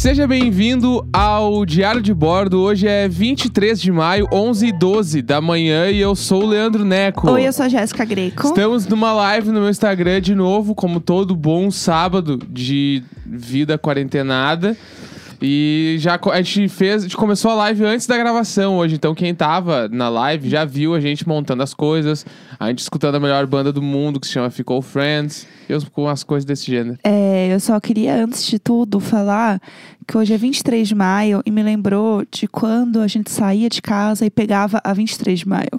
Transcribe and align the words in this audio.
Seja 0.00 0.26
bem-vindo 0.26 1.06
ao 1.12 1.66
Diário 1.66 2.00
de 2.00 2.14
Bordo. 2.14 2.58
Hoje 2.58 2.88
é 2.88 3.06
23 3.06 3.78
de 3.78 3.92
maio, 3.92 4.26
11 4.32 4.68
e 4.68 4.72
12 4.72 5.20
da 5.20 5.42
manhã 5.42 5.90
e 5.90 6.00
eu 6.00 6.16
sou 6.16 6.44
o 6.44 6.46
Leandro 6.46 6.86
Neco. 6.86 7.30
Oi, 7.30 7.46
eu 7.46 7.52
sou 7.52 7.66
a 7.66 7.68
Jéssica 7.68 8.02
Greco. 8.06 8.46
Estamos 8.46 8.86
numa 8.86 9.12
live 9.12 9.48
no 9.48 9.60
meu 9.60 9.68
Instagram 9.68 10.22
de 10.22 10.34
novo, 10.34 10.74
como 10.74 11.00
todo 11.00 11.36
bom 11.36 11.70
sábado 11.70 12.38
de 12.48 13.02
vida 13.26 13.76
quarentenada. 13.76 14.74
E 15.42 15.96
já 15.98 16.18
a 16.32 16.42
gente 16.42 16.68
fez, 16.68 17.02
a 17.02 17.06
gente 17.06 17.16
começou 17.16 17.50
a 17.50 17.54
live 17.54 17.84
antes 17.84 18.06
da 18.06 18.16
gravação 18.16 18.76
hoje, 18.76 18.94
então 18.94 19.14
quem 19.14 19.34
tava 19.34 19.88
na 19.88 20.08
live 20.08 20.48
já 20.48 20.64
viu 20.64 20.94
a 20.94 21.00
gente 21.00 21.26
montando 21.26 21.62
as 21.62 21.72
coisas, 21.72 22.26
a 22.58 22.68
gente 22.68 22.80
escutando 22.80 23.14
a 23.14 23.20
melhor 23.20 23.46
banda 23.46 23.72
do 23.72 23.80
mundo 23.80 24.20
que 24.20 24.26
se 24.26 24.32
chama 24.32 24.50
Ficou 24.50 24.82
Friends, 24.82 25.46
eu 25.68 25.80
com 25.92 26.08
as 26.08 26.22
coisas 26.22 26.44
desse 26.44 26.66
gênero. 26.66 26.98
É, 27.02 27.52
eu 27.52 27.60
só 27.60 27.78
queria, 27.80 28.22
antes 28.22 28.46
de 28.46 28.58
tudo, 28.58 29.00
falar 29.00 29.60
que 30.10 30.18
hoje 30.18 30.34
é 30.34 30.36
23 30.36 30.88
de 30.88 30.94
maio 30.96 31.40
e 31.46 31.52
me 31.52 31.62
lembrou 31.62 32.24
de 32.28 32.48
quando 32.48 33.00
a 33.00 33.06
gente 33.06 33.30
saía 33.30 33.68
de 33.68 33.80
casa 33.80 34.26
e 34.26 34.30
pegava 34.30 34.80
a 34.82 34.92
23 34.92 35.38
de 35.38 35.48
maio. 35.48 35.70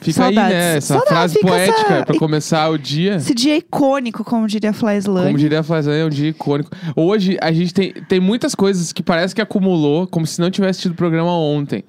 Fica 0.00 0.24
aí, 0.24 0.34
Saudades. 0.34 0.52
né, 0.56 0.76
essa 0.78 0.86
Saudades, 0.94 1.08
frase 1.12 1.34
fica 1.34 1.54
essa- 1.56 1.72
poética 1.74 2.06
pra 2.06 2.18
começar 2.18 2.70
o 2.70 2.78
dia. 2.78 3.16
Esse 3.16 3.34
dia 3.34 3.54
icônico, 3.54 4.24
como 4.24 4.46
diria 4.48 4.70
a 4.70 4.72
Fly 4.72 4.96
Slane. 4.96 5.26
Como 5.26 5.36
diria 5.38 5.62
Flazana, 5.62 5.96
é 5.96 6.04
um 6.06 6.08
dia 6.08 6.30
icônico. 6.30 6.70
Hoje 6.96 7.36
a 7.42 7.52
gente 7.52 7.74
tem, 7.74 7.92
tem 8.08 8.18
muitas 8.18 8.54
coisas 8.54 8.94
que 8.94 9.02
parece 9.02 9.34
que 9.34 9.42
acumulou, 9.42 10.06
como 10.06 10.26
se 10.26 10.40
não 10.40 10.50
tivesse 10.50 10.80
tido 10.80 10.94
programa 10.94 11.30
ontem. 11.36 11.84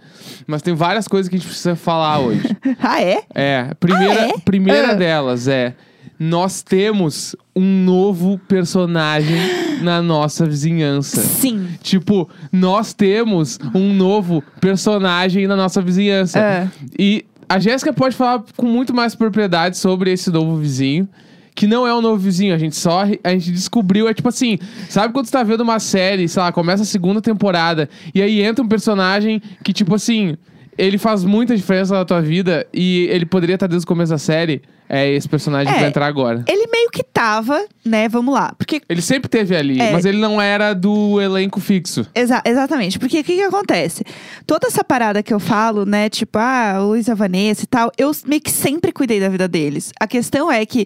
Mas 0.45 0.61
tem 0.61 0.73
várias 0.75 1.07
coisas 1.07 1.29
que 1.29 1.35
a 1.35 1.39
gente 1.39 1.47
precisa 1.47 1.77
falar 1.77 2.19
hoje. 2.19 2.41
ah, 2.83 3.01
é? 3.01 3.21
É, 3.33 3.67
a 3.71 3.75
primeira, 3.75 4.21
Ah, 4.23 4.27
é? 4.27 4.37
primeira 4.43 4.91
Ah. 4.91 4.95
delas 4.95 5.47
é: 5.47 5.73
nós 6.19 6.61
temos 6.61 7.35
um 7.55 7.83
novo 7.83 8.39
personagem 8.47 9.37
na 9.81 10.01
nossa 10.01 10.45
vizinhança. 10.45 11.21
Sim. 11.21 11.67
Tipo, 11.81 12.29
nós 12.51 12.93
temos 12.93 13.59
um 13.73 13.93
novo 13.93 14.43
personagem 14.59 15.47
na 15.47 15.55
nossa 15.55 15.81
vizinhança. 15.81 16.39
É. 16.39 16.67
E 16.97 17.25
a 17.47 17.59
Jéssica 17.59 17.93
pode 17.93 18.15
falar 18.15 18.43
com 18.55 18.65
muito 18.65 18.93
mais 18.93 19.15
propriedade 19.15 19.77
sobre 19.77 20.11
esse 20.11 20.31
novo 20.31 20.57
vizinho. 20.57 21.07
Que 21.55 21.65
não 21.65 21.87
é 21.87 21.95
um 21.95 22.01
novo 22.01 22.17
vizinho, 22.17 22.53
a 22.53 22.57
gente 22.57 22.75
só 22.75 23.01
a 23.23 23.31
gente 23.31 23.51
descobriu, 23.51 24.07
é 24.07 24.13
tipo 24.13 24.29
assim, 24.29 24.59
sabe 24.89 25.11
quando 25.11 25.25
você 25.25 25.31
tá 25.31 25.41
vendo 25.41 25.61
uma 25.61 25.79
série, 25.79 26.27
sei 26.27 26.39
lá, 26.39 26.51
começa 26.51 26.83
a 26.83 26.85
segunda 26.85 27.19
temporada, 27.19 27.89
e 28.13 28.21
aí 28.21 28.43
entra 28.43 28.63
um 28.63 28.67
personagem 28.67 29.41
que, 29.63 29.73
tipo 29.73 29.95
assim, 29.95 30.37
ele 30.77 30.97
faz 30.97 31.23
muita 31.23 31.55
diferença 31.55 31.93
na 31.93 32.05
tua 32.05 32.21
vida 32.21 32.65
e 32.73 33.07
ele 33.09 33.25
poderia 33.25 33.55
estar 33.55 33.67
desde 33.67 33.83
o 33.85 33.87
começo 33.87 34.11
da 34.11 34.17
série. 34.17 34.61
É 34.89 35.09
esse 35.11 35.27
personagem 35.27 35.67
que 35.67 35.77
É. 35.77 35.81
vai 35.81 35.89
entrar 35.89 36.05
agora. 36.05 36.45
Ele 36.47 36.65
meio 36.71 36.89
que 36.89 37.03
tava, 37.03 37.65
né? 37.83 38.07
Vamos 38.07 38.33
lá. 38.33 38.53
Porque 38.57 38.81
Ele 38.87 39.01
sempre 39.01 39.27
teve 39.27 39.53
ali, 39.53 39.81
É. 39.81 39.91
mas 39.91 40.05
ele 40.05 40.17
não 40.17 40.41
era 40.41 40.73
do 40.73 41.19
elenco 41.19 41.59
fixo. 41.59 42.07
Exa- 42.15 42.41
exatamente, 42.45 42.97
porque 42.97 43.19
o 43.19 43.23
que, 43.23 43.35
que 43.35 43.41
acontece? 43.41 44.05
Toda 44.45 44.67
essa 44.67 44.85
parada 44.85 45.21
que 45.21 45.33
eu 45.33 45.41
falo, 45.41 45.85
né, 45.85 46.09
tipo, 46.09 46.39
ah, 46.39 46.77
o 46.79 46.87
Luiz 46.89 47.07
e 47.07 47.11
a 47.11 47.15
Vanessa 47.15 47.65
e 47.65 47.67
tal, 47.67 47.91
eu 47.97 48.11
meio 48.25 48.39
que 48.41 48.49
sempre 48.49 48.93
cuidei 48.93 49.19
da 49.19 49.27
vida 49.27 49.45
deles. 49.45 49.91
A 49.99 50.07
questão 50.07 50.49
é 50.49 50.65
que, 50.65 50.85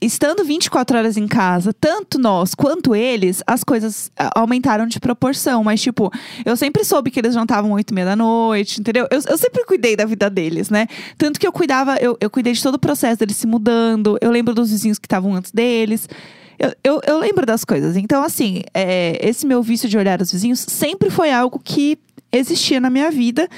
estando 0.00 0.44
24 0.44 0.96
horas 0.96 1.16
em 1.16 1.26
casa, 1.26 1.72
tanto 1.72 2.18
nós 2.18 2.54
quanto 2.54 2.94
eles, 2.94 3.42
as 3.46 3.64
coisas 3.64 4.10
ah, 4.16 4.30
aumentaram 4.36 4.86
de 4.86 5.00
proporção. 5.00 5.64
Mas, 5.64 5.82
tipo, 5.82 6.10
eu 6.44 6.56
sempre 6.56 6.84
soube 6.84 7.10
que 7.10 7.18
eles 7.18 7.34
jantavam 7.34 7.72
8 7.72 7.90
e 7.90 7.94
meia 7.94 8.06
da 8.06 8.16
noite, 8.16 8.80
entendeu? 8.80 9.06
Eu, 9.10 9.20
eu 9.26 9.38
sempre 9.38 9.64
cuidei 9.64 9.96
da 9.96 10.04
vida 10.04 10.30
deles, 10.30 10.70
né? 10.70 10.86
Tanto 11.16 11.40
que 11.40 11.46
eu 11.46 11.52
cuidava, 11.52 11.96
eu, 11.96 12.16
eu 12.20 12.30
cuidei 12.30 12.52
de 12.52 12.62
todo 12.62 12.76
o 12.76 12.78
processo 12.78 13.18
deles 13.18 13.36
se 13.36 13.46
mudando, 13.46 14.16
eu 14.20 14.30
lembro 14.30 14.54
dos 14.54 14.70
vizinhos 14.70 14.98
que 14.98 15.06
estavam 15.06 15.34
antes 15.34 15.50
deles. 15.50 16.08
Eu, 16.58 16.74
eu, 16.82 17.00
eu 17.06 17.18
lembro 17.18 17.46
das 17.46 17.64
coisas. 17.64 17.96
Então, 17.96 18.22
assim, 18.22 18.62
é, 18.74 19.18
esse 19.22 19.46
meu 19.46 19.62
vício 19.62 19.88
de 19.88 19.96
olhar 19.96 20.20
os 20.20 20.32
vizinhos 20.32 20.60
sempre 20.68 21.08
foi 21.08 21.32
algo 21.32 21.60
que 21.62 21.98
existia 22.30 22.80
na 22.80 22.90
minha 22.90 23.10
vida. 23.10 23.48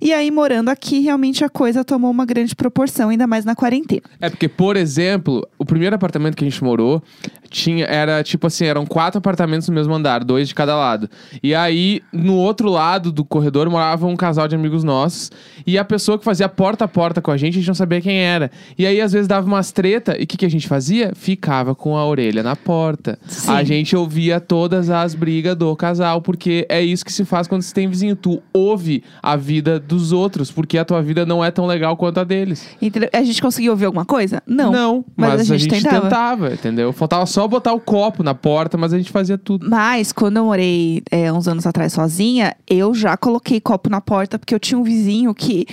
E 0.00 0.12
aí, 0.12 0.30
morando 0.30 0.68
aqui, 0.68 1.00
realmente 1.00 1.44
a 1.44 1.48
coisa 1.48 1.84
tomou 1.84 2.10
uma 2.10 2.24
grande 2.24 2.54
proporção, 2.54 3.10
ainda 3.10 3.26
mais 3.26 3.44
na 3.44 3.54
quarentena. 3.54 4.02
É 4.20 4.30
porque, 4.30 4.48
por 4.48 4.76
exemplo, 4.76 5.46
o 5.58 5.64
primeiro 5.64 5.94
apartamento 5.94 6.36
que 6.36 6.44
a 6.44 6.48
gente 6.48 6.62
morou 6.62 7.02
tinha 7.50 7.84
era 7.86 8.22
tipo 8.22 8.46
assim, 8.46 8.64
eram 8.64 8.86
quatro 8.86 9.18
apartamentos 9.18 9.68
no 9.68 9.74
mesmo 9.74 9.92
andar, 9.92 10.22
dois 10.22 10.48
de 10.48 10.54
cada 10.54 10.76
lado. 10.76 11.10
E 11.42 11.54
aí, 11.54 12.00
no 12.12 12.36
outro 12.36 12.70
lado 12.70 13.10
do 13.10 13.24
corredor 13.24 13.68
morava 13.68 14.06
um 14.06 14.16
casal 14.16 14.46
de 14.46 14.54
amigos 14.54 14.84
nossos, 14.84 15.30
e 15.66 15.76
a 15.76 15.84
pessoa 15.84 16.18
que 16.18 16.24
fazia 16.24 16.48
porta 16.48 16.84
a 16.84 16.88
porta 16.88 17.20
com 17.20 17.30
a 17.30 17.36
gente, 17.36 17.54
a 17.54 17.56
gente 17.58 17.66
não 17.66 17.74
sabia 17.74 18.00
quem 18.00 18.18
era. 18.18 18.50
E 18.78 18.86
aí 18.86 19.00
às 19.00 19.12
vezes 19.12 19.26
dava 19.26 19.46
umas 19.46 19.72
treta, 19.72 20.16
e 20.18 20.22
o 20.22 20.26
que, 20.26 20.36
que 20.36 20.46
a 20.46 20.50
gente 20.50 20.68
fazia? 20.68 21.12
Ficava 21.14 21.74
com 21.74 21.96
a 21.96 22.06
orelha 22.06 22.42
na 22.42 22.54
porta. 22.54 23.18
Sim. 23.26 23.50
A 23.50 23.64
gente 23.64 23.96
ouvia 23.96 24.40
todas 24.40 24.88
as 24.88 25.14
brigas 25.14 25.56
do 25.56 25.74
casal, 25.74 26.22
porque 26.22 26.64
é 26.68 26.80
isso 26.80 27.04
que 27.04 27.12
se 27.12 27.24
faz 27.24 27.48
quando 27.48 27.62
você 27.62 27.74
tem 27.74 27.88
vizinho. 27.88 28.16
Tu 28.20 28.42
ouve 28.52 29.02
a 29.22 29.36
vida 29.36 29.78
dos 29.78 30.12
outros, 30.12 30.50
porque 30.50 30.76
a 30.78 30.84
tua 30.84 31.02
vida 31.02 31.24
não 31.24 31.44
é 31.44 31.50
tão 31.50 31.66
legal 31.66 31.96
quanto 31.96 32.18
a 32.18 32.24
deles. 32.24 32.66
Entendeu? 32.80 33.08
A 33.12 33.22
gente 33.22 33.40
conseguiu 33.40 33.72
ouvir 33.72 33.86
alguma 33.86 34.04
coisa? 34.04 34.42
Não. 34.46 34.70
Não, 34.72 35.04
mas, 35.16 35.30
mas, 35.30 35.50
a 35.50 35.56
gente, 35.56 35.68
tentava. 35.68 36.52
entendeu? 36.52 36.92
Faltava 36.92 37.26
só 37.26 37.46
botar 37.48 37.72
o 37.72 37.80
copo 37.80 38.22
na 38.22 38.34
porta, 38.34 38.76
mas 38.76 38.92
a 38.92 38.98
gente 38.98 39.10
fazia 39.10 39.38
tudo. 39.38 39.68
Mas 39.68 40.12
quando 40.12 40.36
eu 40.38 40.44
morei 40.44 41.02
é, 41.10 41.32
uns 41.32 41.48
anos 41.48 41.66
atrás 41.66 41.92
sozinha, 41.92 42.54
eu 42.68 42.94
já 42.94 43.16
coloquei 43.16 43.60
copo 43.60 43.88
na 43.88 44.00
porta, 44.00 44.38
porque 44.38 44.54
eu 44.54 44.60
tinha 44.60 44.78
um 44.78 44.82
vizinho 44.82 45.34
que 45.34 45.66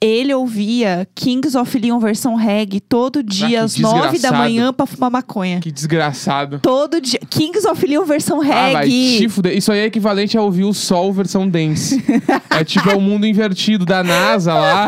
ele 0.00 0.32
ouvia 0.32 1.06
Kings 1.14 1.56
of 1.56 1.78
Leon 1.78 1.98
versão 1.98 2.34
reggae 2.34 2.80
todo 2.80 3.22
dia, 3.22 3.48
que 3.48 3.56
às 3.56 3.76
nove 3.76 4.18
da 4.18 4.32
manhã 4.32 4.72
pra 4.72 4.86
fumar 4.86 5.10
maconha. 5.10 5.60
Que 5.60 5.70
desgraçado. 5.70 6.58
Todo 6.60 7.00
dia. 7.00 7.20
Kings 7.28 7.66
of 7.68 7.86
Leon 7.86 8.04
versão 8.04 8.40
Ah, 8.40 8.44
vai 8.72 8.88
reggae. 8.88 9.18
te 9.18 9.28
fuder. 9.28 9.56
Isso 9.56 9.70
aí 9.70 9.80
é 9.80 9.84
equivalente 9.84 10.38
a 10.38 10.42
ouvir 10.42 10.64
o 10.64 10.72
Sol 10.72 11.12
versão 11.12 11.46
dance. 11.46 11.89
É 12.50 12.64
tipo, 12.64 12.90
é 12.90 12.94
o 12.94 13.00
mundo 13.00 13.26
invertido 13.26 13.84
da 13.84 14.02
NASA 14.02 14.54
lá. 14.54 14.86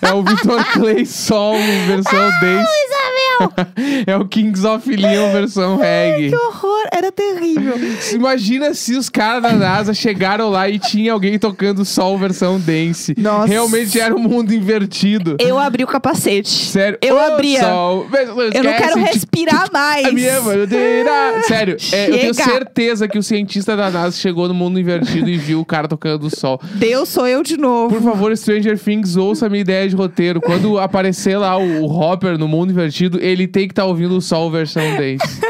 É 0.00 0.12
o 0.12 0.22
Victor 0.22 0.64
Clay 0.72 1.06
Sol 1.06 1.56
versão 1.86 2.30
dance. 2.40 3.03
é 4.06 4.16
o 4.16 4.26
Kings 4.26 4.66
of 4.66 4.94
Leon 4.94 5.32
versão 5.32 5.76
reggae. 5.76 6.30
que 6.30 6.36
horror, 6.36 6.84
era 6.92 7.10
terrível. 7.12 7.74
Imagina 8.12 8.74
se 8.74 8.94
os 8.96 9.08
caras 9.08 9.42
da 9.42 9.52
NASA 9.52 9.94
chegaram 9.94 10.48
lá 10.50 10.68
e 10.68 10.78
tinha 10.78 11.12
alguém 11.12 11.38
tocando 11.38 11.84
Sol 11.84 12.18
versão 12.18 12.58
dance. 12.58 13.14
Nossa. 13.18 13.46
Realmente 13.46 14.00
era 14.00 14.14
um 14.14 14.18
mundo 14.18 14.52
invertido. 14.52 15.36
Eu 15.38 15.58
abri 15.58 15.84
o 15.84 15.86
capacete. 15.86 16.48
Sério. 16.48 16.98
Eu 17.00 17.16
Ô, 17.16 17.18
abria. 17.18 17.60
Sol, 17.60 18.06
Eu 18.52 18.64
não 18.64 18.72
quero 18.72 18.98
respirar 19.00 19.70
mais. 19.72 20.04
Sério, 21.46 21.76
é, 21.92 22.10
eu 22.10 22.18
tenho 22.18 22.34
certeza 22.34 23.08
que 23.08 23.18
o 23.18 23.22
cientista 23.22 23.76
da 23.76 23.90
NASA 23.90 24.16
chegou 24.16 24.48
no 24.48 24.54
mundo 24.54 24.78
invertido 24.78 25.28
e 25.28 25.36
viu 25.36 25.60
o 25.60 25.64
cara 25.64 25.88
tocando 25.88 26.26
o 26.26 26.30
sol. 26.30 26.60
Deus 26.74 27.08
sou 27.08 27.26
eu 27.26 27.42
de 27.42 27.56
novo. 27.56 27.94
Por 27.94 28.02
favor, 28.02 28.36
Stranger 28.36 28.78
Things, 28.78 29.16
ouça 29.16 29.46
a 29.46 29.48
minha 29.48 29.60
ideia 29.60 29.88
de 29.88 29.94
roteiro. 29.94 30.40
Quando 30.40 30.78
aparecer 30.78 31.36
lá 31.36 31.56
o, 31.56 31.82
o 31.82 31.86
Hopper 31.86 32.38
no 32.38 32.48
mundo 32.48 32.70
invertido, 32.70 33.18
ele 33.24 33.48
tem 33.48 33.66
que 33.66 33.72
estar 33.72 33.84
ouvindo 33.86 34.16
o 34.16 34.20
sol 34.20 34.50
versão 34.50 34.82
dance. 34.96 35.40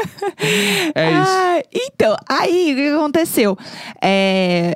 É 0.93 1.11
isso. 1.11 1.31
Ah, 1.31 1.61
então, 1.73 2.15
aí 2.29 2.73
o 2.73 2.75
que 2.75 2.87
aconteceu? 2.89 3.57
É, 4.01 4.75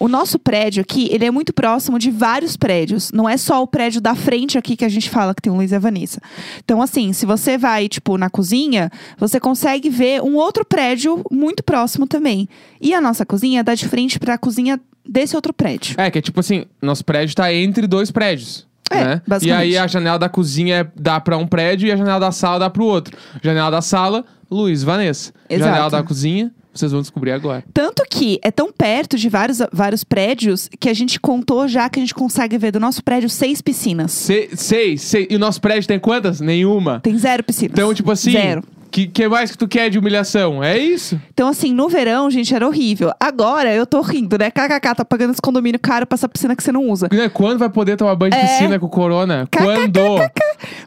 O 0.00 0.08
nosso 0.08 0.38
prédio 0.38 0.80
aqui, 0.80 1.08
ele 1.12 1.24
é 1.24 1.30
muito 1.30 1.52
próximo 1.52 1.98
de 1.98 2.10
vários 2.10 2.56
prédios. 2.56 3.10
Não 3.12 3.28
é 3.28 3.36
só 3.36 3.62
o 3.62 3.66
prédio 3.66 4.00
da 4.00 4.14
frente 4.14 4.56
aqui 4.56 4.74
que 4.76 4.84
a 4.84 4.88
gente 4.88 5.10
fala 5.10 5.34
que 5.34 5.42
tem 5.42 5.52
o 5.52 5.56
Luiz 5.56 5.70
e 5.70 5.74
a 5.74 5.78
Vanessa. 5.78 6.20
Então, 6.64 6.80
assim, 6.80 7.12
se 7.12 7.26
você 7.26 7.58
vai, 7.58 7.88
tipo, 7.88 8.16
na 8.16 8.30
cozinha, 8.30 8.90
você 9.18 9.38
consegue 9.38 9.90
ver 9.90 10.22
um 10.22 10.36
outro 10.36 10.64
prédio 10.64 11.22
muito 11.30 11.62
próximo 11.62 12.06
também. 12.06 12.48
E 12.80 12.94
a 12.94 13.00
nossa 13.00 13.26
cozinha 13.26 13.62
dá 13.62 13.74
de 13.74 13.86
frente 13.86 14.18
pra 14.18 14.38
cozinha 14.38 14.80
desse 15.06 15.36
outro 15.36 15.52
prédio. 15.52 15.94
É, 15.98 16.10
que 16.10 16.18
é 16.18 16.22
tipo 16.22 16.40
assim, 16.40 16.64
nosso 16.80 17.04
prédio 17.04 17.34
tá 17.34 17.52
entre 17.52 17.86
dois 17.86 18.10
prédios. 18.10 18.66
É, 18.94 19.04
né? 19.04 19.22
E 19.42 19.50
aí 19.50 19.76
a 19.78 19.86
janela 19.86 20.18
da 20.18 20.28
cozinha 20.28 20.76
é- 20.80 20.86
dá 21.00 21.20
pra 21.20 21.36
um 21.36 21.46
prédio 21.46 21.88
e 21.88 21.92
a 21.92 21.96
janela 21.96 22.20
da 22.20 22.32
sala 22.32 22.58
dá 22.58 22.70
pro 22.70 22.84
outro. 22.84 23.16
Janela 23.42 23.70
da 23.70 23.80
sala, 23.82 24.24
Luiz, 24.50 24.82
Vanessa. 24.82 25.32
Exato. 25.48 25.70
Janela 25.70 25.90
da 25.90 26.02
cozinha, 26.02 26.50
vocês 26.74 26.92
vão 26.92 27.00
descobrir 27.00 27.32
agora. 27.32 27.64
Tanto 27.72 28.02
que 28.08 28.38
é 28.42 28.50
tão 28.50 28.72
perto 28.72 29.16
de 29.16 29.28
vários, 29.28 29.58
vários 29.72 30.04
prédios 30.04 30.68
que 30.80 30.88
a 30.88 30.94
gente 30.94 31.18
contou 31.20 31.68
já 31.68 31.88
que 31.88 31.98
a 31.98 32.02
gente 32.02 32.14
consegue 32.14 32.56
ver 32.58 32.70
do 32.72 32.80
nosso 32.80 33.02
prédio 33.02 33.28
seis 33.28 33.60
piscinas. 33.60 34.12
Se, 34.12 34.50
seis, 34.54 35.02
seis. 35.02 35.26
E 35.30 35.36
o 35.36 35.38
nosso 35.38 35.60
prédio 35.60 35.86
tem 35.88 35.98
quantas? 35.98 36.40
Nenhuma. 36.40 37.00
Tem 37.00 37.16
zero 37.18 37.42
piscinas. 37.44 37.72
Então, 37.72 37.92
tipo 37.94 38.10
assim. 38.10 38.32
Zero. 38.32 38.62
Que, 38.92 39.06
que 39.06 39.26
mais 39.26 39.50
que 39.50 39.56
tu 39.58 39.66
quer 39.66 39.88
de 39.88 39.98
humilhação? 39.98 40.62
É 40.62 40.76
isso? 40.78 41.18
Então, 41.32 41.48
assim, 41.48 41.72
no 41.72 41.88
verão, 41.88 42.30
gente, 42.30 42.54
era 42.54 42.66
horrível. 42.66 43.10
Agora 43.18 43.74
eu 43.74 43.86
tô 43.86 44.02
rindo, 44.02 44.36
né? 44.38 44.50
KKK, 44.50 44.94
tá 44.96 45.04
pagando 45.04 45.32
esse 45.32 45.40
condomínio 45.40 45.80
caro 45.80 46.06
pra 46.06 46.14
essa 46.14 46.28
piscina 46.28 46.54
que 46.54 46.62
você 46.62 46.70
não 46.70 46.86
usa. 46.90 47.08
Né, 47.10 47.28
Quando 47.30 47.58
vai 47.58 47.70
poder 47.70 47.96
tomar 47.96 48.14
banho 48.14 48.30
de 48.32 48.36
É. 48.38 48.42
piscina 48.46 48.78
com 48.78 48.88
corona? 48.88 49.48
Quando? 49.50 49.98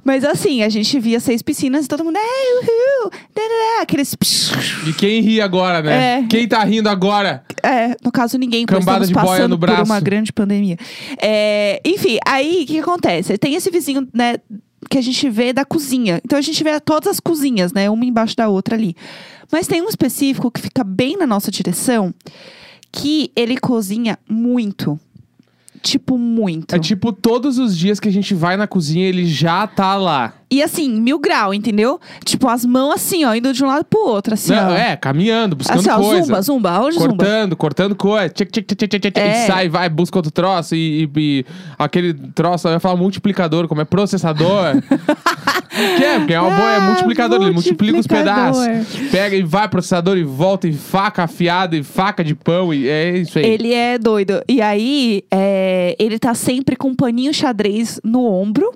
Mas 0.04 0.24
assim, 0.24 0.62
a 0.62 0.70
gente 0.70 1.00
via 1.00 1.20
seis 1.20 1.42
piscinas 1.42 1.86
e 1.86 1.88
todo 1.88 2.04
mundo, 2.06 2.18
é, 2.18 2.20
uhul, 2.22 3.10
dadadá", 3.36 3.82
aqueles. 3.82 4.16
E 4.88 4.94
quem 4.94 5.20
ri 5.22 5.42
agora, 5.42 5.82
né? 5.82 6.20
É. 6.20 6.24
Quem 6.30 6.48
tá 6.48 6.64
rindo 6.64 6.88
agora? 6.88 7.44
É, 7.64 7.96
no 8.04 8.12
caso 8.12 8.38
ninguém, 8.38 8.68
Cambada 8.68 9.04
estamos 9.04 9.08
de 9.08 9.14
boia 9.16 9.26
passando 9.28 9.52
no 9.54 9.58
por 9.60 9.68
braço. 9.68 9.84
uma 9.92 10.00
grande 10.00 10.32
pandemia. 10.32 10.78
É, 11.20 11.82
enfim, 11.84 12.20
aí 12.24 12.58
o 12.64 12.68
que, 12.68 12.74
que 12.76 12.80
acontece? 12.80 13.36
Tem 13.40 13.56
esse 13.56 13.72
vizinho, 13.72 14.08
né, 14.14 14.36
que 14.90 14.98
a 14.98 15.02
gente 15.02 15.30
vê 15.30 15.54
da 15.54 15.66
cozinha. 15.66 16.22
Então 16.24 16.38
a 16.38 16.42
gente 16.42 16.64
vê 16.64 16.80
todas 16.80 17.10
as 17.10 17.20
cozinhas, 17.20 17.74
né, 17.74 17.90
uma 17.90 18.06
embaixo 18.06 18.36
da 18.36 18.48
outra 18.48 18.76
ali. 18.76 18.96
Mas 19.52 19.68
tem 19.68 19.82
um 19.82 19.90
específico 19.90 20.52
que 20.52 20.62
fica 20.62 20.84
bem 20.84 21.18
na 21.18 21.28
nossa 21.28 21.52
direção, 21.52 22.14
que 22.92 23.32
ele 23.36 23.58
cozinha 23.58 24.18
muito. 24.28 25.00
Tipo, 25.82 26.18
muito. 26.18 26.76
É 26.76 26.80
tipo, 26.80 27.14
todos 27.14 27.60
os 27.60 27.78
dias 27.78 28.00
que 28.00 28.08
a 28.08 28.12
gente 28.12 28.34
vai 28.34 28.58
na 28.58 28.66
cozinha, 28.66 29.08
ele 29.08 29.26
já 29.26 29.68
tá 29.68 29.96
lá. 29.96 30.34
E 30.50 30.62
assim, 30.62 30.90
mil 31.02 31.18
grau, 31.18 31.54
entendeu? 31.54 32.00
Tipo, 32.24 32.48
as 32.48 32.64
mãos 32.64 32.94
assim, 32.94 33.26
ó, 33.26 33.34
indo 33.34 33.52
de 33.52 33.64
um 33.64 33.68
lado 33.68 33.84
pro 33.86 34.00
outro, 34.00 34.36
assim, 34.36 34.54
Não, 34.54 34.72
ó. 34.72 34.76
é, 34.76 34.96
caminhando, 34.96 35.56
buscando 35.56 35.80
assim, 35.80 35.90
ó, 35.90 35.98
coisa. 36.00 36.22
zumba, 36.24 36.42
zumba, 36.42 36.82
hoje 36.82 36.98
zumba. 37.00 37.10
Cortando, 37.16 37.56
cortando 37.56 37.96
coisa. 37.96 38.30
Tchic, 38.30 38.52
tchic, 38.52 38.76
tchic, 38.76 38.88
tchic, 38.88 39.00
tchic, 39.12 39.20
É. 39.20 39.44
E 39.44 39.48
sai, 39.48 39.68
vai, 39.70 39.90
busca 39.90 40.18
outro 40.18 40.32
troço. 40.32 40.76
E, 40.76 41.04
e- 41.04 41.10
e 41.18 41.46
aquele 41.80 42.14
troço, 42.14 42.68
eu 42.68 42.74
ia 42.74 42.80
falar 42.80 42.96
multiplicador, 42.96 43.68
como 43.68 43.82
é 43.82 43.86
processador. 43.86 44.76
que 45.98 46.04
é, 46.04 46.20
porque 46.20 46.34
é 46.34 46.40
uma 46.40 46.56
boa, 46.56 46.72
é 46.72 46.78
Ah, 46.78 46.82
multiplicador, 46.82 47.42
ele 47.42 47.52
multiplica 47.52 48.00
os 48.00 48.08
multiplicador. 48.08 48.64
pedaços. 48.66 49.10
Pega 49.12 49.36
e 49.36 49.44
vai, 49.44 49.68
processador, 49.68 50.18
e 50.18 50.24
volta, 50.24 50.68
e 50.68 50.74
faca 50.74 51.24
afiada, 51.24 51.76
e 51.76 51.84
faca 51.84 52.24
de 52.24 52.36
pão, 52.36 52.74
e 52.74 52.88
é 52.88 53.18
isso 53.18 53.40
aí. 53.40 53.46
Ele 53.46 53.74
é 53.74 53.98
doido. 53.98 54.42
E 54.48 54.62
aí, 54.62 55.24
é, 55.32 55.96
ele 56.00 56.20
tá 56.20 56.34
sempre 56.34 56.76
com 56.76 56.90
um 56.90 56.96
paninho 56.96 57.34
xadrez 57.34 58.00
no 58.04 58.24
ombro. 58.26 58.72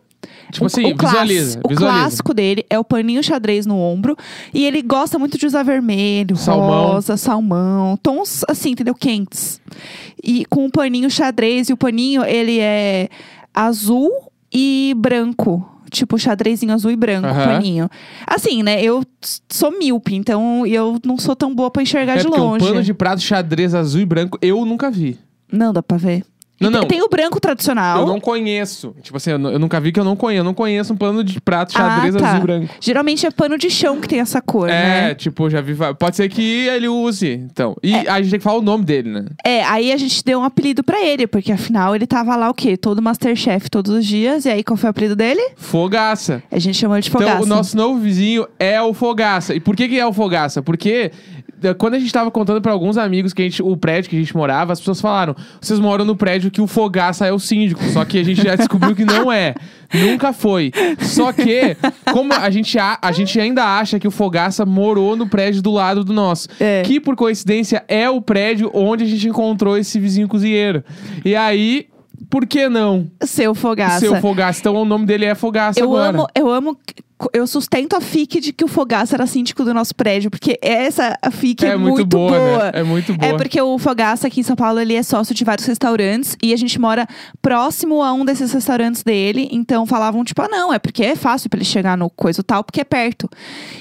Tipo 0.52 0.64
O- 0.64 0.68
assim, 0.68 0.92
o 0.94 0.96
visualiza, 0.98 1.60
O 1.64 1.68
visualiza. 1.70 2.00
clássico 2.02 2.34
dele 2.34 2.66
é 2.70 2.80
o 2.80 2.84
paninho 2.84 3.22
xadrez 3.24 3.66
no 3.66 3.78
ombro. 3.78 4.18
E 4.54 4.66
ele 4.66 4.82
gosta 4.82 5.20
muito 5.20 5.38
de 5.38 5.46
usar 5.46 5.62
vermelho, 5.64 6.36
Salmão. 6.36 6.88
rosa, 6.94 7.16
salmão. 7.18 7.98
Tons 8.02 8.44
assim, 8.48 8.72
entendeu? 8.72 8.96
Quentes. 8.96 9.62
E 10.24 10.46
com 10.46 10.66
o 10.66 10.72
paninho 10.72 11.10
xadrez. 11.10 11.70
E 11.70 11.74
o 11.74 11.78
paninho, 11.78 12.24
ele 12.26 12.60
é 12.60 13.10
azul 13.54 14.12
e 14.52 14.94
branco. 14.98 15.66
Tipo, 15.92 16.20
xadrezinho 16.20 16.72
azul 16.72 16.92
e 16.92 16.96
branco, 16.96 17.28
o 17.28 17.32
Aham. 17.32 17.46
paninho. 17.46 17.90
Assim, 18.28 18.62
né? 18.62 18.80
Eu 18.80 19.04
sou 19.50 19.72
míope, 19.72 20.14
então 20.16 20.64
eu 20.68 21.00
não 21.04 21.18
sou 21.18 21.36
tão 21.36 21.54
boa 21.56 21.72
pra 21.72 21.82
enxergar 21.82 22.14
É 22.18 22.22
de 22.22 22.28
longe. 22.28 22.64
um 22.64 22.68
pano 22.68 22.84
de 22.84 22.94
prato 22.94 23.22
xadrez 23.24 23.74
azul 23.74 24.00
e 24.02 24.06
branco, 24.06 24.38
eu 24.40 24.64
nunca 24.66 24.92
vi. 24.92 25.18
Não, 25.52 25.74
dá 25.74 25.82
pra 25.82 25.98
ver. 25.98 26.24
Não, 26.60 26.72
tem- 26.72 26.82
não. 26.82 26.88
Tem 26.88 27.02
o 27.02 27.08
branco 27.10 27.40
tradicional. 27.40 28.02
Eu 28.02 28.08
não 28.08 28.20
conheço. 28.20 28.96
Tipo 29.02 29.18
assim, 29.18 29.32
eu, 29.32 29.40
eu 29.40 29.60
nunca 29.60 29.80
vi 29.80 29.92
que 29.92 30.00
eu 30.00 30.04
não 30.04 30.16
conheço. 30.16 30.40
Eu 30.40 30.44
não 30.44 30.54
conheço 30.54 30.94
um 30.94 30.98
pano 30.98 31.24
de 31.24 31.40
prato 31.40 31.74
xadrez 31.74 32.16
ah, 32.16 32.20
tá. 32.20 32.28
azul 32.28 32.40
e 32.40 32.44
branco. 32.44 32.74
Geralmente 32.80 33.26
é 33.26 33.32
pano 33.32 33.58
de 33.58 33.70
chão 33.70 34.00
que 34.00 34.08
tem 34.08 34.20
essa 34.20 34.42
cor, 34.42 34.70
É, 34.70 34.72
né? 35.10 35.16
tipo, 35.16 35.50
já 35.50 35.62
vi. 35.62 35.76
Pode 35.98 36.16
ser 36.16 36.30
que 36.30 36.68
ele 36.68 36.88
use, 36.88 37.28
então. 37.30 37.76
E 37.84 37.94
a 37.96 38.22
gente 38.22 38.32
tem 38.32 38.40
que 38.40 38.44
falar 38.44 38.58
o 38.58 38.62
nome 38.62 38.84
dele, 38.84 39.10
né? 39.10 39.26
É, 39.46 39.64
aí 39.64 39.92
a 39.92 39.98
gente 39.98 40.24
deu 40.24 40.40
um 40.40 40.44
apelido 40.44 40.84
pra 40.84 41.02
ele, 41.04 41.28
porque 41.28 41.52
afinal 41.52 41.96
ele 41.96 42.06
tava 42.08 42.36
lá 42.36 42.50
o 42.50 42.54
quê? 42.54 42.76
Todo 42.78 43.02
Masterchef 43.02 43.70
todos 43.70 43.92
os 43.96 44.06
dias. 44.06 44.46
E 44.46 44.50
aí 44.50 44.64
qual 44.64 44.78
foi 44.78 44.88
o 44.88 44.92
apelido 44.92 45.16
dele? 45.16 45.42
Fogaça. 45.56 46.44
A 46.52 46.60
gente 46.60 46.78
chamou 46.78 47.00
de 47.00 47.10
Fogaça. 47.10 47.32
Então, 47.34 47.44
o 47.44 47.46
nosso 47.48 47.76
novo 47.78 48.00
vizinho 48.00 48.48
é 48.60 48.82
o 48.82 48.94
Fogaça. 48.94 49.54
E 49.56 49.60
por 49.60 49.76
que, 49.76 49.88
que 49.88 50.00
é 50.00 50.06
o 50.06 50.12
Fogaça? 50.14 50.62
Porque 50.62 51.12
quando 51.78 51.96
a 51.96 52.00
gente 52.00 52.12
tava 52.12 52.32
contando 52.32 52.62
pra 52.62 52.72
alguns 52.72 52.98
amigos 52.98 53.34
que 53.34 53.42
a 53.42 53.46
gente, 53.46 53.62
o 53.62 53.76
prédio 53.76 54.10
que 54.10 54.16
a 54.16 54.20
gente 54.20 54.36
morava, 54.36 54.74
as 54.74 54.80
pessoas 54.80 55.02
falaram: 55.02 55.36
vocês 55.60 55.80
moram 55.80 56.06
no 56.06 56.16
prédio 56.16 56.52
que 56.52 56.62
o 56.62 56.68
Fogaça 56.68 57.26
é 57.26 57.32
o 57.32 57.40
síndico. 57.40 57.84
Só 57.86 58.06
que 58.06 58.18
a 58.18 58.24
gente 58.24 58.42
já 58.42 58.56
descobriu 58.56 58.96
que 58.96 59.06
não 59.06 59.32
é. 59.32 59.56
Nunca 59.94 60.32
foi. 60.32 60.72
Só 61.00 61.32
que, 61.34 61.76
como 62.12 62.34
a 62.34 62.50
gente, 62.50 62.78
a, 62.78 62.98
a 63.02 63.12
gente 63.12 63.40
ainda 63.40 63.64
acha 63.64 64.00
que 64.00 64.08
o 64.08 64.12
Fogaça 64.12 64.66
morou 64.66 65.16
no 65.16 65.28
prédio 65.28 65.62
do 65.62 65.72
lado 65.72 66.04
do 66.04 66.14
nosso. 66.14 66.48
É. 66.60 66.84
Que, 66.84 67.00
por 67.00 67.16
coincidência, 67.16 67.84
é 67.88 68.10
o 68.10 68.22
prédio 68.22 68.70
onde 68.74 69.04
a 69.04 69.08
gente 69.08 69.28
encontrou 69.28 69.78
esse 69.78 70.00
vizinho 70.00 70.28
cozinheiro. 70.28 70.84
E 71.26 71.36
aí, 71.36 71.88
por 72.30 72.46
que 72.46 72.70
não? 72.70 73.10
Seu 73.22 73.56
Fogaça. 73.56 74.00
Seu 74.00 74.16
Fogaça. 74.18 74.60
Então 74.60 74.76
o 74.76 74.86
nome 74.86 75.06
dele 75.06 75.26
é 75.26 75.36
Fogaça 75.36 75.80
eu 75.80 75.86
agora. 75.96 76.10
amo, 76.10 76.28
eu 76.36 76.50
amo. 76.50 76.78
Eu 77.34 77.46
sustento 77.46 77.96
a 77.96 78.02
FIC 78.02 78.40
de 78.40 78.54
que 78.54 78.64
o 78.64 78.68
Fogaça 78.68 79.16
era 79.16 79.28
síndico 79.28 79.66
do 79.66 79.74
nosso 79.74 79.94
prédio, 79.94 80.32
porque 80.32 80.58
essa 80.62 81.18
FIC 81.32 81.66
é, 81.66 81.70
é 81.70 81.78
muito, 81.78 82.06
boa, 82.06 82.32
né? 82.32 82.72
É 82.76 82.84
muito 82.84 83.14
boa. 83.14 83.30
É 83.30 83.36
porque 83.36 83.62
o 83.62 83.78
Fogaça 83.78 84.28
aqui 84.28 84.40
em 84.40 84.44
São 84.44 84.56
Paulo 84.56 84.80
ele 84.80 84.94
é 84.94 85.04
sócio 85.04 85.36
de 85.36 85.44
vários 85.44 85.68
restaurantes 85.68 86.38
e 86.42 86.54
a 86.54 86.58
gente 86.58 86.80
mora 86.80 87.06
próximo 87.42 88.02
a 88.02 88.14
um 88.14 88.24
desses 88.24 88.54
restaurantes 88.54 89.04
dele. 89.04 89.50
Então 89.52 89.86
falavam 89.86 90.24
tipo, 90.24 90.42
ah, 90.42 90.48
não, 90.48 90.74
é 90.74 90.80
porque 90.80 91.04
é 91.04 91.16
fácil 91.16 91.50
pra 91.50 91.58
ele 91.58 91.66
chegar 91.66 91.98
no 91.98 92.10
coisa 92.10 92.42
tal, 92.42 92.64
porque 92.64 92.80
é 92.80 92.86
perto. 92.86 93.30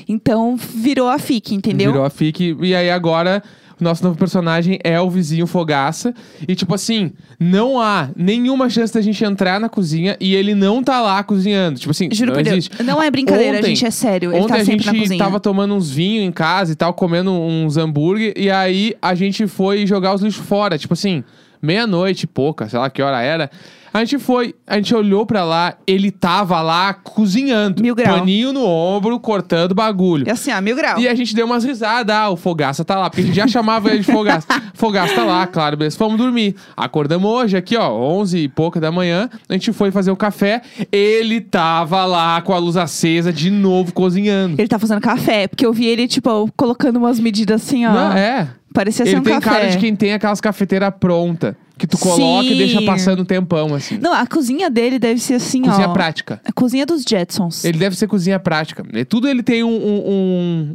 Então 0.09 0.57
virou 0.57 1.09
a 1.09 1.19
FIC, 1.19 1.55
entendeu? 1.55 1.93
Virou 1.93 2.05
a 2.05 2.11
FIC. 2.11 2.57
E 2.61 2.75
aí 2.75 2.91
agora, 2.91 3.43
o 3.81 3.85
nosso 3.85 4.03
novo 4.05 4.17
personagem 4.19 4.79
é 4.83 5.01
o 5.01 5.09
vizinho 5.11 5.47
Fogaça. 5.47 6.13
E 6.47 6.55
tipo 6.55 6.75
assim, 6.75 7.13
não 7.39 7.81
há 7.81 8.11
nenhuma 8.17 8.69
chance 8.69 8.93
da 8.93 9.01
gente 9.01 9.23
entrar 9.25 9.61
na 9.61 9.69
cozinha 9.69 10.17
e 10.21 10.35
ele 10.35 10.55
não 10.55 10.83
tá 10.83 11.01
lá 11.01 11.23
cozinhando. 11.23 11.79
Tipo 11.79 11.91
assim, 11.93 12.09
Juro 12.13 12.31
não 12.33 12.37
por 12.39 12.43
Deus. 12.45 12.57
existe. 12.57 12.83
Não 12.83 13.03
é 13.03 13.11
brincadeira, 13.11 13.59
Ontem- 13.59 13.69
gente, 13.69 13.87
é 13.87 13.91
sério. 13.91 14.33
Ele 14.33 14.41
Ontem 14.41 14.49
tá 14.55 14.61
a 14.61 14.65
sempre 14.65 14.87
na 14.87 14.93
gente 14.93 15.03
cozinha. 15.03 15.19
tava 15.25 15.41
tomando 15.41 15.75
uns 15.75 15.91
vinhos 15.91 16.25
em 16.25 16.33
casa 16.33 16.73
e 16.73 16.75
tal, 16.75 16.93
comendo 16.95 17.33
uns 17.33 17.77
hambúrguer. 17.77 18.33
E 18.37 18.51
aí 18.51 18.95
a 19.01 19.15
gente 19.15 19.47
foi 19.47 19.87
jogar 19.87 20.15
os 20.15 20.23
lixos 20.23 20.45
fora. 20.45 20.77
Tipo 20.79 20.95
assim, 20.95 21.23
meia-noite 21.63 22.25
e 22.25 22.27
pouca, 22.27 22.69
sei 22.69 22.79
lá 22.79 22.89
que 22.91 23.03
hora 23.03 23.21
era. 23.23 23.51
A 23.93 24.01
gente 24.01 24.19
foi, 24.19 24.55
a 24.67 24.77
gente 24.77 24.95
olhou 24.95 25.25
pra 25.27 25.45
lá, 25.45 25.75
ele 25.87 26.11
tava 26.11 26.61
lá 26.61 26.93
cozinhando. 26.95 27.83
Mil 27.83 27.95
grau. 27.95 28.19
Paninho 28.19 28.53
no 28.53 28.65
ombro, 28.65 29.19
cortando 29.19 29.75
bagulho. 29.75 30.27
E 30.27 30.31
assim, 30.31 30.51
ah, 30.51 30.61
mil 30.61 30.77
grau. 30.77 30.99
E 30.99 31.09
a 31.09 31.15
gente 31.15 31.35
deu 31.35 31.47
umas 31.47 31.65
risadas. 31.65 32.15
Ah, 32.15 32.31
o 32.31 32.37
Fogaça 32.37 32.85
tá 32.85 32.97
lá. 32.97 33.09
Porque 33.11 33.23
a 33.23 33.25
gente 33.27 33.37
já 33.37 33.47
chamava 33.47 33.91
ele 33.91 34.01
de 34.01 34.11
Fogaça. 34.13 34.47
Fogaça 34.75 35.15
tá 35.15 35.25
lá, 35.25 35.47
claro, 35.47 35.77
beleza. 35.77 35.97
Fomos 35.97 36.19
dormir. 36.19 36.55
Acordamos 36.77 37.31
hoje 37.31 37.57
aqui, 37.57 37.77
ó, 37.77 37.91
11 37.91 38.39
e 38.39 38.49
pouca 38.49 38.81
da 38.81 38.91
manhã. 38.93 39.29
A 39.49 39.53
gente 39.53 39.73
foi 39.73 39.91
fazer 39.91 40.11
o 40.11 40.17
café. 40.17 40.63
Ele 40.93 41.41
tava 41.41 42.05
lá 42.05 42.41
com 42.43 42.53
a 42.53 42.59
luz 42.59 42.77
acesa, 42.77 43.33
de 43.33 43.51
novo, 43.51 43.93
cozinhando. 43.93 44.55
Ele 44.59 44.69
tá 44.69 44.79
fazendo 44.79 45.01
café, 45.01 45.49
porque 45.49 45.65
eu 45.65 45.73
vi 45.73 45.87
ele, 45.87 46.07
tipo, 46.07 46.51
colocando 46.57 46.97
umas 46.97 47.19
medidas 47.19 47.63
assim, 47.63 47.87
ó. 47.87 47.93
Não, 47.93 48.13
é. 48.13 48.49
Parecia 48.73 49.05
ser 49.05 49.13
Ele 49.13 49.21
um 49.21 49.23
tem 49.23 49.41
café. 49.41 49.51
cara 49.51 49.71
de 49.71 49.79
quem 49.79 49.97
tem 49.97 50.13
aquelas 50.13 50.41
cafeteiras 50.41 50.93
prontas. 51.01 51.55
Que 51.79 51.87
tu 51.87 51.97
coloca 51.97 52.45
e 52.45 52.51
Sim. 52.51 52.59
deixa 52.59 52.83
passando 52.83 53.23
um 53.23 53.25
tempão, 53.25 53.75
assim. 53.75 53.99
Não, 53.99 54.13
a 54.13 54.27
cozinha 54.27 54.69
dele 54.69 54.99
deve 54.99 55.21
ser 55.21 55.35
assim, 55.35 55.63
Cozinha 55.63 55.89
ó. 55.89 55.93
prática. 55.93 56.41
A 56.45 56.53
cozinha 56.53 56.85
dos 56.85 57.05
Jetsons. 57.09 57.65
Ele 57.65 57.79
deve 57.79 57.97
ser 57.97 58.07
cozinha 58.09 58.39
prática. 58.39 58.85
E 58.93 59.05
tudo 59.05 59.29
ele 59.29 59.43
tem 59.43 59.63
um, 59.63 59.69
um, 59.71 60.03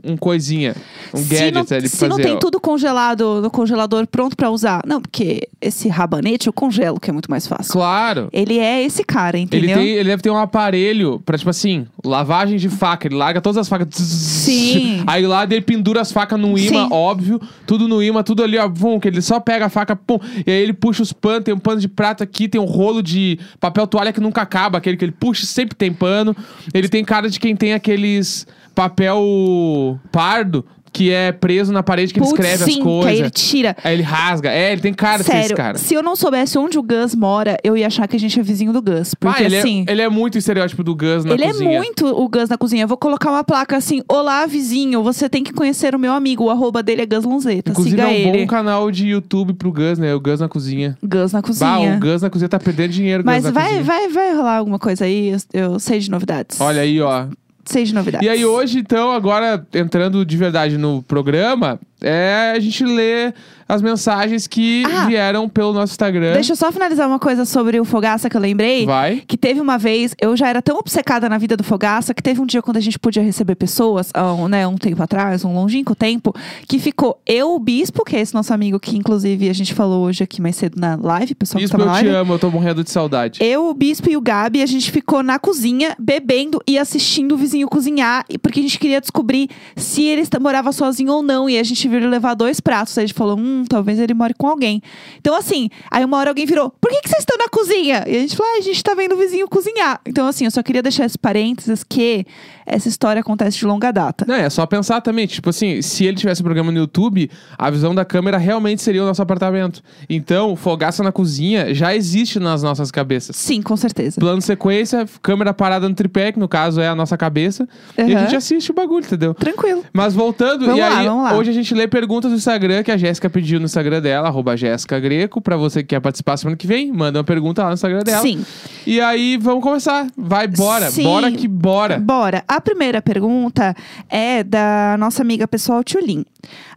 um, 0.04 0.12
um 0.14 0.18
coisinha. 0.18 0.76
Um 1.14 1.18
se 1.18 1.26
gadget 1.26 1.54
não, 1.54 1.62
ali 1.62 1.68
pra 1.68 1.82
se 1.82 1.98
fazer. 1.98 2.10
não 2.10 2.18
tem 2.18 2.34
ó. 2.36 2.38
tudo 2.38 2.60
congelado 2.60 3.42
no 3.42 3.52
congelador 3.52 4.08
pronto 4.08 4.36
pra 4.38 4.50
usar. 4.50 4.82
Não, 4.88 5.02
porque 5.02 5.48
esse 5.62 5.90
rabanete 5.90 6.48
eu 6.48 6.54
congelo, 6.54 7.00
que 7.00 7.10
é 7.10 7.14
muito 7.14 7.30
mais 7.30 7.46
fácil. 7.46 7.72
Claro. 7.74 8.30
Ele 8.32 8.58
é 8.58 8.82
esse 8.84 9.04
cara, 9.04 9.38
Ele, 9.38 9.44
entendeu? 9.46 9.78
tem, 9.78 9.88
ele 9.90 10.10
deve 10.10 10.22
ter 10.22 10.30
um 10.30 10.38
aparelho 10.38 11.22
pra, 11.26 11.38
tipo 11.38 11.50
assim, 11.50 11.86
lavagem 12.04 12.58
de 12.58 12.70
faca. 12.70 13.08
Ele 13.08 13.16
larga 13.16 13.42
todas 13.42 13.58
as 13.58 13.68
facas. 13.68 13.88
Sim. 13.96 15.04
Aí 15.08 15.26
lá 15.26 15.44
ele 15.44 15.62
pendura 15.62 16.02
as 16.02 16.12
facas 16.12 16.40
no 16.40 16.58
imã, 16.58 16.84
Sim. 16.86 16.90
óbvio. 16.92 17.42
Tudo 17.66 17.88
no 17.88 18.02
imã, 18.02 18.24
tudo 18.24 18.44
ali, 18.44 18.58
ó. 18.58 18.68
Vum, 18.70 19.00
que 19.00 19.08
ele 19.08 19.22
só 19.22 19.40
pega 19.40 19.66
a 19.66 19.70
faca, 19.70 19.96
pum. 19.96 20.20
E 20.46 20.52
aí 20.52 20.62
ele 20.62 20.74
puxa 20.74 20.93
os 21.02 21.14
panos. 21.14 21.44
Tem 21.44 21.54
um 21.54 21.60
pano 21.60 21.82
de 21.82 21.88
prato 21.88 22.24
aqui, 22.24 22.48
tem 22.48 22.62
um 22.62 22.66
rolo 22.66 23.02
de 23.02 23.40
papel 23.60 23.88
toalha 23.88 24.14
que 24.14 24.22
nunca 24.22 24.42
acaba. 24.42 24.78
Aquele 24.78 24.98
que 24.98 25.06
ele 25.06 25.12
puxa, 25.12 25.46
sempre 25.46 25.76
tem 25.76 25.92
pano. 25.92 26.36
Ele 26.74 26.88
tem 26.88 27.04
cara 27.04 27.30
de 27.30 27.40
quem 27.40 27.56
tem 27.56 27.74
aqueles 27.74 28.46
papel 28.76 30.00
pardo 30.12 30.66
que 30.94 31.12
é 31.12 31.32
preso 31.32 31.74
na 31.74 31.82
parede 31.82 32.14
que 32.14 32.20
ele 32.20 32.28
Putz, 32.28 32.40
escreve 32.40 32.64
sim, 32.72 32.78
as 32.78 32.84
coisas. 32.84 33.04
que 33.04 33.10
aí 33.10 33.20
ele 33.20 33.30
tira. 33.32 33.76
Aí 33.84 33.94
ele 33.96 34.04
rasga. 34.04 34.52
É, 34.52 34.72
ele 34.72 34.82
tem 34.82 34.94
cara 34.94 35.18
de 35.18 35.24
ser 35.26 35.32
esse 35.32 35.42
Sério, 35.42 35.58
cara. 35.58 35.78
se 35.78 35.94
eu 35.94 36.04
não 36.04 36.16
soubesse 36.16 36.58
onde 36.58 36.78
o 36.78 36.84
Gus 36.84 37.16
mora, 37.16 37.58
eu 37.64 37.76
ia 37.76 37.88
achar 37.88 38.08
que 38.08 38.16
a 38.16 38.20
gente 38.20 38.40
é 38.40 38.44
vizinho 38.44 38.72
do 38.72 38.82
Gus. 38.82 39.16
Porque 39.16 39.42
ah, 39.42 39.46
ele, 39.46 39.58
assim. 39.58 39.84
é, 39.88 39.92
ele 39.92 40.02
é 40.04 40.08
muito 40.10 40.38
estereótipo 40.38 40.84
do 40.84 40.96
Gus 40.96 41.26
na 41.26 41.34
Ele 41.34 41.46
cozinha. 41.48 41.72
é 41.72 41.78
muito 41.78 42.06
o 42.06 42.30
Gus 42.30 42.48
na 42.48 42.58
cozinha. 42.58 42.84
Eu 42.84 42.88
vou 42.88 42.98
colocar 42.98 43.32
uma 43.32 43.44
placa 43.44 43.76
assim: 43.76 44.02
Olá, 44.08 44.46
vizinho, 44.46 45.02
você 45.02 45.28
tem 45.28 45.44
que 45.44 45.52
conhecer 45.52 45.96
o 45.96 46.00
meu 46.00 46.14
amigo. 46.14 46.44
O 46.44 46.50
arroba 46.52 46.84
dele 46.84 47.02
é 47.02 47.06
Gus 47.08 47.26
Lonzeta. 47.26 47.72
Inclusive 47.72 47.96
Siga 47.98 48.04
é 48.04 48.08
um 48.08 48.12
ele. 48.30 48.38
bom 48.42 48.48
canal 48.48 48.92
de 48.92 49.08
YouTube 49.08 49.54
pro 49.54 49.72
Gus, 49.72 49.98
né? 49.98 50.14
O 50.14 50.20
Gus 50.20 50.40
na 50.40 50.48
cozinha. 50.48 50.96
Gus 51.04 51.34
na 51.34 51.42
Bah, 51.42 51.48
cozinha. 51.48 51.96
o 51.96 52.00
Gus 52.00 52.22
na 52.22 52.30
cozinha 52.30 52.50
tá 52.50 52.60
perdendo 52.60 52.92
dinheiro, 52.92 53.24
Mas 53.26 53.44
vai, 53.50 53.82
vai, 53.82 54.08
vai 54.10 54.36
rolar 54.36 54.58
alguma 54.58 54.78
coisa 54.78 55.06
aí, 55.06 55.32
eu, 55.54 55.72
eu 55.74 55.80
sei 55.80 56.00
de 56.00 56.12
novidades. 56.12 56.62
Olha 56.62 56.82
aí, 56.82 57.02
ó. 57.02 57.26
Sei 57.66 57.84
de 57.84 57.94
novidades. 57.94 58.26
E 58.26 58.30
aí 58.30 58.46
hoje, 58.46 58.80
então, 58.80 59.12
agora 59.12 59.66
entrando 59.74 60.26
de 60.26 60.36
verdade 60.36 60.78
no 60.78 61.02
programa, 61.04 61.80
é 62.04 62.54
a 62.56 62.60
gente 62.60 62.84
lê 62.86 63.34
as 63.68 63.82
mensagens 63.82 64.46
que 64.46 64.84
Ah. 64.86 65.06
vieram 65.08 65.48
pelo 65.48 65.72
nosso 65.74 65.94
Instagram. 65.94 66.34
Deixa 66.34 66.52
eu 66.52 66.56
só 66.56 66.72
finalizar 66.72 67.08
uma 67.08 67.18
coisa 67.18 67.46
sobre 67.46 67.80
o 67.80 67.86
Fogaça 67.86 68.30
que 68.30 68.36
eu 68.38 68.42
lembrei. 68.42 68.86
Vai. 68.86 69.24
Que 69.26 69.38
teve 69.38 69.60
uma 69.62 69.78
vez, 69.78 70.14
eu 70.22 70.36
já 70.36 70.50
era 70.50 70.62
tão 70.62 70.78
obcecada 70.78 71.30
na 71.30 71.38
vida 71.38 71.56
do 71.56 71.64
Fogaça, 71.64 72.14
que 72.14 72.22
teve 72.22 72.42
um 72.42 72.46
dia 72.46 72.62
quando 72.62 72.78
a 72.78 72.82
gente 72.82 73.00
podia 73.00 73.24
receber 73.24 73.56
pessoas, 73.56 74.12
um, 74.38 74.48
né, 74.50 74.68
um 74.68 74.76
tempo 74.78 75.02
atrás, 75.02 75.46
um 75.46 75.54
longínquo 75.56 75.96
tempo, 75.96 76.36
que 76.68 76.78
ficou 76.78 77.20
eu, 77.26 77.56
o 77.56 77.60
Bispo, 77.60 78.04
que 78.04 78.16
é 78.18 78.20
esse 78.22 78.34
nosso 78.34 78.54
amigo 78.54 78.80
que 78.80 78.98
inclusive 78.98 79.50
a 79.50 79.54
gente 79.54 79.74
falou 79.74 80.06
hoje 80.06 80.24
aqui 80.24 80.42
mais 80.42 80.56
cedo 80.58 80.78
na 80.80 80.96
live, 81.02 81.34
pessoal 81.34 81.64
Isso 81.64 81.72
que 81.72 81.78
tá 81.78 81.84
eu 81.84 81.88
na 81.88 81.94
te 82.00 82.04
live. 82.04 82.16
amo, 82.18 82.34
eu 82.34 82.40
tô 82.40 82.52
morrendo 82.52 82.84
de 82.84 82.92
saudade. 82.92 83.40
Eu, 83.42 83.70
o 83.70 83.74
Bispo 83.74 84.10
e 84.10 84.18
o 84.18 84.22
Gabi, 84.22 84.62
a 84.62 84.66
gente 84.68 84.92
ficou 84.92 85.24
na 85.24 85.40
cozinha, 85.40 85.96
bebendo 85.98 86.62
e 86.68 86.78
assistindo 86.78 87.32
o 87.34 87.38
vizinho 87.38 87.68
cozinhar, 87.68 88.26
porque 88.42 88.60
a 88.60 88.64
gente 88.64 88.78
queria 88.78 89.00
descobrir 89.00 89.50
se 89.76 90.04
ele 90.04 90.22
morava 90.42 90.72
sozinho 90.74 91.14
ou 91.14 91.24
não. 91.24 91.50
E 91.50 91.58
a 91.58 91.64
gente 91.64 91.88
ele 91.98 92.08
levar 92.08 92.34
dois 92.34 92.60
pratos. 92.60 92.98
Aí 92.98 93.04
a 93.04 93.08
gente 93.08 93.16
falou, 93.16 93.38
hum, 93.38 93.66
talvez 93.68 94.00
ele 94.00 94.14
more 94.14 94.34
com 94.34 94.48
alguém. 94.48 94.82
Então, 95.18 95.36
assim, 95.36 95.70
aí 95.90 96.04
uma 96.04 96.18
hora 96.18 96.30
alguém 96.30 96.46
virou, 96.46 96.72
por 96.82 96.90
que, 96.90 97.02
que 97.02 97.10
vocês 97.10 97.22
estão 97.22 97.38
na 97.38 97.48
cozinha? 97.50 98.04
E 98.08 98.16
a 98.16 98.20
gente 98.20 98.36
falou, 98.36 98.52
ah, 98.54 98.58
a 98.58 98.62
gente 98.62 98.84
tá 98.84 98.94
vendo 98.94 99.14
o 99.14 99.18
vizinho 99.18 99.48
cozinhar. 99.48 100.02
Então, 100.06 100.28
assim, 100.28 100.46
eu 100.46 100.52
só 100.52 100.62
queria 100.64 100.82
deixar 100.82 101.06
esse 101.06 101.18
parênteses 101.18 101.84
que 101.84 102.26
essa 102.66 102.88
história 102.88 103.20
acontece 103.20 103.58
de 103.58 103.66
longa 103.66 103.92
data. 103.92 104.26
Não, 104.28 104.36
é 104.36 104.50
só 104.50 104.66
pensar 104.66 105.02
também, 105.02 105.28
tipo 105.28 105.50
assim, 105.50 105.82
se 105.82 106.06
ele 106.06 106.18
tivesse 106.18 106.42
um 106.42 106.46
programa 106.46 106.72
no 106.72 106.78
YouTube, 106.78 107.30
a 107.58 107.70
visão 107.70 107.94
da 107.94 108.06
câmera 108.06 108.38
realmente 108.38 108.82
seria 108.82 109.04
o 109.04 109.06
nosso 109.06 109.22
apartamento. 109.22 109.82
Então, 110.10 110.56
fogaça 110.56 111.04
na 111.04 111.12
cozinha 111.12 111.74
já 111.74 111.96
existe 111.96 112.40
nas 112.40 112.64
nossas 112.64 112.92
cabeças. 112.92 113.36
Sim, 113.36 113.62
com 113.62 113.76
certeza. 113.76 114.20
Plano 114.20 114.42
sequência, 114.42 115.06
câmera 115.22 115.54
parada 115.54 115.88
no 115.88 115.96
tripé, 115.96 116.32
que 116.32 116.40
no 116.40 116.48
caso 116.48 116.82
é 116.82 116.88
a 116.88 116.96
nossa 116.96 117.18
cabeça. 117.18 117.68
E 117.98 118.14
a 118.16 118.20
gente 118.20 118.36
assiste 118.36 118.72
o 118.72 118.74
bagulho, 118.74 119.06
entendeu? 119.06 119.34
Tranquilo. 119.34 119.84
Mas 119.94 120.14
voltando, 120.14 120.66
Vamos 120.66 120.78
e 120.78 120.82
lá, 120.82 120.98
aí, 121.00 121.08
vamos 121.08 121.24
lá. 121.24 121.36
hoje 121.36 121.50
a 121.50 121.54
gente 121.54 121.74
lê 121.74 121.88
perguntas 121.88 122.32
do 122.32 122.38
Instagram 122.38 122.84
que 122.84 122.92
a 122.92 122.98
Jéssica 122.98 123.30
pediu 123.30 123.60
no 123.60 123.66
Instagram 123.66 124.02
dela, 124.02 124.28
arroba 124.28 124.56
Jéssica 124.56 125.00
Greco, 125.00 125.42
pra 125.42 125.58
você 125.58 125.82
que 125.82 125.90
quer 125.90 126.00
participar 126.00 126.38
semana 126.38 126.56
que 126.58 126.68
vem, 126.68 126.92
manda 126.92 127.20
uma 127.20 127.24
pergunta 127.24 127.62
lá 127.64 127.70
no 127.70 127.74
Instagram 127.76 128.04
dela. 128.04 128.22
Sim. 128.22 128.46
E 128.86 129.00
aí, 129.02 129.38
vamos 129.38 129.64
começar. 129.64 130.08
Vai, 130.18 130.48
bora. 130.48 130.90
Sim. 130.92 131.04
Bora 131.04 131.32
que 131.32 131.48
bora. 131.48 132.00
Bora. 132.00 132.44
A 132.54 132.62
primeira 132.62 133.02
pergunta 133.02 133.76
é 134.08 134.44
da 134.44 134.96
nossa 135.00 135.24
amiga 135.24 135.48
pessoal 135.48 135.84
Tulin. 135.84 136.24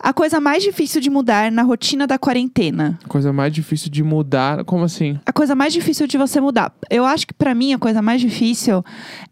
A 0.01 0.11
coisa 0.11 0.41
mais 0.41 0.63
difícil 0.63 1.03
de 1.03 1.11
mudar 1.11 1.53
na 1.53 1.61
rotina 1.61 2.07
da 2.07 2.19
quarentena. 2.19 2.99
Coisa 3.07 3.31
mais 3.31 3.53
difícil 3.53 3.91
de 3.91 4.03
mudar, 4.03 4.65
como 4.65 4.85
assim? 4.85 5.21
A 5.27 5.33
coisa 5.35 5.55
mais 5.55 5.75
difícil 5.75 6.07
de 6.07 6.17
você 6.17 6.41
mudar. 6.41 6.73
Eu 6.89 7.05
acho 7.05 7.27
que 7.27 7.35
pra 7.35 7.55
mim 7.55 7.75
a 7.75 7.79
coisa 7.79 8.01
mais 8.01 8.23
difícil 8.23 8.83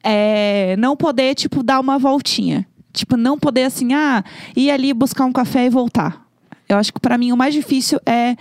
é 0.05 0.77
não 0.79 0.95
poder, 0.95 1.35
tipo, 1.35 1.63
dar 1.63 1.81
uma 1.81 1.99
voltinha. 1.99 2.67
Tipo, 2.93 3.17
não 3.17 3.39
poder 3.39 3.63
assim, 3.63 3.95
ah, 3.95 4.23
ir 4.55 4.71
ali 4.71 4.93
buscar 4.93 5.25
um 5.25 5.33
café 5.33 5.65
e 5.65 5.71
voltar. 5.71 6.27
Eu 6.69 6.77
acho 6.77 6.93
que 6.93 7.01
pra 7.01 7.17
mim 7.17 7.33
o 7.33 7.39
mais 7.39 7.55
difícil 7.55 7.99
é 8.05 8.37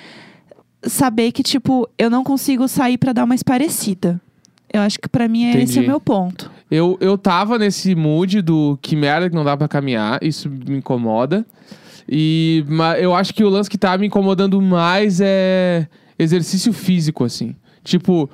saber 0.85 1.31
que, 1.31 1.41
tipo, 1.41 1.87
eu 1.97 2.09
não 2.09 2.21
consigo 2.21 2.67
sair 2.67 2.97
pra 2.97 3.13
dar 3.13 3.23
uma 3.23 3.33
esparecida. 3.33 4.19
Eu 4.73 4.81
acho 4.81 4.99
que 4.99 5.07
pra 5.07 5.27
mim 5.27 5.45
é 5.45 5.61
esse 5.61 5.79
o 5.79 5.83
meu 5.85 6.01
ponto. 6.01 6.51
Eu, 6.75 6.97
eu 6.99 7.17
tava 7.17 7.59
nesse 7.59 7.93
mood 7.93 8.41
do 8.41 8.79
que 8.81 8.95
merda 8.95 9.29
que 9.29 9.35
não 9.35 9.43
dá 9.43 9.55
pra 9.55 9.67
caminhar, 9.67 10.17
isso 10.23 10.49
me 10.49 10.77
incomoda. 10.77 11.45
E 12.09 12.65
mas 12.67 13.01
eu 13.01 13.13
acho 13.15 13.33
que 13.33 13.43
o 13.43 13.49
lance 13.49 13.69
que 13.69 13.77
tá 13.77 13.97
me 13.97 14.07
incomodando 14.07 14.61
mais 14.61 15.19
é 15.21 15.87
exercício 16.17 16.73
físico, 16.73 17.23
assim. 17.23 17.55
Tipo, 17.83 18.29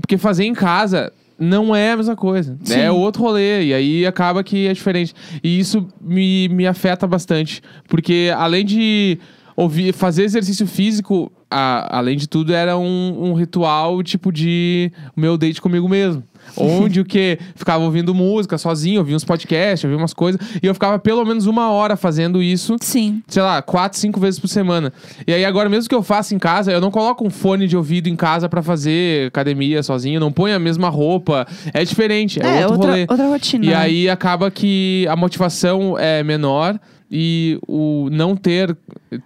porque 0.00 0.16
fazer 0.16 0.44
em 0.44 0.54
casa 0.54 1.12
não 1.38 1.74
é 1.74 1.92
a 1.92 1.96
mesma 1.96 2.14
coisa. 2.14 2.56
Sim. 2.62 2.78
É 2.78 2.90
outro 2.92 3.22
rolê. 3.22 3.64
E 3.64 3.74
aí 3.74 4.06
acaba 4.06 4.44
que 4.44 4.66
é 4.68 4.72
diferente. 4.72 5.12
E 5.42 5.58
isso 5.58 5.88
me, 6.00 6.48
me 6.50 6.66
afeta 6.66 7.06
bastante. 7.06 7.60
Porque 7.88 8.30
além 8.36 8.64
de 8.64 9.18
ouvir, 9.56 9.92
fazer 9.92 10.22
exercício 10.24 10.66
físico, 10.66 11.30
a- 11.50 11.98
além 11.98 12.16
de 12.16 12.28
tudo, 12.28 12.52
era 12.54 12.78
um, 12.78 13.30
um 13.30 13.34
ritual 13.34 14.02
tipo 14.02 14.30
de 14.32 14.92
meu 15.16 15.36
date 15.36 15.60
comigo 15.60 15.88
mesmo. 15.88 16.22
Onde 16.56 17.00
o 17.00 17.04
que? 17.04 17.38
Ficava 17.54 17.82
ouvindo 17.84 18.14
música 18.14 18.58
sozinho, 18.58 19.00
ouvia 19.00 19.16
uns 19.16 19.24
podcasts, 19.24 19.84
ouvia 19.84 19.96
umas 19.98 20.12
coisas. 20.14 20.40
E 20.62 20.66
eu 20.66 20.74
ficava 20.74 20.98
pelo 20.98 21.24
menos 21.24 21.46
uma 21.46 21.70
hora 21.70 21.96
fazendo 21.96 22.42
isso 22.42 22.76
Sim. 22.80 23.22
sei 23.26 23.42
lá, 23.42 23.62
quatro, 23.62 23.98
cinco 23.98 24.20
vezes 24.20 24.38
por 24.38 24.48
semana. 24.48 24.92
E 25.26 25.32
aí 25.32 25.44
agora, 25.44 25.68
mesmo 25.68 25.88
que 25.88 25.94
eu 25.94 26.02
faça 26.02 26.34
em 26.34 26.38
casa, 26.38 26.70
eu 26.72 26.80
não 26.80 26.90
coloco 26.90 27.26
um 27.26 27.30
fone 27.30 27.66
de 27.66 27.76
ouvido 27.76 28.08
em 28.08 28.16
casa 28.16 28.48
pra 28.48 28.62
fazer 28.62 29.28
academia 29.28 29.82
sozinho, 29.82 30.20
não 30.20 30.30
ponho 30.32 30.54
a 30.54 30.58
mesma 30.58 30.88
roupa. 30.88 31.46
É 31.72 31.84
diferente, 31.84 32.40
é, 32.42 32.60
É, 32.60 32.66
outro 32.66 32.72
outra, 32.74 32.90
rolê. 32.90 33.06
outra 33.08 33.26
rotina. 33.28 33.64
E 33.64 33.68
né? 33.68 33.74
aí 33.74 34.10
acaba 34.10 34.50
que 34.50 35.06
a 35.08 35.16
motivação 35.16 35.96
é 35.98 36.22
menor 36.22 36.78
e 37.10 37.58
o 37.68 38.08
não 38.10 38.34
ter 38.34 38.74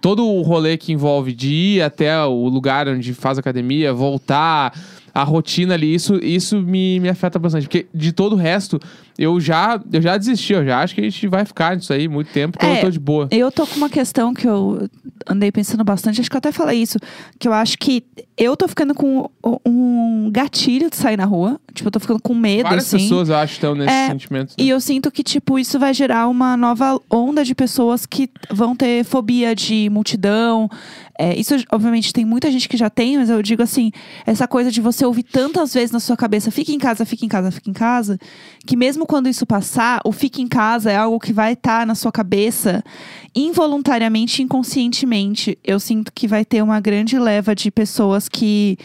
todo 0.01 0.25
o 0.27 0.41
rolê 0.41 0.75
que 0.77 0.91
envolve 0.91 1.33
de 1.33 1.53
ir 1.53 1.81
até 1.81 2.21
o 2.25 2.47
lugar 2.49 2.87
onde 2.87 3.13
faz 3.13 3.37
academia, 3.37 3.93
voltar, 3.93 4.73
a 5.19 5.23
rotina 5.23 5.73
ali, 5.73 5.95
isso, 5.95 6.15
isso 6.23 6.61
me, 6.61 6.99
me 6.99 7.09
afeta 7.09 7.39
bastante. 7.39 7.63
Porque 7.63 7.87
de 7.91 8.11
todo 8.11 8.33
o 8.33 8.35
resto, 8.35 8.79
eu 9.17 9.39
já, 9.41 9.81
eu 9.91 9.99
já 9.99 10.15
desisti, 10.15 10.53
eu 10.53 10.63
já 10.63 10.79
acho 10.79 10.93
que 10.93 11.01
a 11.01 11.03
gente 11.03 11.27
vai 11.27 11.43
ficar 11.43 11.75
nisso 11.75 11.91
aí 11.91 12.07
muito 12.07 12.31
tempo, 12.31 12.55
então 12.55 12.69
É, 12.69 12.77
eu 12.77 12.81
tô 12.81 12.91
de 12.91 12.99
boa. 12.99 13.27
Eu 13.31 13.51
tô 13.51 13.65
com 13.65 13.77
uma 13.77 13.89
questão 13.89 14.31
que 14.31 14.47
eu 14.47 14.87
andei 15.27 15.51
pensando 15.51 15.83
bastante, 15.83 16.21
acho 16.21 16.29
que 16.29 16.35
eu 16.35 16.39
até 16.39 16.51
falei 16.51 16.79
isso, 16.81 16.99
que 17.39 17.47
eu 17.47 17.53
acho 17.53 17.79
que 17.79 18.03
eu 18.37 18.55
tô 18.55 18.67
ficando 18.67 18.93
com 18.93 19.27
um 19.65 20.29
gatilho 20.31 20.89
de 20.89 20.95
sair 20.95 21.17
na 21.17 21.25
rua. 21.25 21.59
Tipo, 21.73 21.87
eu 21.87 21.91
tô 21.91 21.99
ficando 21.99 22.19
com 22.21 22.33
medo, 22.35 22.63
Várias 22.63 22.85
assim. 22.87 22.97
pessoas, 22.97 23.29
eu 23.29 23.35
acho, 23.35 23.53
estão 23.53 23.75
nesse 23.75 23.89
É, 23.93 24.07
sentimento. 24.07 24.49
né? 24.49 24.55
E 24.57 24.69
eu 24.69 24.79
sinto 24.79 25.11
que, 25.11 25.23
tipo, 25.23 25.57
isso 25.59 25.79
vai 25.79 25.93
gerar 25.93 26.27
uma 26.27 26.55
nova 26.57 26.99
onda 27.09 27.43
de 27.43 27.53
pessoas 27.55 28.05
que 28.05 28.29
vão 28.51 28.75
ter 28.75 29.03
fobia 29.03 29.55
de 29.55 29.89
multidão. 29.89 30.69
É, 31.19 31.37
isso, 31.37 31.55
obviamente, 31.71 32.13
tem 32.13 32.23
muita 32.23 32.51
gente 32.51 32.69
que 32.69 32.77
já 32.77 32.89
tem, 32.89 33.17
mas 33.17 33.29
eu 33.29 33.41
digo 33.41 33.63
assim: 33.63 33.91
essa 34.25 34.47
coisa 34.47 34.71
de 34.71 34.79
você 34.79 35.05
ouvir 35.05 35.23
tantas 35.23 35.73
vezes 35.73 35.91
na 35.91 35.99
sua 35.99 36.15
cabeça, 36.15 36.51
fica 36.51 36.71
em 36.71 36.77
casa, 36.77 37.05
fica 37.05 37.25
em 37.25 37.27
casa, 37.27 37.51
fica 37.51 37.69
em 37.69 37.73
casa, 37.73 38.19
que 38.65 38.75
mesmo 38.75 39.05
quando 39.05 39.27
isso 39.27 39.45
passar, 39.45 40.01
o 40.05 40.11
fica 40.11 40.41
em 40.41 40.47
casa 40.47 40.91
é 40.91 40.95
algo 40.95 41.19
que 41.19 41.33
vai 41.33 41.53
estar 41.53 41.85
na 41.87 41.95
sua 41.95 42.11
cabeça 42.11 42.83
involuntariamente, 43.35 44.43
inconscientemente. 44.43 45.57
Eu 45.63 45.79
sinto 45.79 46.11
que 46.13 46.27
vai 46.27 46.45
ter 46.45 46.61
uma 46.61 46.79
grande 46.79 47.17
leva 47.17 47.55
de 47.55 47.71
pessoas 47.71 48.29
que 48.29 48.77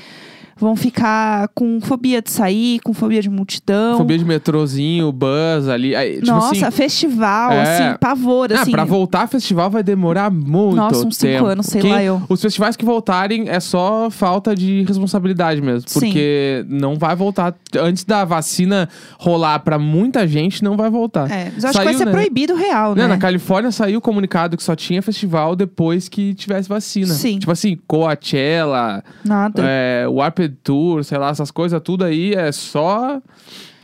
vão 0.63 0.77
ficar 0.77 1.49
com 1.55 1.81
fobia 1.81 2.23
de 2.23 2.31
sair, 2.31 2.79
com 2.81 2.95
fobia 2.95 3.21
de 3.21 3.29
multidão. 3.29 3.99
Fobia 3.99 4.17
de 4.17 4.25
metrozinho, 4.25 5.11
buzz 5.13 5.69
ali. 5.69 5.95
aí, 5.95 6.15
tipo 6.21 6.27
Nossa, 6.29 6.67
assim, 6.69 6.77
festival, 6.77 7.53
É. 7.53 7.63
assim, 7.63 7.99
pavor, 7.99 8.53
ah, 8.53 8.61
assim. 8.63 8.71
pra 8.71 8.85
voltar 8.85 9.27
festival 9.27 9.69
vai 9.71 9.83
demorar 9.83 10.31
muito 10.31 10.77
Nossa, 10.77 11.07
uns 11.07 11.17
cinco 11.17 11.33
tempo. 11.33 11.47
anos, 11.47 11.67
sei 11.67 11.81
Quem- 11.83 11.91
lá 11.93 12.03
eu. 12.03 12.23
Os 12.29 12.41
festivais 12.41 12.77
que 12.77 12.85
voltarem 12.85 13.49
é 13.49 13.59
só 13.61 14.09
falta 14.11 14.55
de 14.55 14.83
responsabilidade 14.85 15.61
mesmo. 15.61 15.89
Sim. 15.89 16.01
Porque 16.01 16.65
não 16.69 16.97
vai 16.97 17.15
voltar. 17.17 17.55
Antes 17.79 18.05
da 18.05 18.25
vacina 18.25 18.89
rolar 19.19 19.59
pra 19.61 19.79
muita 19.79 20.27
gente, 20.27 20.63
não 20.63 20.77
vai 20.77 20.89
voltar. 20.91 21.31
É, 21.31 21.51
mas 21.55 21.65
eu 21.65 21.71
acho 21.71 21.79
que 21.79 21.85
vai 21.85 21.95
Saiu, 21.95 21.99
ser 21.99 22.05
né? 22.07 22.13
proibido 22.13 22.55
real, 22.55 22.95
Né, 22.95 23.03
né? 23.03 23.09
Na 23.09 23.19
Califórnia 23.19 23.71
saiu 23.73 23.99
o 23.99 24.03
comunicado 24.03 24.57
que 24.57 24.63
só 24.63 24.77
tinha 24.77 25.03
festival 25.03 25.57
depois 25.57 26.09
que 26.09 26.35
tivesse 26.35 26.69
vacina. 26.69 27.13
Sim. 27.15 27.39
Tipo 27.39 27.51
assim, 27.53 27.77
Coachella, 27.87 29.03
Nada. 29.25 29.63
é, 29.65 30.07
Warped 30.09 30.52
Tour, 30.53 31.03
sei 31.05 31.19
lá, 31.19 31.31
essas 31.31 31.51
coisas 31.51 31.81
tudo 31.83 32.05
aí 32.05 32.35
é 32.35 32.51
só. 32.53 33.21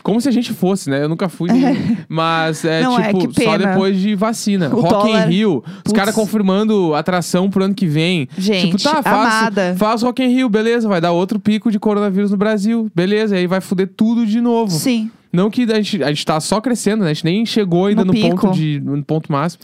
Como 0.02 0.20
se 0.20 0.28
a 0.28 0.32
gente 0.32 0.54
fosse, 0.54 0.88
né? 0.88 1.02
Eu 1.02 1.08
nunca 1.08 1.28
fui. 1.28 1.50
nenhum. 1.50 1.96
Mas 2.08 2.64
é 2.64 2.82
Não, 2.82 2.98
é, 2.98 3.12
tipo, 3.12 3.28
que 3.28 3.44
só 3.44 3.58
depois 3.58 3.98
de 3.98 4.14
vacina. 4.14 4.68
O 4.74 4.80
Rock 4.80 4.90
dólar- 4.90 5.26
in 5.26 5.30
Rio. 5.30 5.64
Os 5.84 5.92
caras 5.92 6.14
confirmando 6.14 6.94
atração 6.94 7.50
pro 7.50 7.64
ano 7.64 7.74
que 7.74 7.86
vem. 7.86 8.26
Gente, 8.38 8.76
tipo, 8.76 8.82
tá, 8.82 9.02
faz, 9.02 9.34
amada. 9.34 9.74
faz 9.76 10.02
Rock 10.02 10.22
in 10.22 10.28
Rio, 10.28 10.48
beleza. 10.48 10.88
Vai 10.88 11.00
dar 11.00 11.12
outro 11.12 11.38
pico 11.38 11.70
de 11.70 11.78
coronavírus 11.78 12.30
no 12.30 12.36
Brasil. 12.36 12.90
Beleza, 12.94 13.36
e 13.36 13.40
aí 13.40 13.46
vai 13.46 13.60
foder 13.60 13.90
tudo 13.94 14.24
de 14.24 14.40
novo. 14.40 14.72
Sim. 14.72 15.10
Não 15.30 15.50
que 15.50 15.64
a 15.64 15.74
gente, 15.76 16.02
a 16.02 16.08
gente 16.08 16.24
tá 16.24 16.40
só 16.40 16.60
crescendo, 16.60 17.04
né? 17.04 17.10
A 17.10 17.12
gente 17.12 17.24
nem 17.24 17.44
chegou 17.44 17.86
ainda 17.86 18.02
No 18.04 18.12
no, 18.12 18.20
ponto 18.20 18.52
de, 18.52 18.80
no 18.80 19.04
ponto 19.04 19.30
máximo. 19.30 19.62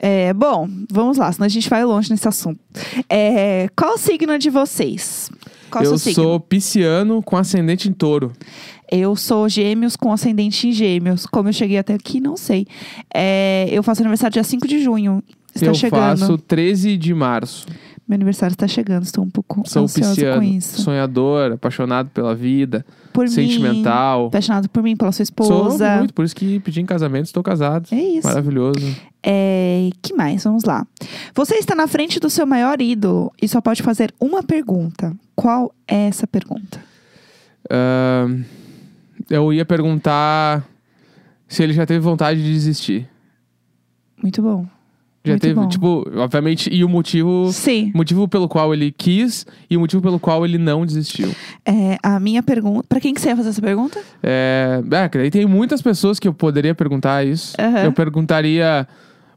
É, 0.00 0.32
bom, 0.32 0.68
vamos 0.90 1.18
lá, 1.18 1.30
senão 1.32 1.46
a 1.46 1.48
gente 1.48 1.68
vai 1.68 1.84
longe 1.84 2.10
nesse 2.10 2.26
assunto. 2.26 2.58
É, 3.08 3.68
qual 3.76 3.94
o 3.94 3.98
signo 3.98 4.38
de 4.38 4.48
vocês? 4.48 5.30
Qual 5.70 5.84
eu 5.84 5.98
sou 5.98 6.40
pisciano 6.40 7.22
com 7.22 7.36
ascendente 7.36 7.88
em 7.88 7.92
touro. 7.92 8.32
Eu 8.90 9.14
sou 9.16 9.48
gêmeos 9.48 9.96
com 9.96 10.12
ascendente 10.12 10.68
em 10.68 10.72
gêmeos. 10.72 11.26
Como 11.26 11.48
eu 11.48 11.52
cheguei 11.52 11.78
até 11.78 11.94
aqui, 11.94 12.20
não 12.20 12.36
sei. 12.36 12.66
É, 13.14 13.68
eu 13.70 13.82
faço 13.82 14.00
aniversário 14.00 14.32
dia 14.32 14.44
5 14.44 14.66
de 14.66 14.82
junho. 14.82 15.22
Está 15.54 15.66
eu 15.66 15.74
chegando. 15.74 16.18
faço 16.20 16.38
13 16.38 16.96
de 16.96 17.12
março. 17.12 17.66
Meu 18.08 18.14
aniversário 18.16 18.54
está 18.54 18.66
chegando, 18.66 19.02
estou 19.04 19.22
um 19.22 19.28
pouco 19.28 19.68
Sou 19.68 19.82
ansiosa 19.84 20.14
pisciano, 20.14 20.40
com 20.40 20.42
isso. 20.42 20.80
sonhador, 20.80 21.52
apaixonado 21.52 22.08
pela 22.08 22.34
vida, 22.34 22.84
Por 23.12 23.24
mim, 23.24 23.30
sentimental. 23.30 24.28
apaixonado 24.28 24.66
por 24.70 24.82
mim, 24.82 24.96
pela 24.96 25.12
sua 25.12 25.26
Sou 25.26 25.32
esposa. 25.44 25.98
muito, 25.98 26.14
por 26.14 26.24
isso 26.24 26.34
que 26.34 26.58
pedi 26.60 26.80
em 26.80 26.86
casamento, 26.86 27.26
estou 27.26 27.42
casado. 27.42 27.86
É 27.92 28.00
isso. 28.00 28.26
Maravilhoso. 28.26 28.80
É, 29.22 29.90
que 30.00 30.14
mais? 30.14 30.42
Vamos 30.44 30.64
lá. 30.64 30.86
Você 31.34 31.56
está 31.56 31.74
na 31.74 31.86
frente 31.86 32.18
do 32.18 32.30
seu 32.30 32.46
maior 32.46 32.80
ídolo 32.80 33.30
e 33.42 33.46
só 33.46 33.60
pode 33.60 33.82
fazer 33.82 34.14
uma 34.18 34.42
pergunta. 34.42 35.14
Qual 35.36 35.74
é 35.86 36.08
essa 36.08 36.26
pergunta? 36.26 36.80
Ahn, 37.70 38.42
eu 39.28 39.52
ia 39.52 39.66
perguntar 39.66 40.66
se 41.46 41.62
ele 41.62 41.74
já 41.74 41.84
teve 41.84 42.00
vontade 42.00 42.42
de 42.42 42.50
desistir. 42.54 43.06
Muito 44.22 44.40
bom. 44.40 44.66
Já 45.24 45.32
Muito 45.32 45.42
teve, 45.42 45.54
bom. 45.54 45.68
tipo, 45.68 46.04
obviamente, 46.16 46.72
e 46.72 46.84
o 46.84 46.88
motivo, 46.88 47.50
Sim. 47.52 47.90
motivo 47.94 48.26
pelo 48.28 48.48
qual 48.48 48.72
ele 48.72 48.90
quis 48.92 49.44
e 49.68 49.76
o 49.76 49.80
motivo 49.80 50.00
pelo 50.00 50.18
qual 50.18 50.44
ele 50.44 50.56
não 50.58 50.86
desistiu. 50.86 51.34
É, 51.66 51.98
a 52.02 52.18
minha 52.20 52.42
pergunta. 52.42 52.86
Pra 52.88 53.00
quem 53.00 53.12
que 53.12 53.20
você 53.20 53.30
ia 53.30 53.36
fazer 53.36 53.50
essa 53.50 53.60
pergunta? 53.60 54.00
É, 54.22 54.80
é, 54.90 55.08
que 55.08 55.18
daí 55.18 55.30
tem 55.30 55.44
muitas 55.44 55.82
pessoas 55.82 56.18
que 56.18 56.28
eu 56.28 56.32
poderia 56.32 56.74
perguntar 56.74 57.26
isso. 57.26 57.54
Aham. 57.60 57.84
Eu 57.84 57.92
perguntaria 57.92 58.86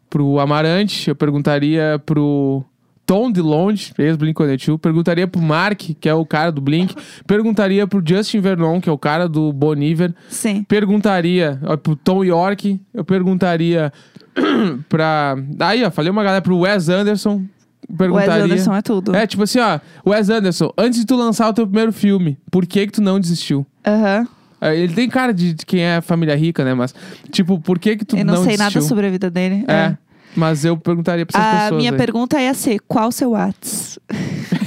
pro 0.09 0.39
Amarante, 0.39 1.09
eu 1.09 1.15
perguntaria 1.15 2.01
pro 2.05 2.63
Tom 3.11 3.29
DeLonge, 3.29 3.91
ex-Blink-182. 3.97 4.79
Perguntaria 4.79 5.27
pro 5.27 5.41
Mark, 5.41 5.81
que 5.99 6.07
é 6.07 6.13
o 6.13 6.25
cara 6.25 6.49
do 6.49 6.61
Blink. 6.61 6.95
Perguntaria 7.27 7.85
pro 7.85 8.01
Justin 8.01 8.39
Vernon, 8.39 8.79
que 8.79 8.87
é 8.87 8.91
o 8.91 8.97
cara 8.97 9.27
do 9.27 9.51
Bon 9.51 9.75
Iver. 9.75 10.13
Sim. 10.29 10.63
Perguntaria 10.63 11.59
ó, 11.63 11.75
pro 11.75 11.93
Tom 11.93 12.23
York. 12.23 12.79
Eu 12.93 13.03
perguntaria 13.03 13.91
pra... 14.87 15.35
Aí, 15.59 15.83
ó, 15.83 15.91
falei 15.91 16.09
uma 16.09 16.23
galera 16.23 16.41
pro 16.41 16.59
Wes 16.59 16.87
Anderson. 16.87 17.33
O 17.35 17.91
Wes 17.91 17.97
Perguntaria... 17.97 18.45
Anderson 18.45 18.75
é 18.75 18.81
tudo. 18.81 19.13
É, 19.13 19.27
tipo 19.27 19.43
assim, 19.43 19.59
ó, 19.59 19.81
Wes 20.07 20.29
Anderson, 20.29 20.71
antes 20.77 21.01
de 21.01 21.05
tu 21.05 21.17
lançar 21.17 21.49
o 21.49 21.53
teu 21.53 21.67
primeiro 21.67 21.91
filme, 21.91 22.37
por 22.49 22.65
que 22.65 22.85
que 22.85 22.93
tu 22.93 23.01
não 23.01 23.19
desistiu? 23.19 23.65
Aham. 23.85 24.25
É, 24.61 24.73
Ele 24.73 24.93
tem 24.93 25.09
cara 25.09 25.33
de, 25.33 25.53
quem 25.65 25.81
é 25.81 25.99
família 25.99 26.37
rica, 26.37 26.63
né? 26.63 26.73
Mas, 26.73 26.95
tipo, 27.29 27.59
por 27.59 27.77
que 27.77 27.97
que 27.97 28.05
tu 28.05 28.15
Eu 28.15 28.23
não, 28.23 28.35
sei 28.37 28.55
desistiu? 28.55 28.79
nada 28.79 28.81
sobre 28.81 29.07
a 29.07 29.09
vida 29.09 29.29
dele. 29.29 29.65
É, 29.67 29.97
mas 30.35 30.63
eu 30.65 30.77
perguntaria 30.77 31.25
pra 31.25 31.39
essas 31.39 31.51
A 31.53 31.63
pessoas 31.63 31.77
minha 31.79 31.91
aí. 31.91 31.97
pergunta 31.97 32.39
ia 32.41 32.53
ser: 32.53 32.79
qual 32.88 33.09
o 33.09 33.11
seu 33.11 33.31
Whats? 33.31 34.00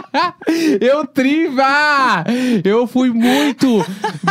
Eu 0.80 1.06
triva! 1.06 2.24
Eu 2.64 2.86
fui 2.86 3.10
muito 3.10 3.84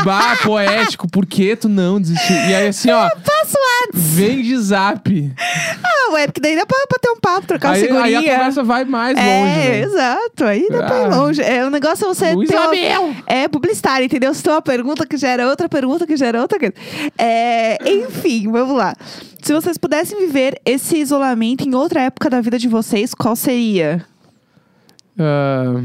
bah, 0.03 0.37
poético, 0.43 1.07
por 1.09 1.25
que 1.25 1.55
tu 1.55 1.67
não 1.69 1.99
desistiu? 1.99 2.35
E 2.35 2.53
aí, 2.55 2.67
assim, 2.67 2.91
ó, 2.91 3.09
vem 3.93 4.41
de 4.41 4.57
zap. 4.57 5.33
Ah, 5.83 6.13
ué, 6.13 6.27
porque 6.27 6.41
daí 6.41 6.55
dá 6.55 6.65
pra 6.65 6.77
bater 6.89 7.09
um 7.09 7.19
papo, 7.19 7.47
trocar 7.47 7.69
uma 7.77 8.03
Aí, 8.03 8.15
aí 8.15 8.15
a 8.15 8.31
conversa 8.33 8.63
vai 8.63 8.85
mais 8.85 9.17
é, 9.17 9.21
longe, 9.21 9.59
né? 9.69 9.79
exato. 9.81 10.45
Aí 10.45 10.67
dá 10.69 10.83
pra 10.83 10.99
ir 10.99 11.05
Ah. 11.05 11.15
longe. 11.15 11.41
É, 11.41 11.65
o 11.65 11.69
negócio 11.69 12.05
é 12.05 12.07
você 12.07 12.33
Luiz 12.33 12.49
ter 12.49 12.57
uma-! 12.57 13.15
É 13.27 13.47
publicitário, 13.47 14.05
entendeu? 14.05 14.33
Se 14.33 14.43
tem 14.43 14.53
uma 14.53 14.61
pergunta 14.61 15.05
que 15.05 15.17
gera 15.17 15.47
outra 15.47 15.67
pergunta 15.69 16.05
que 16.07 16.15
gera 16.17 16.41
outra. 16.41 16.57
É, 17.17 17.77
enfim, 17.89 18.49
vamos 18.51 18.75
lá. 18.75 18.93
Se 19.41 19.53
vocês 19.53 19.77
pudessem 19.77 20.19
viver 20.19 20.59
esse 20.65 20.97
isolamento 20.97 21.67
em 21.67 21.73
outra 21.73 22.01
época 22.01 22.29
da 22.29 22.41
vida 22.41 22.59
de 22.59 22.67
vocês, 22.67 23.13
qual 23.13 23.35
seria? 23.35 24.05
Ah, 25.21 25.81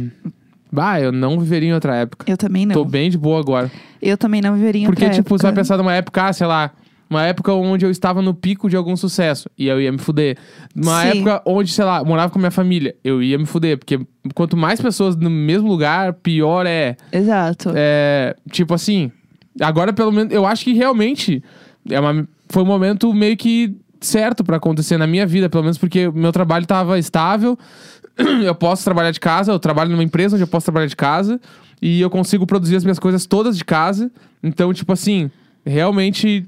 bah, 0.73 1.01
eu 1.01 1.13
não 1.13 1.39
viveria 1.39 1.71
em 1.71 1.75
outra 1.75 1.97
época. 1.97 2.31
Eu 2.31 2.37
também 2.37 2.67
não. 2.67 2.75
Tô 2.75 2.85
bem 2.85 3.11
de 3.11 3.19
boa 3.19 3.39
agora. 3.39 3.71
Eu 4.01 4.17
também 4.17 4.41
não 4.41 4.55
viveria 4.55 4.83
em 4.83 4.87
Porque, 4.87 5.05
outra 5.05 5.17
tipo, 5.17 5.29
época. 5.29 5.39
você 5.39 5.47
vai 5.47 5.55
pensar 5.55 5.77
numa 5.77 5.95
época, 5.95 6.27
ah, 6.27 6.33
sei 6.33 6.47
lá, 6.47 6.73
uma 7.09 7.23
época 7.25 7.53
onde 7.53 7.87
eu 7.87 7.91
estava 7.91 8.21
no 8.21 8.35
pico 8.35 8.69
de 8.69 8.77
algum 8.77 8.97
sucesso 8.97 9.49
e 9.57 9.69
eu 9.69 9.81
ia 9.81 9.93
me 9.93 9.99
fuder. 9.99 10.37
Uma 10.75 11.03
Sim. 11.03 11.09
época 11.09 11.43
onde, 11.47 11.73
sei 11.73 11.85
lá, 11.85 12.03
morava 12.05 12.31
com 12.31 12.39
a 12.39 12.41
minha 12.41 12.51
família, 12.51 12.95
eu 13.05 13.23
ia 13.23 13.39
me 13.39 13.47
fuder. 13.47 13.79
Porque 13.79 14.01
quanto 14.35 14.57
mais 14.57 14.81
pessoas 14.81 15.17
no 15.17 15.31
mesmo 15.31 15.69
lugar, 15.69 16.15
pior 16.15 16.67
é. 16.67 16.97
Exato. 17.13 17.73
É, 17.75 18.35
tipo 18.51 18.75
assim, 18.75 19.13
agora 19.61 19.93
pelo 19.93 20.11
menos, 20.11 20.33
eu 20.33 20.45
acho 20.45 20.65
que 20.65 20.73
realmente 20.73 21.43
é 21.89 22.01
uma, 22.01 22.27
foi 22.49 22.63
um 22.63 22.67
momento 22.67 23.13
meio 23.15 23.37
que 23.37 23.77
certo 24.01 24.45
pra 24.45 24.57
acontecer 24.57 24.99
na 24.99 25.07
minha 25.07 25.27
vida, 25.27 25.49
pelo 25.49 25.63
menos 25.63 25.79
porque 25.79 26.11
meu 26.11 26.33
trabalho 26.33 26.67
tava 26.67 26.99
estável, 26.99 27.59
eu 28.45 28.55
posso 28.55 28.85
trabalhar 28.85 29.11
de 29.11 29.21
casa, 29.21 29.53
eu 29.53 29.59
trabalho 29.59 29.91
numa 29.91 30.03
empresa 30.05 30.37
onde 30.37 30.43
eu 30.43 30.49
posso 30.49 30.65
trabalhar 30.67 30.87
de 30.87 30.97
casa 30.97 31.41
e 31.81 32.01
eu 32.01 32.09
consigo 32.11 32.47
produzir 32.47 32.77
as 32.77 32.85
minhas 32.85 32.99
coisas 32.99 33.27
todas 33.27 33.57
de 33.57 33.65
casa. 33.65 34.11
Então, 34.43 34.73
tipo 34.73 34.93
assim, 34.93 35.31
realmente 35.65 36.47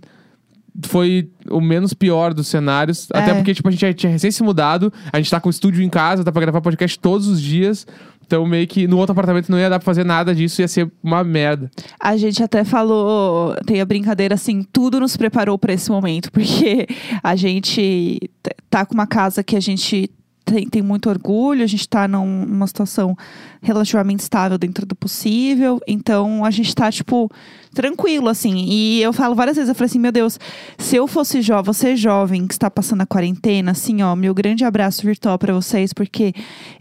foi 0.87 1.29
o 1.51 1.61
menos 1.61 1.93
pior 1.93 2.33
dos 2.33 2.47
cenários. 2.47 3.09
Até 3.13 3.31
É. 3.31 3.35
porque, 3.35 3.53
tipo, 3.55 3.69
a 3.69 3.73
gente 3.73 3.95
tinha 3.95 4.13
recém 4.13 4.31
se 4.31 4.43
mudado, 4.43 4.93
a 5.13 5.17
gente 5.19 5.31
tá 5.31 5.41
com 5.41 5.49
o 5.49 5.51
estúdio 5.51 5.83
em 5.83 5.89
casa, 5.89 6.23
dá 6.23 6.31
pra 6.31 6.41
gravar 6.41 6.61
podcast 6.61 6.99
todos 6.99 7.27
os 7.27 7.41
dias. 7.41 7.87
Então, 8.25 8.47
meio 8.47 8.67
que 8.67 8.87
no 8.87 8.99
outro 8.99 9.13
apartamento 9.13 9.51
não 9.51 9.59
ia 9.59 9.71
dar 9.71 9.79
pra 9.79 9.87
fazer 9.87 10.05
nada 10.05 10.35
disso, 10.35 10.61
ia 10.61 10.69
ser 10.69 10.91
uma 11.03 11.25
merda. 11.25 11.71
A 11.99 12.15
gente 12.17 12.43
até 12.43 12.63
falou, 12.63 13.55
tem 13.67 13.81
a 13.81 13.87
brincadeira 13.87 14.35
assim, 14.35 14.63
tudo 14.71 15.01
nos 15.01 15.17
preparou 15.17 15.59
pra 15.59 15.73
esse 15.73 15.91
momento, 15.91 16.31
porque 16.33 16.87
a 17.23 17.35
gente 17.35 18.21
tá 18.69 18.85
com 18.85 18.93
uma 18.93 19.07
casa 19.07 19.43
que 19.43 19.57
a 19.57 19.61
gente 19.61 20.11
tem, 20.53 20.69
tem 20.69 20.83
muito 20.83 21.09
orgulho, 21.09 21.63
a 21.63 21.67
gente 21.67 21.89
tá 21.89 22.07
num- 22.09 22.45
numa 22.47 22.67
situação 22.67 23.17
relativamente 23.61 24.21
estável 24.21 24.57
dentro 24.59 24.87
do 24.87 24.95
possível, 24.95 25.81
então 25.87 26.45
a 26.45 26.51
gente 26.51 26.75
tá, 26.75 26.91
tipo, 26.91 27.31
tranquilo, 27.75 28.29
assim. 28.29 28.65
E 28.69 29.03
eu 29.03 29.13
falo 29.13 29.35
várias 29.35 29.57
vezes, 29.57 29.69
eu 29.69 29.75
falei 29.75 29.87
assim, 29.87 29.99
meu 29.99 30.13
Deus, 30.13 30.39
se 30.79 30.97
eu 30.97 31.07
fosse 31.07 31.43
jovem, 31.43 31.65
você 31.65 31.97
jovem 31.97 32.47
que 32.47 32.55
está 32.55 32.71
passando 32.71 33.03
a 33.03 33.07
quarentena, 33.07 33.73
assim, 33.73 34.03
ó, 34.03 34.15
meu 34.17 34.33
grande 34.35 34.65
abraço 34.65 35.03
virtual 35.03 35.39
pra 35.39 35.53
vocês, 35.53 35.93
porque 35.93 36.33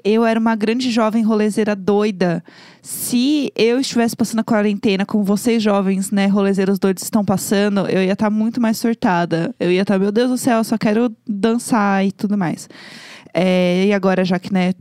eu 0.04 0.26
era 0.26 0.40
uma 0.40 0.56
grande 0.56 0.90
jovem 0.92 1.24
rolezeira 1.24 1.76
doida. 1.76 2.44
Se 2.82 3.52
eu 3.56 3.80
estivesse 3.80 4.16
passando 4.16 4.40
a 4.40 4.44
quarentena 4.44 5.06
como 5.06 5.24
vocês 5.24 5.62
jovens, 5.62 6.10
né, 6.12 6.28
rolezeiros 6.28 6.80
doidos 6.80 7.04
estão 7.04 7.26
passando, 7.26 7.82
eu 7.90 8.02
ia 8.02 8.14
estar 8.14 8.30
muito 8.30 8.62
mais 8.62 8.78
surtada. 8.78 9.54
Eu 9.60 9.72
ia 9.72 9.82
estar, 9.82 10.00
meu 10.00 10.12
Deus 10.12 10.30
do 10.30 10.38
céu, 10.38 10.60
eu 10.60 10.64
só 10.64 10.78
quero 10.78 11.12
dançar 11.28 12.06
e 12.06 12.12
tudo 12.12 12.38
mais. 12.38 12.70
É, 13.34 13.86
e 13.86 13.94
agora, 13.94 14.24
já 14.26 14.40
que, 14.40 14.52
né, 14.52 14.74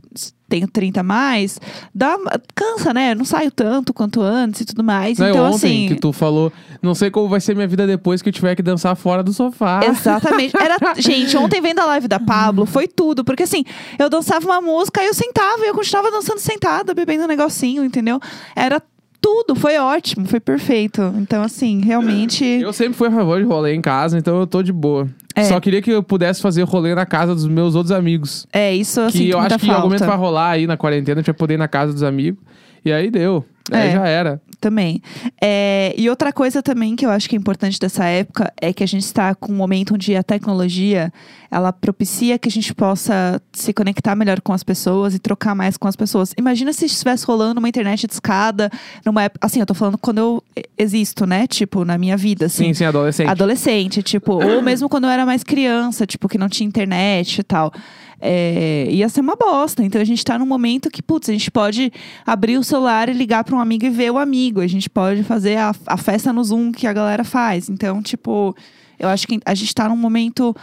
tenho 0.49 0.67
30 0.67 1.01
a 1.01 1.03
mais, 1.03 1.59
dá, 1.93 2.17
cansa, 2.55 2.93
né? 2.93 3.13
Não 3.13 3.25
saio 3.25 3.51
tanto 3.51 3.93
quanto 3.93 4.21
antes 4.21 4.61
e 4.61 4.65
tudo 4.65 4.83
mais. 4.83 5.17
Não 5.17 5.27
é 5.27 5.29
então, 5.29 5.45
ontem 5.47 5.55
assim. 5.55 5.87
que 5.87 5.95
tu 5.99 6.13
falou, 6.13 6.51
não 6.81 6.95
sei 6.95 7.11
como 7.11 7.27
vai 7.27 7.41
ser 7.41 7.55
minha 7.55 7.67
vida 7.67 7.85
depois 7.85 8.21
que 8.21 8.29
eu 8.29 8.33
tiver 8.33 8.55
que 8.55 8.63
dançar 8.63 8.95
fora 8.95 9.21
do 9.21 9.33
sofá. 9.33 9.81
Exatamente. 9.83 10.55
Era, 10.55 10.77
gente, 10.97 11.35
ontem 11.37 11.61
vendo 11.61 11.79
a 11.79 11.85
live 11.85 12.07
da 12.07 12.19
Pablo, 12.19 12.65
foi 12.65 12.87
tudo. 12.87 13.23
Porque 13.23 13.43
assim, 13.43 13.63
eu 13.99 14.09
dançava 14.09 14.45
uma 14.45 14.61
música 14.61 15.01
e 15.01 15.07
eu 15.07 15.13
sentava 15.13 15.65
e 15.65 15.67
eu 15.67 15.73
continuava 15.73 16.09
dançando 16.11 16.39
sentada, 16.39 16.93
bebendo 16.93 17.25
um 17.25 17.27
negocinho, 17.27 17.83
entendeu? 17.83 18.19
Era 18.55 18.81
tudo, 19.19 19.55
foi 19.55 19.77
ótimo, 19.77 20.25
foi 20.25 20.39
perfeito. 20.39 21.01
Então, 21.17 21.43
assim, 21.43 21.81
realmente. 21.81 22.45
Eu 22.45 22.71
sempre 22.71 22.93
fui 22.93 23.09
a 23.09 23.11
favor 23.11 23.39
de 23.39 23.45
rolê 23.45 23.73
em 23.73 23.81
casa, 23.81 24.17
então 24.17 24.39
eu 24.39 24.47
tô 24.47 24.63
de 24.63 24.71
boa. 24.71 25.07
É. 25.37 25.43
Só 25.43 25.59
queria 25.59 25.81
que 25.81 25.91
eu 25.91 26.01
pudesse 26.01 26.41
fazer 26.41 26.63
rolê 26.63 26.95
na 26.95 27.05
casa 27.05 27.35
dos 27.35 27.47
meus 27.47 27.75
outros 27.75 27.91
amigos. 27.91 28.47
É, 28.51 28.73
isso 28.73 28.99
eu 28.99 29.05
que 29.07 29.19
sinto 29.19 29.33
eu 29.33 29.39
muita 29.39 29.55
acho 29.55 29.63
que 29.63 29.69
em 29.69 29.73
algum 29.73 29.81
falta. 29.89 30.03
momento 30.05 30.09
vai 30.09 30.17
rolar 30.17 30.49
aí 30.49 30.65
na 30.65 30.75
quarentena, 30.75 31.19
a 31.19 31.21
gente 31.21 31.27
vai 31.27 31.35
poder 31.35 31.53
ir 31.53 31.57
na 31.57 31.67
casa 31.67 31.93
dos 31.93 32.01
amigos. 32.01 32.39
E 32.83 32.91
aí 32.91 33.11
deu. 33.11 33.45
É. 33.71 33.91
já 33.91 34.07
era. 34.07 34.41
Também. 34.59 35.01
É, 35.41 35.93
e 35.97 36.09
outra 36.09 36.33
coisa 36.33 36.63
também 36.63 36.95
que 36.95 37.05
eu 37.05 37.11
acho 37.11 37.29
que 37.29 37.35
é 37.35 37.39
importante 37.39 37.79
dessa 37.79 38.05
época 38.05 38.51
é 38.59 38.73
que 38.73 38.83
a 38.83 38.87
gente 38.87 39.03
está 39.03 39.35
com 39.35 39.51
um 39.51 39.55
momento 39.55 39.93
onde 39.93 40.15
a 40.15 40.23
tecnologia 40.23 41.13
ela 41.51 41.71
propicia 41.71 42.37
que 42.39 42.49
a 42.49 42.51
gente 42.51 42.73
possa 42.73 43.41
se 43.53 43.71
conectar 43.71 44.15
melhor 44.15 44.41
com 44.41 44.53
as 44.53 44.63
pessoas 44.63 45.13
e 45.13 45.19
trocar 45.19 45.55
mais 45.55 45.77
com 45.77 45.87
as 45.87 45.95
pessoas. 45.95 46.33
Imagina 46.37 46.73
se 46.73 46.85
estivesse 46.85 47.25
rolando 47.25 47.59
uma 47.59 47.69
internet 47.69 48.07
de 48.07 48.13
escada 48.13 48.69
numa 49.05 49.23
época. 49.23 49.45
Assim, 49.45 49.59
eu 49.59 49.65
tô 49.65 49.73
falando 49.73 49.97
quando 49.97 50.17
eu 50.17 50.43
existo, 50.77 51.25
né? 51.25 51.47
Tipo, 51.47 51.85
na 51.85 51.97
minha 51.97 52.17
vida, 52.17 52.47
assim. 52.47 52.65
Sim, 52.65 52.73
sim, 52.73 52.85
adolescente. 52.85 53.29
Adolescente, 53.29 54.03
tipo, 54.03 54.43
ou 54.43 54.61
mesmo 54.61 54.89
quando 54.89 55.05
eu 55.05 55.09
era 55.09 55.25
mais 55.25 55.43
criança, 55.43 56.05
tipo, 56.05 56.27
que 56.27 56.37
não 56.37 56.49
tinha 56.49 56.67
internet 56.67 57.39
e 57.39 57.43
tal. 57.43 57.71
É, 58.19 58.87
ia 58.89 59.07
ser 59.09 59.21
uma 59.21 59.35
bosta. 59.35 59.83
Então 59.83 60.01
a 60.01 60.05
gente 60.05 60.23
tá 60.23 60.37
num 60.39 60.45
momento 60.45 60.89
que, 60.89 61.01
putz, 61.01 61.29
a 61.29 61.33
gente 61.33 61.51
pode 61.51 61.91
abrir 62.25 62.57
o 62.57 62.63
celular 62.63 63.09
e 63.09 63.13
ligar 63.13 63.43
pra 63.43 63.55
um 63.55 63.59
amigo 63.59 63.85
e 63.85 63.89
ver 63.89 64.11
o 64.11 64.17
amigo. 64.17 64.61
A 64.61 64.67
gente 64.67 64.89
pode 64.89 65.23
fazer 65.23 65.57
a, 65.57 65.73
a 65.85 65.97
festa 65.97 66.33
no 66.33 66.43
Zoom 66.43 66.71
que 66.71 66.87
a 66.87 66.93
galera 66.93 67.23
faz. 67.23 67.69
Então, 67.69 68.01
tipo, 68.01 68.55
eu 68.99 69.07
acho 69.09 69.27
que 69.27 69.39
a 69.45 69.53
gente 69.53 69.73
tá 69.73 69.87
num 69.87 69.97
momento 69.97 70.55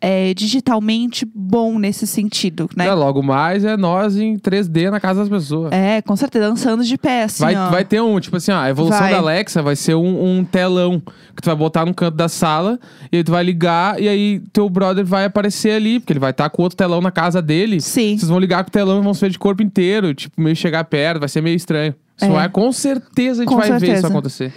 é, 0.00 0.32
digitalmente 0.34 1.26
bom 1.34 1.78
nesse 1.78 2.06
sentido, 2.06 2.68
né? 2.76 2.86
É, 2.86 2.92
logo 2.92 3.22
mais 3.22 3.64
é 3.64 3.76
nós 3.76 4.16
em 4.16 4.36
3D 4.38 4.90
na 4.90 5.00
casa 5.00 5.20
das 5.20 5.28
pessoas. 5.28 5.72
É, 5.72 6.00
com 6.02 6.14
certeza, 6.16 6.48
dançando 6.48 6.84
de 6.84 6.96
pé, 6.98 7.24
assim, 7.24 7.42
Vai, 7.44 7.56
ó. 7.56 7.70
vai 7.70 7.84
ter 7.84 8.00
um, 8.00 8.18
tipo 8.20 8.36
assim, 8.36 8.52
ó, 8.52 8.56
a 8.58 8.68
evolução 8.70 8.98
Vai. 9.00 9.10
da 9.12 9.18
Alexa 9.18 9.62
vai 9.62 9.76
ser 9.76 9.94
um, 9.94 10.38
um 10.38 10.44
telão 10.44 11.00
que 11.34 11.42
tu 11.42 11.46
vai 11.46 11.56
botar 11.56 11.84
no 11.84 11.94
canto 11.94 12.16
da 12.16 12.28
sala 12.28 12.78
e 13.12 13.16
aí 13.18 13.24
tu 13.24 13.32
vai 13.32 13.42
ligar 13.44 14.00
e 14.00 14.08
aí 14.08 14.40
teu 14.52 14.68
brother 14.68 15.04
vai 15.04 15.24
aparecer 15.24 15.70
ali, 15.72 15.98
porque 16.00 16.12
ele 16.12 16.20
vai 16.20 16.30
estar 16.30 16.48
com 16.50 16.62
outro 16.62 16.76
telão 16.76 17.00
na 17.00 17.10
casa 17.10 17.40
dele. 17.42 17.80
Sim. 17.80 18.16
Vocês 18.18 18.28
vão 18.28 18.38
ligar 18.38 18.62
com 18.64 18.68
o 18.68 18.72
telão 18.72 19.00
e 19.00 19.02
vão 19.02 19.14
se 19.14 19.20
ver 19.20 19.30
de 19.30 19.38
corpo 19.38 19.62
inteiro, 19.62 20.14
tipo, 20.14 20.40
meio 20.40 20.56
chegar 20.56 20.84
perto, 20.84 21.20
vai 21.20 21.28
ser 21.28 21.40
meio 21.40 21.56
estranho. 21.56 21.94
Isso 22.16 22.26
É. 22.26 22.28
vai, 22.30 22.48
com 22.48 22.70
certeza 22.70 23.42
a 23.42 23.44
gente 23.44 23.48
Com 23.52 23.56
vai 23.56 23.68
ver 23.70 23.76
isso 23.76 23.86
certeza. 23.86 24.06
acontecer. 24.08 24.52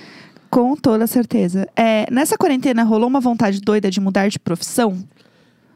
Com 0.49 0.75
toda 0.75 1.05
certeza. 1.07 1.67
É, 1.75 2.05
nessa 2.11 2.37
quarentena, 2.37 2.83
rolou 2.83 3.09
uma 3.09 3.19
vontade 3.19 3.59
doida 3.59 3.89
de 3.91 3.99
mudar 3.99 4.29
de 4.29 4.39
profissão? 4.39 4.97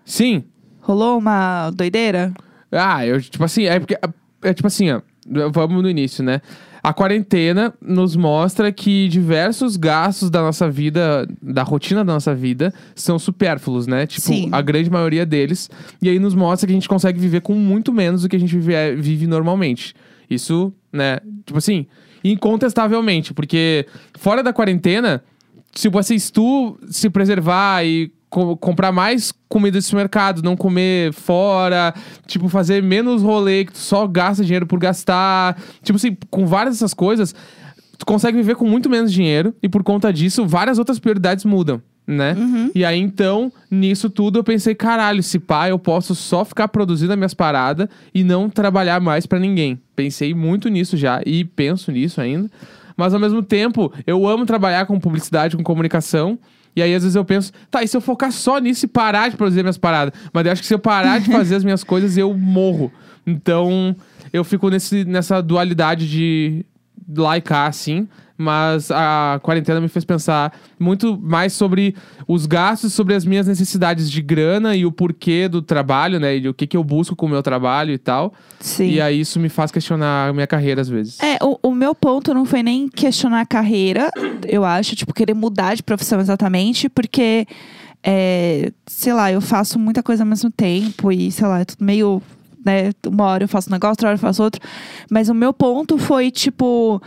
Sim. 0.05 0.43
Rolou 0.81 1.17
uma 1.17 1.69
doideira? 1.71 2.33
Ah, 2.71 3.05
eu, 3.05 3.21
tipo 3.21 3.43
assim, 3.43 3.65
é 3.65 3.79
porque. 3.79 3.97
É 4.43 4.53
tipo 4.53 4.67
assim, 4.67 4.91
ó. 4.91 5.01
Vamos 5.53 5.83
no 5.83 5.89
início, 5.89 6.23
né? 6.23 6.41
A 6.83 6.91
quarentena 6.93 7.71
nos 7.79 8.15
mostra 8.15 8.71
que 8.71 9.07
diversos 9.07 9.77
gastos 9.77 10.31
da 10.31 10.41
nossa 10.41 10.67
vida, 10.67 11.27
da 11.39 11.61
rotina 11.61 12.03
da 12.03 12.13
nossa 12.13 12.33
vida, 12.33 12.73
são 12.95 13.19
supérfluos, 13.19 13.85
né? 13.85 14.07
Tipo, 14.07 14.27
Sim. 14.27 14.49
a 14.51 14.61
grande 14.61 14.89
maioria 14.89 15.23
deles. 15.23 15.69
E 16.01 16.09
aí 16.09 16.17
nos 16.17 16.33
mostra 16.33 16.65
que 16.65 16.73
a 16.73 16.75
gente 16.75 16.89
consegue 16.89 17.19
viver 17.19 17.41
com 17.41 17.53
muito 17.53 17.93
menos 17.93 18.23
do 18.23 18.29
que 18.29 18.35
a 18.35 18.39
gente 18.39 18.57
vive, 18.57 18.95
vive 18.95 19.27
normalmente. 19.27 19.93
Isso, 20.27 20.73
né? 20.91 21.19
Tipo 21.45 21.59
assim, 21.59 21.85
incontestavelmente. 22.23 23.31
Porque 23.31 23.85
fora 24.17 24.41
da 24.41 24.51
quarentena, 24.51 25.23
tipo 25.71 25.99
assim, 25.99 26.17
se 26.17 26.33
tu 26.33 26.79
se 26.89 27.11
preservar 27.11 27.85
e 27.85 28.11
co- 28.31 28.57
comprar 28.57 28.91
mais 28.91 29.31
comida 29.47 29.77
desse 29.77 29.93
mercado, 29.93 30.41
não 30.41 30.57
comer 30.57 31.13
fora, 31.13 31.93
tipo, 32.25 32.49
fazer 32.49 32.81
menos 32.81 33.21
rolê, 33.21 33.65
que 33.65 33.73
tu 33.73 33.77
só 33.77 34.07
gasta 34.07 34.43
dinheiro 34.43 34.65
por 34.65 34.79
gastar. 34.79 35.55
Tipo 35.83 35.97
assim, 35.97 36.17
com 36.31 36.47
várias 36.47 36.75
dessas 36.75 36.93
coisas, 36.95 37.35
tu 37.99 38.05
consegue 38.05 38.35
viver 38.37 38.55
com 38.55 38.65
muito 38.65 38.89
menos 38.89 39.11
dinheiro 39.13 39.53
e 39.61 39.69
por 39.69 39.83
conta 39.83 40.11
disso, 40.11 40.47
várias 40.47 40.79
outras 40.79 40.97
prioridades 40.97 41.45
mudam. 41.45 41.79
né? 42.07 42.35
E 42.73 42.83
aí, 42.83 42.99
então, 42.99 43.51
nisso 43.69 44.09
tudo, 44.09 44.39
eu 44.39 44.43
pensei, 44.43 44.73
caralho, 44.73 45.21
se 45.21 45.37
pá, 45.37 45.69
eu 45.69 45.77
posso 45.77 46.15
só 46.15 46.43
ficar 46.43 46.67
produzindo 46.67 47.13
as 47.13 47.17
minhas 47.17 47.33
paradas 47.33 47.87
e 48.13 48.23
não 48.23 48.49
trabalhar 48.49 48.99
mais 48.99 49.25
pra 49.27 49.37
ninguém. 49.39 49.79
Pensei 49.95 50.33
muito 50.33 50.67
nisso 50.67 50.97
já 50.97 51.21
e 51.25 51.45
penso 51.45 51.91
nisso 51.91 52.19
ainda. 52.19 52.49
Mas 52.97 53.13
ao 53.13 53.19
mesmo 53.19 53.41
tempo, 53.43 53.93
eu 54.07 54.27
amo 54.27 54.45
trabalhar 54.45 54.85
com 54.87 54.99
publicidade, 54.99 55.55
com 55.55 55.63
comunicação. 55.63 56.37
E 56.75 56.81
aí, 56.81 56.93
às 56.95 57.03
vezes, 57.03 57.15
eu 57.15 57.25
penso, 57.25 57.51
tá, 57.69 57.83
e 57.83 57.87
se 57.87 57.95
eu 57.95 58.01
focar 58.01 58.31
só 58.31 58.57
nisso 58.59 58.85
e 58.85 58.87
parar 58.87 59.29
de 59.29 59.37
produzir 59.37 59.61
minhas 59.61 59.77
paradas? 59.77 60.17
Mas 60.31 60.45
eu 60.45 60.51
acho 60.51 60.61
que 60.61 60.67
se 60.67 60.73
eu 60.73 60.79
parar 60.79 61.19
de 61.19 61.31
fazer 61.31 61.55
as 61.55 61.63
minhas 61.63 61.83
coisas, 61.83 62.17
eu 62.17 62.33
morro. 62.33 62.91
Então, 63.27 63.95
eu 64.31 64.43
fico 64.43 64.69
nesse, 64.69 65.03
nessa 65.05 65.41
dualidade 65.41 66.09
de 66.09 66.65
cá, 67.43 67.67
assim. 67.67 68.07
Mas 68.37 68.89
a 68.89 69.39
quarentena 69.43 69.79
me 69.79 69.87
fez 69.87 70.03
pensar 70.03 70.51
muito 70.79 71.15
mais 71.21 71.53
sobre 71.53 71.95
os 72.27 72.47
gastos, 72.47 72.91
sobre 72.91 73.13
as 73.13 73.23
minhas 73.23 73.45
necessidades 73.45 74.09
de 74.09 74.19
grana 74.19 74.75
e 74.75 74.83
o 74.83 74.91
porquê 74.91 75.47
do 75.47 75.61
trabalho, 75.61 76.19
né? 76.19 76.35
E 76.37 76.49
o 76.49 76.53
que, 76.53 76.65
que 76.65 76.75
eu 76.75 76.83
busco 76.83 77.15
com 77.15 77.27
o 77.27 77.29
meu 77.29 77.43
trabalho 77.43 77.93
e 77.93 77.99
tal. 77.99 78.33
Sim. 78.59 78.89
E 78.89 78.99
aí 78.99 79.19
isso 79.19 79.39
me 79.39 79.47
faz 79.47 79.71
questionar 79.71 80.29
a 80.29 80.33
minha 80.33 80.47
carreira 80.47 80.81
às 80.81 80.89
vezes. 80.89 81.19
É, 81.19 81.37
o, 81.43 81.59
o 81.61 81.71
meu 81.71 81.93
ponto 81.93 82.33
não 82.33 82.43
foi 82.43 82.63
nem 82.63 82.89
questionar 82.89 83.41
a 83.41 83.45
carreira, 83.45 84.09
eu 84.47 84.65
acho, 84.65 84.95
tipo, 84.95 85.13
querer 85.13 85.35
mudar 85.35 85.75
de 85.75 85.83
profissão 85.83 86.19
exatamente, 86.19 86.89
porque, 86.89 87.45
é, 88.03 88.71
sei 88.87 89.13
lá, 89.13 89.31
eu 89.31 89.41
faço 89.41 89.77
muita 89.77 90.01
coisa 90.01 90.23
ao 90.23 90.27
mesmo 90.27 90.49
tempo 90.49 91.11
e, 91.11 91.31
sei 91.31 91.47
lá, 91.47 91.59
é 91.59 91.65
tudo 91.65 91.85
meio, 91.85 92.21
né, 92.65 92.91
uma 93.07 93.25
hora 93.25 93.43
eu 93.43 93.47
faço 93.47 93.69
um 93.69 93.73
negócio, 93.73 93.91
outra 93.91 94.09
hora 94.09 94.15
eu 94.15 94.19
faço 94.19 94.43
outro. 94.43 94.61
Mas 95.09 95.29
o 95.29 95.33
meu 95.33 95.53
ponto 95.53 95.97
foi, 95.97 96.31
tipo. 96.31 97.01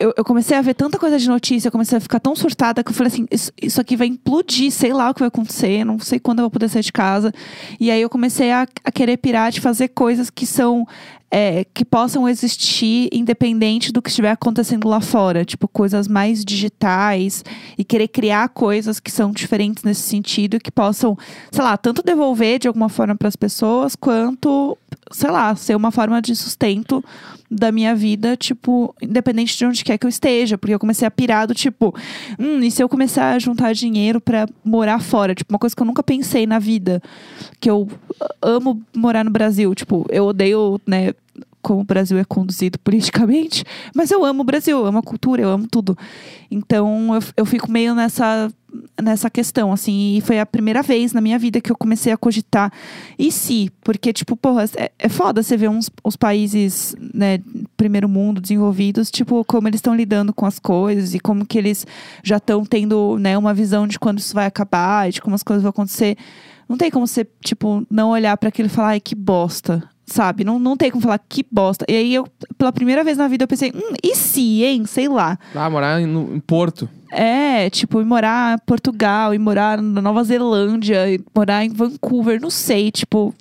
Eu, 0.00 0.14
eu 0.16 0.24
comecei 0.24 0.56
a 0.56 0.62
ver 0.62 0.74
tanta 0.74 0.96
coisa 0.96 1.18
de 1.18 1.28
notícia, 1.28 1.66
eu 1.66 1.72
comecei 1.72 1.98
a 1.98 2.00
ficar 2.00 2.20
tão 2.20 2.36
surtada 2.36 2.84
que 2.84 2.90
eu 2.90 2.94
falei 2.94 3.12
assim: 3.12 3.26
isso, 3.32 3.50
isso 3.60 3.80
aqui 3.80 3.96
vai 3.96 4.06
implodir, 4.06 4.70
sei 4.70 4.92
lá 4.92 5.10
o 5.10 5.14
que 5.14 5.18
vai 5.18 5.26
acontecer, 5.26 5.84
não 5.84 5.98
sei 5.98 6.20
quando 6.20 6.38
eu 6.38 6.44
vou 6.44 6.50
poder 6.50 6.68
sair 6.68 6.82
de 6.82 6.92
casa. 6.92 7.32
E 7.80 7.90
aí 7.90 8.00
eu 8.00 8.08
comecei 8.08 8.52
a, 8.52 8.66
a 8.84 8.92
querer 8.92 9.16
pirar 9.16 9.50
de 9.50 9.60
fazer 9.60 9.88
coisas 9.88 10.30
que 10.30 10.46
são 10.46 10.86
é, 11.30 11.64
que 11.74 11.84
possam 11.84 12.28
existir 12.28 13.08
independente 13.12 13.92
do 13.92 14.00
que 14.00 14.08
estiver 14.08 14.30
acontecendo 14.30 14.88
lá 14.88 15.00
fora. 15.00 15.44
Tipo, 15.44 15.68
coisas 15.68 16.08
mais 16.08 16.44
digitais 16.44 17.44
e 17.76 17.84
querer 17.84 18.08
criar 18.08 18.48
coisas 18.48 18.98
que 18.98 19.10
são 19.10 19.30
diferentes 19.30 19.84
nesse 19.84 20.02
sentido, 20.02 20.58
que 20.58 20.70
possam, 20.70 21.16
sei 21.50 21.62
lá, 21.62 21.76
tanto 21.76 22.02
devolver 22.02 22.58
de 22.58 22.68
alguma 22.68 22.88
forma 22.88 23.14
para 23.14 23.28
as 23.28 23.36
pessoas, 23.36 23.94
quanto, 23.94 24.76
sei 25.10 25.30
lá, 25.30 25.54
ser 25.54 25.76
uma 25.76 25.90
forma 25.90 26.20
de 26.22 26.34
sustento 26.34 27.04
da 27.50 27.72
minha 27.72 27.94
vida, 27.94 28.36
tipo, 28.36 28.94
independente 29.00 29.56
de 29.56 29.64
onde 29.64 29.84
quer 29.84 29.96
que 29.96 30.06
eu 30.06 30.10
esteja. 30.10 30.58
Porque 30.58 30.74
eu 30.74 30.78
comecei 30.78 31.06
a 31.06 31.10
pirar 31.10 31.46
do 31.46 31.54
tipo, 31.54 31.94
hum, 32.38 32.60
e 32.62 32.70
se 32.70 32.82
eu 32.82 32.88
começar 32.88 33.32
a 33.32 33.38
juntar 33.38 33.72
dinheiro 33.72 34.20
para 34.20 34.46
morar 34.64 35.00
fora? 35.00 35.34
Tipo, 35.34 35.52
uma 35.52 35.58
coisa 35.58 35.74
que 35.74 35.80
eu 35.80 35.86
nunca 35.86 36.02
pensei 36.02 36.46
na 36.46 36.58
vida. 36.58 37.02
Que 37.60 37.70
eu 37.70 37.88
amo 38.42 38.82
morar 38.94 39.24
no 39.24 39.30
Brasil. 39.30 39.74
Tipo, 39.74 40.06
eu 40.10 40.26
odeio, 40.26 40.80
né? 40.86 41.12
Como 41.60 41.80
o 41.80 41.84
Brasil 41.84 42.18
é 42.18 42.24
conduzido 42.24 42.78
politicamente, 42.78 43.64
mas 43.94 44.10
eu 44.10 44.24
amo 44.24 44.42
o 44.42 44.44
Brasil, 44.44 44.78
eu 44.78 44.86
amo 44.86 44.98
a 44.98 45.02
cultura, 45.02 45.42
eu 45.42 45.50
amo 45.50 45.66
tudo. 45.68 45.96
Então 46.50 47.14
eu, 47.14 47.22
eu 47.36 47.46
fico 47.46 47.70
meio 47.70 47.94
nessa, 47.94 48.50
nessa 49.00 49.30
questão, 49.30 49.72
assim, 49.72 50.16
e 50.16 50.20
foi 50.20 50.38
a 50.38 50.46
primeira 50.46 50.82
vez 50.82 51.12
na 51.12 51.20
minha 51.20 51.38
vida 51.38 51.60
que 51.60 51.70
eu 51.70 51.76
comecei 51.76 52.12
a 52.12 52.16
cogitar. 52.16 52.72
E 53.18 53.30
se? 53.32 53.70
Porque, 53.82 54.12
tipo, 54.12 54.36
porra, 54.36 54.64
é, 54.76 54.90
é 54.98 55.08
foda 55.08 55.42
você 55.42 55.56
ver 55.56 55.68
uns, 55.68 55.90
os 56.04 56.16
países, 56.16 56.94
né, 57.14 57.38
primeiro 57.76 58.08
mundo, 58.08 58.40
desenvolvidos, 58.40 59.10
tipo, 59.10 59.44
como 59.44 59.68
eles 59.68 59.78
estão 59.78 59.94
lidando 59.94 60.32
com 60.32 60.46
as 60.46 60.58
coisas 60.58 61.14
e 61.14 61.20
como 61.20 61.46
que 61.46 61.58
eles 61.58 61.86
já 62.22 62.36
estão 62.36 62.64
tendo, 62.64 63.18
né, 63.18 63.38
uma 63.38 63.54
visão 63.54 63.86
de 63.86 63.98
quando 63.98 64.18
isso 64.18 64.34
vai 64.34 64.46
acabar 64.46 65.08
e 65.08 65.12
de 65.12 65.20
como 65.20 65.34
as 65.34 65.42
coisas 65.42 65.62
vão 65.62 65.70
acontecer. 65.70 66.16
Não 66.68 66.76
tem 66.76 66.90
como 66.90 67.06
você, 67.06 67.26
tipo, 67.40 67.86
não 67.90 68.10
olhar 68.10 68.36
para 68.36 68.50
aquilo 68.50 68.66
e 68.66 68.70
falar, 68.70 68.88
ai, 68.88 69.00
que 69.00 69.14
bosta. 69.14 69.88
Sabe? 70.10 70.42
Não, 70.42 70.58
não 70.58 70.74
tem 70.76 70.90
como 70.90 71.02
falar 71.02 71.18
que 71.28 71.44
bosta. 71.52 71.84
E 71.86 71.94
aí 71.94 72.14
eu, 72.14 72.26
pela 72.56 72.72
primeira 72.72 73.04
vez 73.04 73.18
na 73.18 73.28
vida, 73.28 73.44
eu 73.44 73.48
pensei, 73.48 73.70
hum, 73.74 73.94
e 74.02 74.16
se, 74.16 74.64
hein? 74.64 74.86
Sei 74.86 75.06
lá. 75.06 75.38
Ah, 75.54 75.68
morar 75.68 76.00
em, 76.00 76.06
no- 76.06 76.34
em 76.34 76.40
Porto. 76.40 76.88
É, 77.12 77.68
tipo, 77.68 78.00
ir 78.00 78.04
morar 78.06 78.54
em 78.56 78.58
Portugal, 78.66 79.34
ir 79.34 79.38
morar 79.38 79.80
na 79.82 80.00
Nova 80.00 80.24
Zelândia, 80.24 81.10
ir 81.10 81.20
morar 81.34 81.62
em 81.64 81.68
Vancouver, 81.68 82.40
não 82.40 82.48
sei, 82.50 82.90
tipo. 82.90 83.34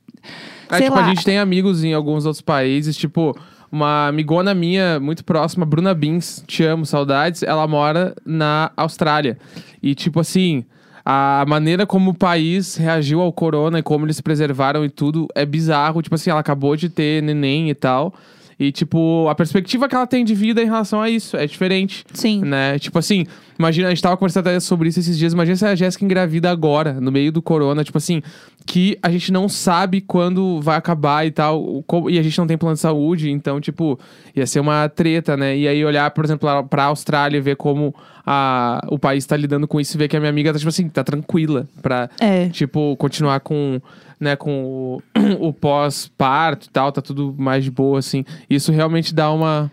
É, 0.70 0.78
sei 0.78 0.88
tipo, 0.88 0.98
lá. 0.98 1.06
a 1.06 1.10
gente 1.10 1.24
tem 1.24 1.38
amigos 1.40 1.84
em 1.86 1.94
alguns 1.94 2.26
outros 2.26 2.42
países, 2.42 2.98
tipo, 2.98 3.34
uma 3.72 4.08
amigona 4.10 4.54
minha 4.54 5.00
muito 5.00 5.24
próxima, 5.24 5.66
Bruna 5.66 5.94
Bins, 5.94 6.44
te 6.46 6.64
amo, 6.64 6.86
saudades, 6.86 7.44
ela 7.44 7.66
mora 7.66 8.14
na 8.26 8.72
Austrália. 8.76 9.38
E, 9.82 9.96
tipo 9.96 10.20
assim, 10.20 10.66
a 11.10 11.46
maneira 11.48 11.86
como 11.86 12.12
o 12.12 12.14
país 12.14 12.76
reagiu 12.76 13.22
ao 13.22 13.32
corona 13.32 13.80
e 13.80 13.82
como 13.82 14.06
eles 14.06 14.18
se 14.18 14.22
preservaram 14.22 14.84
e 14.84 14.90
tudo 14.90 15.26
é 15.34 15.46
bizarro. 15.46 16.02
Tipo 16.02 16.16
assim, 16.16 16.30
ela 16.30 16.42
acabou 16.42 16.76
de 16.76 16.90
ter 16.90 17.24
neném 17.24 17.70
e 17.70 17.74
tal. 17.74 18.14
E, 18.60 18.74
tipo, 18.74 19.26
a 19.30 19.34
perspectiva 19.34 19.88
que 19.88 19.96
ela 19.96 20.06
tem 20.06 20.26
de 20.26 20.36
vida 20.36 20.62
em 20.62 20.66
relação 20.66 21.02
a 21.02 21.10
isso 21.10 21.38
é 21.38 21.48
diferente. 21.48 22.04
Sim. 22.12 22.42
Né? 22.42 22.78
Tipo 22.78 23.00
assim, 23.00 23.26
imagina, 23.58 23.88
a 23.88 23.92
gente 23.92 24.04
tava 24.04 24.18
conversando 24.18 24.60
sobre 24.60 24.90
isso 24.90 25.00
esses 25.00 25.18
dias. 25.18 25.32
Imagina 25.32 25.56
se 25.56 25.66
a 25.66 25.76
Jéssica 25.76 26.04
engravida 26.04 26.52
agora, 26.52 27.00
no 27.00 27.10
meio 27.10 27.32
do 27.32 27.42
corona, 27.42 27.86
tipo 27.86 27.98
assim, 27.98 28.22
que 28.68 29.00
a 29.02 29.10
gente 29.10 29.32
não 29.32 29.48
sabe 29.48 30.02
quando 30.02 30.60
vai 30.62 30.76
acabar 30.76 31.26
e 31.26 31.32
tal, 31.32 31.84
e 32.10 32.20
a 32.20 32.22
gente 32.22 32.38
não 32.38 32.46
tem 32.46 32.58
plano 32.58 32.76
de 32.76 32.82
saúde, 32.82 33.32
então, 33.32 33.62
tipo, 33.62 33.98
ia 34.36 34.46
ser 34.46 34.60
uma 34.60 34.90
treta, 34.90 35.38
né? 35.38 35.58
E 35.58 35.66
aí 35.68 35.84
olhar, 35.86 36.12
por 36.12 36.26
exemplo, 36.26 36.48
pra 36.66 36.84
Austrália 36.84 37.38
e 37.38 37.42
ver 37.42 37.56
como 37.56 37.96
a, 38.26 38.86
o 38.90 39.00
país 39.00 39.26
tá 39.26 39.38
lidando 39.38 39.70
com 39.70 39.80
isso 39.80 39.96
e 39.96 39.98
ver 39.98 40.10
que 40.10 40.18
a 40.18 40.20
minha 40.20 40.30
amiga 40.30 40.52
tá, 40.52 40.60
tipo 40.60 40.68
assim, 40.68 40.90
tá 40.90 41.02
tranquila 41.02 41.66
pra, 41.82 42.10
É. 42.20 42.50
tipo, 42.50 42.96
continuar 42.98 43.40
com, 43.40 43.80
né, 44.20 44.36
com 44.36 44.66
o, 44.66 45.02
o 45.48 45.54
pós-parto 45.54 46.68
e 46.68 46.70
tal, 46.70 46.92
tá 46.92 47.02
tudo 47.02 47.34
mais 47.38 47.64
de 47.64 47.72
boa, 47.72 48.00
assim. 48.00 48.26
Isso 48.50 48.74
realmente 48.74 49.16
dá 49.16 49.32
uma, 49.32 49.72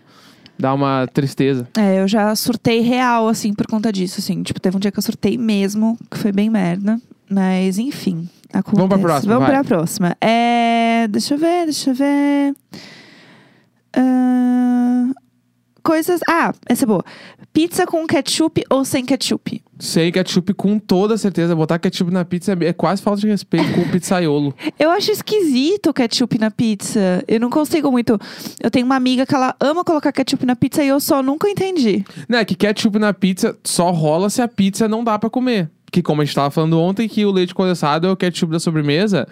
dá 0.57 0.73
uma 0.73 1.05
tristeza. 1.13 1.67
É, 1.77 1.99
eu 2.01 2.07
já 2.07 2.33
surtei 2.33 2.79
real, 2.79 3.27
assim, 3.27 3.53
por 3.53 3.67
conta 3.67 3.91
disso, 3.91 4.21
assim. 4.21 4.41
Tipo, 4.41 4.61
teve 4.61 4.77
um 4.77 4.79
dia 4.79 4.89
que 4.91 4.97
eu 4.99 5.03
surtei 5.03 5.37
mesmo, 5.37 5.97
que 6.09 6.17
foi 6.17 6.31
bem 6.31 6.49
merda. 6.49 6.97
Mas, 7.29 7.77
enfim, 7.77 8.29
acontece. 8.53 8.75
Vamos 8.75 8.89
pra 8.89 8.99
próxima, 8.99 9.33
Vamos 9.33 9.47
vai. 9.49 9.57
pra 9.57 9.63
próxima. 9.63 10.17
É, 10.21 11.07
deixa 11.09 11.33
eu 11.33 11.37
ver, 11.37 11.65
deixa 11.65 11.89
eu 11.89 11.95
ver. 11.95 12.55
Ah, 13.93 15.11
coisas... 15.83 16.19
Ah, 16.29 16.53
essa 16.67 16.83
é 16.85 16.87
boa. 16.87 17.03
Pizza 17.53 17.85
com 17.85 18.05
ketchup 18.05 18.63
ou 18.69 18.83
sem 18.83 19.05
ketchup? 19.05 19.63
Sem 19.79 20.11
ketchup, 20.11 20.53
com 20.53 20.77
toda 20.77 21.17
certeza. 21.17 21.55
Botar 21.55 21.79
ketchup 21.79 22.11
na 22.11 22.25
pizza 22.25 22.51
é 22.53 22.65
é 22.65 22.73
quase 22.73 23.01
falta 23.01 23.21
de 23.21 23.27
respeito 23.27 23.73
com 23.73 23.81
o 23.81 23.89
pizzaiolo. 23.89 24.53
Eu 24.77 24.91
acho 24.91 25.11
esquisito 25.11 25.89
o 25.89 25.93
ketchup 25.93 26.37
na 26.37 26.51
pizza. 26.51 27.23
Eu 27.27 27.39
não 27.39 27.49
consigo 27.49 27.89
muito. 27.89 28.19
Eu 28.61 28.69
tenho 28.69 28.85
uma 28.85 28.95
amiga 28.95 29.25
que 29.25 29.33
ela 29.33 29.55
ama 29.59 29.83
colocar 29.85 30.11
ketchup 30.11 30.45
na 30.45 30.55
pizza 30.55 30.83
e 30.83 30.89
eu 30.89 30.99
só 30.99 31.23
nunca 31.23 31.49
entendi. 31.49 32.03
Não, 32.27 32.39
é 32.39 32.45
que 32.45 32.55
ketchup 32.55 32.99
na 32.99 33.13
pizza 33.13 33.57
só 33.63 33.89
rola 33.91 34.29
se 34.29 34.41
a 34.41 34.47
pizza 34.47 34.87
não 34.87 35.03
dá 35.03 35.17
pra 35.17 35.29
comer. 35.29 35.69
Que 35.95 36.01
como 36.01 36.21
a 36.21 36.25
gente 36.25 36.35
tava 36.35 36.51
falando 36.51 36.77
ontem, 36.77 37.07
que 37.07 37.25
o 37.25 37.31
leite 37.31 37.55
condensado 37.55 38.05
é 38.05 38.11
o 38.11 38.17
ketchup 38.17 38.51
da 38.51 38.59
sobremesa. 38.59 39.25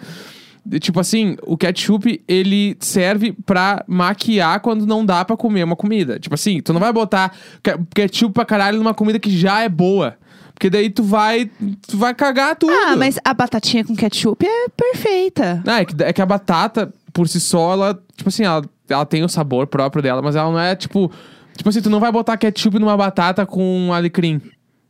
Tipo 0.80 0.98
assim, 0.98 1.36
o 1.42 1.58
ketchup, 1.58 2.22
ele 2.26 2.74
serve 2.80 3.32
pra 3.44 3.84
maquiar 3.86 4.60
quando 4.60 4.86
não 4.86 5.04
dá 5.04 5.22
pra 5.26 5.36
comer 5.36 5.62
uma 5.62 5.76
comida. 5.76 6.18
Tipo 6.18 6.34
assim, 6.36 6.62
tu 6.62 6.72
não 6.72 6.80
vai 6.80 6.90
botar 6.90 7.36
ke- 7.62 7.78
ketchup 7.94 8.32
pra 8.32 8.46
caralho 8.46 8.78
numa 8.78 8.94
comida 8.94 9.18
que 9.18 9.28
já 9.28 9.60
é 9.60 9.68
boa. 9.68 10.16
Porque 10.54 10.70
daí 10.70 10.88
tu 10.88 11.02
vai, 11.02 11.50
tu 11.86 11.98
vai 11.98 12.14
cagar 12.14 12.56
tudo. 12.56 12.72
Ah, 12.72 12.96
mas 12.96 13.18
a 13.22 13.34
batatinha 13.34 13.84
com 13.84 13.94
ketchup 13.94 14.46
é 14.46 14.68
perfeita. 14.70 15.62
Não, 15.66 15.74
é 15.74 15.84
que, 15.84 16.02
é 16.02 16.14
que 16.14 16.22
a 16.22 16.26
batata, 16.26 16.90
por 17.12 17.28
si 17.28 17.40
só, 17.42 17.74
ela, 17.74 18.02
tipo 18.16 18.30
assim, 18.30 18.44
ela, 18.44 18.64
ela 18.88 19.04
tem 19.04 19.22
o 19.22 19.28
sabor 19.28 19.66
próprio 19.66 20.02
dela, 20.02 20.22
mas 20.22 20.34
ela 20.34 20.50
não 20.50 20.58
é, 20.58 20.74
tipo... 20.74 21.12
Tipo 21.58 21.68
assim, 21.68 21.82
tu 21.82 21.90
não 21.90 22.00
vai 22.00 22.10
botar 22.10 22.38
ketchup 22.38 22.78
numa 22.78 22.96
batata 22.96 23.44
com 23.44 23.92
alecrim. 23.92 24.40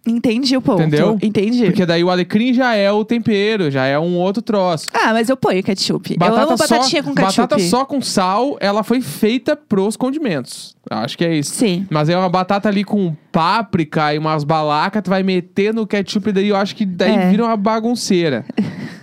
Entendi 0.07 0.55
o 0.55 0.61
ponto. 0.61 0.83
Entendeu? 0.83 1.19
Entendi. 1.23 1.64
Porque 1.64 1.87
daí 1.87 2.05
o 2.05 2.11
alecrim 2.11 2.53
já 2.53 2.75
é 2.75 2.93
o 2.93 3.05
tempero, 3.07 3.71
já 3.71 3.87
é 3.87 3.99
um 3.99 4.17
outro 4.19 4.43
troço. 4.43 4.87
Ah, 4.93 5.12
mas 5.14 5.31
eu 5.31 5.37
ponho 5.37 5.62
ketchup. 5.62 6.17
Batata 6.19 6.40
eu 6.40 6.47
amo 6.49 6.59
só, 6.59 6.69
batatinha 6.69 7.03
com 7.03 7.14
ketchup. 7.14 7.37
Batata 7.40 7.59
só 7.61 7.85
com 7.87 8.03
sal, 8.03 8.59
ela 8.61 8.83
foi 8.83 9.01
feita 9.01 9.57
pros 9.57 9.97
condimentos. 9.97 10.77
Acho 10.90 11.17
que 11.17 11.25
é 11.25 11.35
isso. 11.35 11.55
Sim. 11.55 11.87
Mas 11.90 12.11
é 12.11 12.19
uma 12.19 12.29
batata 12.29 12.69
ali 12.69 12.85
com 12.85 13.17
páprica 13.33 14.14
e 14.14 14.19
umas 14.19 14.45
balacas, 14.45 15.03
tu 15.03 15.09
vai 15.09 15.23
meter 15.23 15.73
no 15.73 15.87
ketchup 15.87 16.29
e 16.29 16.33
daí 16.33 16.49
eu 16.51 16.57
acho 16.57 16.77
que 16.77 16.85
daí 16.85 17.12
É. 17.14 17.31
vira 17.31 17.45
uma 17.45 17.57
bagunceira. 17.57 18.45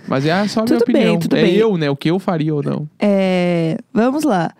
Mas 0.06 0.24
é 0.24 0.46
só 0.46 0.60
a 0.60 0.64
minha 0.64 0.78
Tudo 0.78 0.86
bem, 0.92 0.94
opinião. 1.02 1.18
tudo 1.18 1.36
é 1.36 1.42
bem. 1.42 1.54
eu, 1.56 1.76
né? 1.76 1.90
O 1.90 1.96
que 1.96 2.10
eu 2.12 2.18
faria 2.20 2.54
ou 2.54 2.62
não. 2.62 2.88
É, 3.00 3.76
vamos 3.92 4.22
lá. 4.22 4.52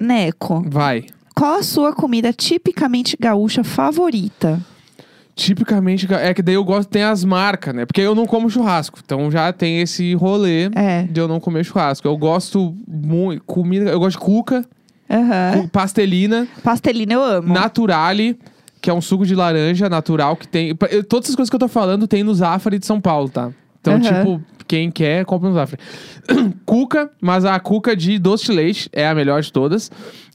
Neco, 0.00 0.62
Vai. 0.68 1.04
qual 1.34 1.54
a 1.56 1.62
sua 1.62 1.92
comida 1.92 2.32
tipicamente 2.32 3.16
gaúcha 3.18 3.62
favorita? 3.64 4.60
Tipicamente, 5.36 6.06
é 6.14 6.32
que 6.32 6.40
daí 6.42 6.54
eu 6.54 6.62
gosto, 6.64 6.88
tem 6.88 7.02
as 7.02 7.24
marcas, 7.24 7.74
né? 7.74 7.84
Porque 7.84 8.00
eu 8.00 8.14
não 8.14 8.24
como 8.24 8.48
churrasco. 8.48 9.00
Então 9.04 9.30
já 9.30 9.52
tem 9.52 9.80
esse 9.80 10.14
rolê 10.14 10.70
É. 10.74 11.02
de 11.02 11.20
eu 11.20 11.26
não 11.26 11.40
comer 11.40 11.64
churrasco. 11.64 12.06
Eu 12.06 12.16
gosto 12.16 12.76
muito, 12.86 13.42
comida, 13.44 13.90
eu 13.90 13.98
gosto 13.98 14.18
de 14.18 14.24
cuca, 14.24 14.64
cu- 15.60 15.68
pastelina, 15.70 16.46
Pastelina 16.62 17.14
eu 17.14 17.22
amo. 17.22 17.52
naturale, 17.52 18.38
que 18.80 18.88
é 18.88 18.94
um 18.94 19.00
suco 19.00 19.26
de 19.26 19.34
laranja 19.34 19.88
natural 19.88 20.36
que 20.36 20.46
tem. 20.46 20.72
Todas 21.08 21.30
as 21.30 21.34
coisas 21.34 21.50
que 21.50 21.56
eu 21.56 21.60
tô 21.60 21.68
falando 21.68 22.06
tem 22.06 22.22
no 22.22 22.32
Zafari 22.34 22.78
de 22.78 22.86
São 22.86 23.00
Paulo, 23.00 23.28
tá? 23.28 23.50
Então, 23.80 23.94
Aham. 23.94 24.02
tipo, 24.02 24.42
quem 24.66 24.90
quer, 24.90 25.24
compra 25.24 25.48
no 25.48 25.54
Zafari. 25.54 25.80
Cuca, 26.64 27.10
mas 27.20 27.44
a 27.44 27.58
Cuca 27.60 27.94
de 27.96 28.18
doce 28.18 28.46
de 28.46 28.52
leite 28.52 28.88
é 28.92 29.06
a 29.06 29.14
melhor 29.14 29.42
de 29.42 29.52
todas. 29.52 29.90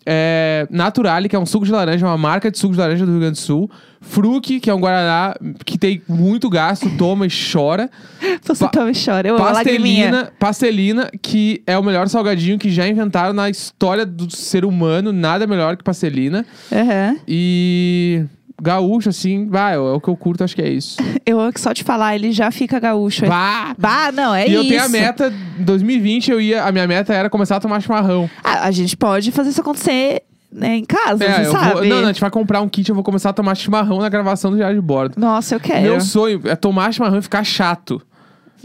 É, 0.06 0.66
Naturale, 0.72 1.30
que 1.30 1.36
é 1.36 1.40
um 1.40 1.46
suco 1.46 1.66
de 1.66 1.72
laranja, 1.72 2.06
uma 2.06 2.18
marca 2.18 2.50
de 2.50 2.58
suco 2.58 2.74
de 2.74 2.80
laranja 2.80 3.06
do 3.06 3.12
Rio 3.12 3.20
Grande 3.20 3.34
do 3.40 3.44
Sul. 3.44 3.70
Fruc, 4.02 4.60
que 4.60 4.70
é 4.70 4.74
um 4.74 4.80
Guaraná 4.80 5.36
que 5.66 5.78
tem 5.78 6.02
muito 6.08 6.50
gasto, 6.50 6.90
toma 6.98 7.28
e 7.28 7.30
chora. 7.30 7.90
Você 8.42 8.64
Pa- 8.64 8.72
toma 8.72 8.90
e 8.92 8.94
chora. 8.96 9.28
Eu. 9.28 9.36
Pastelina, 9.36 10.32
pastelina, 10.40 11.12
que 11.22 11.62
é 11.68 11.78
o 11.78 11.84
melhor 11.84 12.08
salgadinho 12.08 12.58
que 12.58 12.70
já 12.72 12.88
inventaram 12.88 13.34
na 13.34 13.50
história 13.50 14.06
do 14.06 14.34
ser 14.34 14.64
humano. 14.66 15.12
Nada 15.12 15.46
melhor 15.46 15.76
que 15.78 15.84
pastelina. 15.84 16.46
Aham. 16.72 17.18
E 17.28 18.24
gaúcho, 18.62 19.10
assim, 19.10 19.48
vai, 19.48 19.76
é 19.76 19.80
o 19.80 20.00
que 20.00 20.08
eu 20.10 20.16
curto, 20.16 20.44
acho 20.44 20.56
que 20.56 20.62
é 20.62 20.70
isso. 20.70 20.98
Eu 21.26 21.40
só 21.58 21.74
de 21.74 21.84
falar, 21.84 22.16
ele 22.16 22.32
já 22.32 22.50
fica 22.52 22.80
gaúcho. 22.80 23.26
É- 23.26 23.28
Bah! 23.30 23.76
Bah, 23.78 24.12
não, 24.12 24.34
é 24.34 24.48
e 24.48 24.52
isso. 24.52 24.58
eu 24.64 24.68
tenho 24.68 24.84
a 24.84 24.90
meta, 24.90 25.34
em 25.60 25.64
2020 25.64 26.32
eu 26.32 26.42
ia, 26.42 26.64
a 26.64 26.72
minha 26.72 26.88
meta 26.88 27.14
era 27.14 27.30
começar 27.30 27.58
a 27.58 27.60
tomar 27.60 27.80
chimarrão. 27.82 28.30
Ah, 28.44 28.66
a 28.66 28.72
gente 28.72 28.98
pode 28.98 29.32
fazer 29.32 29.50
isso 29.52 29.62
acontecer 29.62 30.24
né, 30.52 30.78
em 30.78 30.84
casa, 30.86 31.24
É, 31.24 31.44
você 31.46 31.52
sabe? 31.52 31.74
vou, 31.74 31.86
não, 31.86 31.98
não, 32.02 32.04
a 32.06 32.12
gente 32.12 32.22
vai 32.22 32.32
comprar 32.32 32.62
um 32.62 32.68
kit, 32.68 32.90
eu 32.90 32.96
vou 32.96 33.04
começar 33.04 33.30
a 33.30 33.34
tomar 33.34 33.54
chimarrão 33.56 34.00
na 34.00 34.10
gravação 34.10 34.50
do 34.50 34.58
Diário 34.58 34.76
de 34.76 34.82
Bordo. 34.82 35.20
Nossa, 35.20 35.54
eu 35.56 35.60
quero. 35.60 35.82
Meu 35.84 36.02
sonho 36.02 36.42
é 36.46 36.56
tomar 36.56 36.92
chimarrão 36.92 37.20
e 37.20 37.22
ficar 37.22 37.44
chato. 37.44 38.02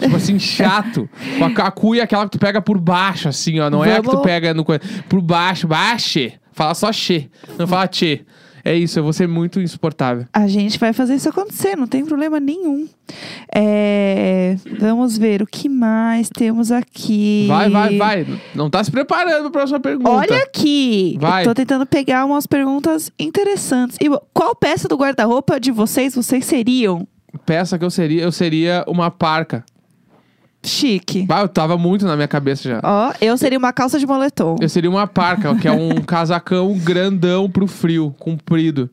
Tipo 0.01 0.17
assim, 0.17 0.39
chato. 0.41 1.09
Com 1.39 1.45
a, 1.45 1.67
a 1.67 1.71
cuia 1.71 2.01
é 2.01 2.05
aquela 2.05 2.25
que 2.25 2.31
tu 2.31 2.39
pega 2.39 2.61
por 2.63 2.79
baixo, 2.81 3.29
assim, 3.29 3.61
ó. 3.61 3.69
Não 3.69 3.85
é 3.85 3.93
a 3.93 3.97
que 3.97 4.03
tu 4.05 4.11
Vamos- 4.13 4.25
pega 4.27 4.55
no. 4.55 4.65
Por 5.09 5.21
baixo, 5.21 5.69
baixe. 5.69 6.33
Fala 6.53 6.75
só 6.75 6.91
che. 6.93 7.29
Não 7.59 7.67
fala 7.67 7.87
tchê. 7.87 8.23
É 8.65 8.75
isso, 8.75 8.99
eu 8.99 9.03
vou 9.03 9.13
ser 9.13 9.29
muito 9.29 9.61
insuportável. 9.61 10.25
A 10.33 10.47
gente 10.47 10.79
vai 10.79 10.93
fazer 10.93 11.15
isso 11.17 11.29
acontecer, 11.29 11.77
não 11.77 11.87
tem 11.87 12.05
problema 12.05 12.41
nenhum. 12.41 12.89
É, 13.55 14.57
Vamos 14.81 15.19
ver 15.19 15.43
o 15.43 15.47
que 15.47 15.69
mais 15.69 16.31
temos 16.31 16.73
aqui. 16.73 17.45
Vai, 17.47 17.69
vai, 17.69 17.99
vai. 17.99 18.27
Não 18.55 18.71
tá 18.71 18.83
se 18.83 18.91
preparando 18.91 19.43
pra 19.51 19.51
próxima 19.51 19.81
pergunta. 19.81 20.11
Olha 20.11 20.39
aqui. 20.39 21.17
Vai. 21.21 21.43
Eu 21.43 21.49
tô 21.49 21.55
tentando 21.55 21.85
pegar 21.85 22.25
umas 22.25 22.47
perguntas 22.47 23.13
interessantes. 23.19 23.99
E 24.01 24.09
qual 24.33 24.57
peça 24.57 24.89
do 24.89 24.97
guarda-roupa 24.97 25.61
de 25.61 25.71
vocês 25.71 26.15
vocês 26.15 26.45
seriam? 26.47 27.07
Peça 27.45 27.79
que 27.79 27.85
eu 27.85 27.91
seria, 27.91 28.23
eu 28.23 28.33
seria 28.33 28.85
uma 28.87 29.11
parca. 29.11 29.65
Chique. 30.65 31.23
Bah, 31.27 31.41
eu 31.43 31.49
tava 31.49 31.77
muito 31.77 32.07
na 32.07 32.17
minha 32.17 32.29
cabeça 32.29 32.69
já. 32.69 32.81
Ó, 32.83 33.13
eu 33.21 33.37
seria 33.37 33.59
uma 33.59 33.73
calça 33.73 33.99
de 33.99 34.07
moletom. 34.07 34.57
Eu 34.61 34.69
seria 34.69 34.91
uma 34.91 35.07
parca, 35.07 35.55
que 35.57 35.69
é 35.69 35.73
um 35.73 35.97
casacão 36.07 36.73
grandão 36.79 37.49
pro 37.51 37.67
frio, 37.67 38.15
comprido. 38.19 38.89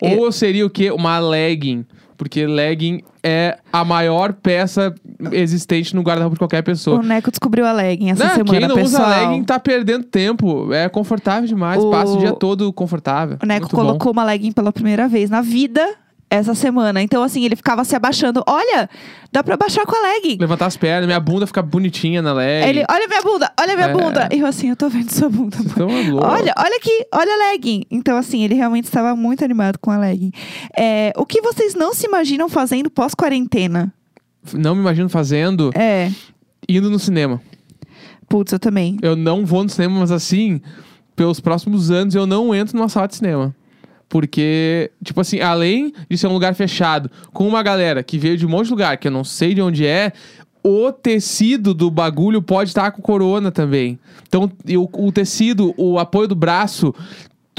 Ou 0.00 0.26
eu 0.26 0.32
seria 0.32 0.64
o 0.66 0.70
quê? 0.70 0.90
Uma 0.90 1.18
legging. 1.18 1.84
Porque 2.16 2.46
legging 2.46 3.02
é 3.22 3.58
a 3.70 3.84
maior 3.84 4.32
peça 4.32 4.94
existente 5.32 5.94
no 5.94 6.00
guarda-roupa 6.02 6.34
de 6.34 6.38
qualquer 6.38 6.62
pessoa. 6.62 7.00
O 7.00 7.02
Neco 7.02 7.30
descobriu 7.30 7.66
a 7.66 7.72
legging 7.72 8.10
essa 8.10 8.24
Não, 8.24 8.34
semana, 8.36 8.58
quem 8.58 8.68
não 8.68 8.74
pessoal. 8.74 9.08
usa 9.08 9.16
legging 9.28 9.44
tá 9.44 9.58
perdendo 9.60 10.04
tempo. 10.04 10.72
É 10.72 10.88
confortável 10.88 11.46
demais. 11.46 11.82
O- 11.82 11.90
Passa 11.90 12.12
o 12.12 12.18
dia 12.18 12.32
todo 12.32 12.72
confortável. 12.72 13.36
O 13.42 13.46
Neco 13.46 13.62
Muito 13.64 13.76
bom. 13.76 13.82
colocou 13.82 14.12
uma 14.12 14.24
legging 14.24 14.52
pela 14.52 14.72
primeira 14.72 15.06
vez 15.08 15.28
na 15.28 15.42
vida 15.42 15.86
essa 16.28 16.54
semana. 16.54 17.00
Então, 17.02 17.22
assim, 17.22 17.44
ele 17.44 17.54
ficava 17.56 17.84
se 17.84 17.94
abaixando. 17.94 18.42
Olha, 18.46 18.90
dá 19.32 19.44
pra 19.44 19.56
baixar 19.56 19.86
com 19.86 19.94
a 19.94 20.08
legging. 20.12 20.38
Levantar 20.40 20.66
as 20.66 20.76
pernas, 20.76 21.06
minha 21.06 21.20
bunda 21.20 21.46
fica 21.46 21.62
bonitinha 21.62 22.20
na 22.20 22.32
legging. 22.32 22.68
Ele, 22.68 22.84
olha 22.90 23.06
minha 23.06 23.22
bunda, 23.22 23.52
olha 23.60 23.74
minha 23.76 23.88
É. 23.88 23.92
bunda. 23.92 24.28
E 24.32 24.40
eu 24.40 24.46
assim, 24.46 24.68
eu 24.70 24.76
tô 24.76 24.88
vendo 24.88 25.10
sua 25.10 25.28
bunda. 25.28 25.56
Então 25.60 25.86
louco. 26.10 26.26
Olha, 26.26 26.52
olha 26.58 26.76
aqui, 26.76 27.06
olha 27.12 27.32
a 27.32 27.50
legging. 27.50 27.84
Então, 27.90 28.16
assim, 28.16 28.42
ele 28.42 28.54
realmente 28.54 28.84
estava 28.84 29.14
muito 29.14 29.44
animado 29.44 29.78
com 29.78 29.90
a 29.90 29.98
legging. 29.98 30.32
É, 30.76 31.12
o 31.16 31.24
que 31.24 31.40
vocês 31.40 31.74
não 31.74 31.94
se 31.94 32.06
imaginam 32.06 32.48
fazendo 32.48 32.90
pós-quarentena? 32.90 33.92
Não 34.52 34.74
me 34.74 34.80
imagino 34.80 35.08
fazendo, 35.08 35.70
É, 35.74 36.10
indo 36.68 36.90
no 36.90 36.98
cinema. 36.98 37.40
putz, 38.28 38.52
eu 38.52 38.58
também. 38.58 38.96
Eu 39.02 39.14
não 39.16 39.44
vou 39.46 39.62
no 39.62 39.68
cinema, 39.68 40.00
mas 40.00 40.10
assim, 40.10 40.60
pelos 41.14 41.38
próximos 41.40 41.90
anos 41.90 42.14
eu 42.14 42.26
não 42.26 42.52
entro 42.54 42.76
numa 42.76 42.88
sala 42.88 43.06
de 43.08 43.16
cinema. 43.16 43.54
Porque, 44.08 44.90
tipo 45.02 45.20
assim, 45.20 45.40
além 45.40 45.92
de 46.08 46.16
ser 46.16 46.28
um 46.28 46.32
lugar 46.32 46.54
fechado, 46.54 47.10
com 47.32 47.46
uma 47.46 47.62
galera 47.62 48.02
que 48.02 48.18
veio 48.18 48.36
de 48.36 48.46
um 48.46 48.48
monte 48.48 48.66
de 48.66 48.70
lugar, 48.70 48.96
que 48.98 49.08
eu 49.08 49.12
não 49.12 49.24
sei 49.24 49.52
de 49.52 49.60
onde 49.60 49.84
é, 49.84 50.12
o 50.62 50.90
tecido 50.92 51.72
do 51.72 51.90
bagulho 51.90 52.42
pode 52.42 52.70
estar 52.70 52.90
com 52.90 53.00
corona 53.02 53.52
também. 53.52 53.98
Então, 54.26 54.50
o, 54.76 55.06
o 55.06 55.12
tecido, 55.12 55.74
o 55.76 55.98
apoio 55.98 56.28
do 56.28 56.34
braço, 56.34 56.94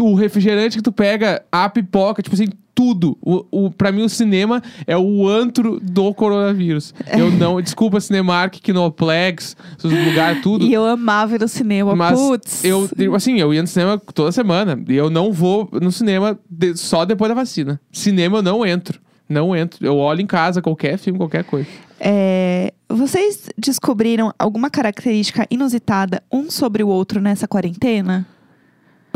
o 0.06 0.16
refrigerante 0.16 0.78
que 0.78 0.84
tu 0.84 0.92
pega, 0.92 1.44
a 1.52 1.68
pipoca, 1.70 2.22
tipo 2.22 2.36
assim, 2.36 2.48
tudo. 2.76 3.18
O, 3.22 3.44
o, 3.66 3.72
pra 3.72 3.92
mim, 3.92 4.04
o 4.04 4.10
cinema 4.10 4.62
é 4.86 4.96
o 4.96 5.28
antro 5.28 5.80
do 5.82 6.14
coronavírus. 6.14 6.94
Eu 7.08 7.32
não. 7.32 7.60
Desculpa, 7.60 8.00
Cinemark, 8.00 8.54
Kinoplex, 8.62 9.58
esses 9.80 10.06
lugares, 10.08 10.42
tudo. 10.44 10.64
E 10.66 10.74
eu 10.74 10.86
amava 10.86 11.36
ir 11.36 11.42
no 11.42 11.48
cinema. 11.48 11.96
Mas 11.96 12.20
Putz. 12.20 12.64
eu, 12.64 12.88
eu, 12.98 13.16
assim, 13.16 13.40
eu 13.40 13.52
ia 13.54 13.62
no 13.62 13.68
cinema 13.68 13.98
toda 14.14 14.32
semana. 14.32 14.80
E 14.88 14.96
eu 14.96 15.10
não 15.10 15.32
vou 15.34 15.68
no 15.82 15.92
cinema 15.92 16.38
de- 16.50 16.78
só 16.78 17.04
depois 17.04 17.30
da 17.30 17.36
vacina. 17.36 17.82
Cinema 17.92 18.38
eu 18.38 18.44
não 18.44 18.64
entro. 18.66 19.00
Não 19.28 19.56
entro. 19.56 19.86
Eu 19.86 19.98
olho 19.98 20.22
em 20.22 20.28
casa, 20.28 20.62
qualquer 20.62 20.98
filme, 20.98 21.18
qualquer 21.18 21.44
coisa. 21.44 21.68
É, 22.00 22.72
vocês 22.88 23.50
descobriram 23.58 24.32
alguma 24.38 24.70
característica 24.70 25.48
inusitada 25.50 26.22
um 26.32 26.50
sobre 26.52 26.84
o 26.84 26.88
outro 26.88 27.20
nessa 27.20 27.48
quarentena? 27.48 28.26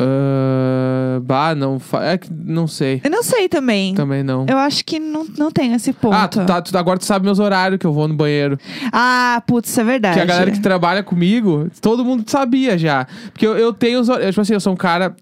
Ah, 0.01 1.19
bah, 1.23 1.55
não. 1.55 1.79
fa- 1.79 2.03
É 2.03 2.17
que 2.17 2.29
não 2.31 2.67
sei. 2.67 3.01
Eu 3.03 3.09
não 3.09 3.23
sei 3.23 3.47
também. 3.49 3.93
Também 3.93 4.23
não. 4.23 4.45
Eu 4.49 4.57
acho 4.57 4.83
que 4.85 4.99
não, 4.99 5.25
não 5.37 5.51
tem 5.51 5.73
esse 5.73 5.93
ponto. 5.93 6.13
Ah, 6.15 6.27
tu, 6.27 6.45
tá, 6.45 6.61
tu- 6.61 6.77
agora 6.77 6.97
tu 6.99 7.05
sabe 7.05 7.25
meus 7.25 7.39
horários 7.39 7.79
que 7.79 7.85
eu 7.85 7.93
vou 7.93 8.07
no 8.07 8.13
banheiro. 8.13 8.57
Ah, 8.91 9.41
putz, 9.45 9.69
isso 9.69 9.81
é 9.81 9.83
verdade. 9.83 10.15
Que 10.15 10.21
a 10.21 10.25
galera 10.25 10.51
que 10.51 10.59
trabalha 10.59 11.03
comigo, 11.03 11.67
todo 11.81 12.03
mundo 12.05 12.23
sabia 12.29 12.77
já. 12.77 13.07
Porque 13.31 13.45
eu, 13.45 13.57
eu 13.57 13.73
tenho 13.73 13.99
os 13.99 14.09
horários. 14.09 14.29
Tipo 14.31 14.41
assim, 14.41 14.53
eu 14.53 14.59
sou 14.59 14.73
um 14.73 14.77
cara 14.77 15.15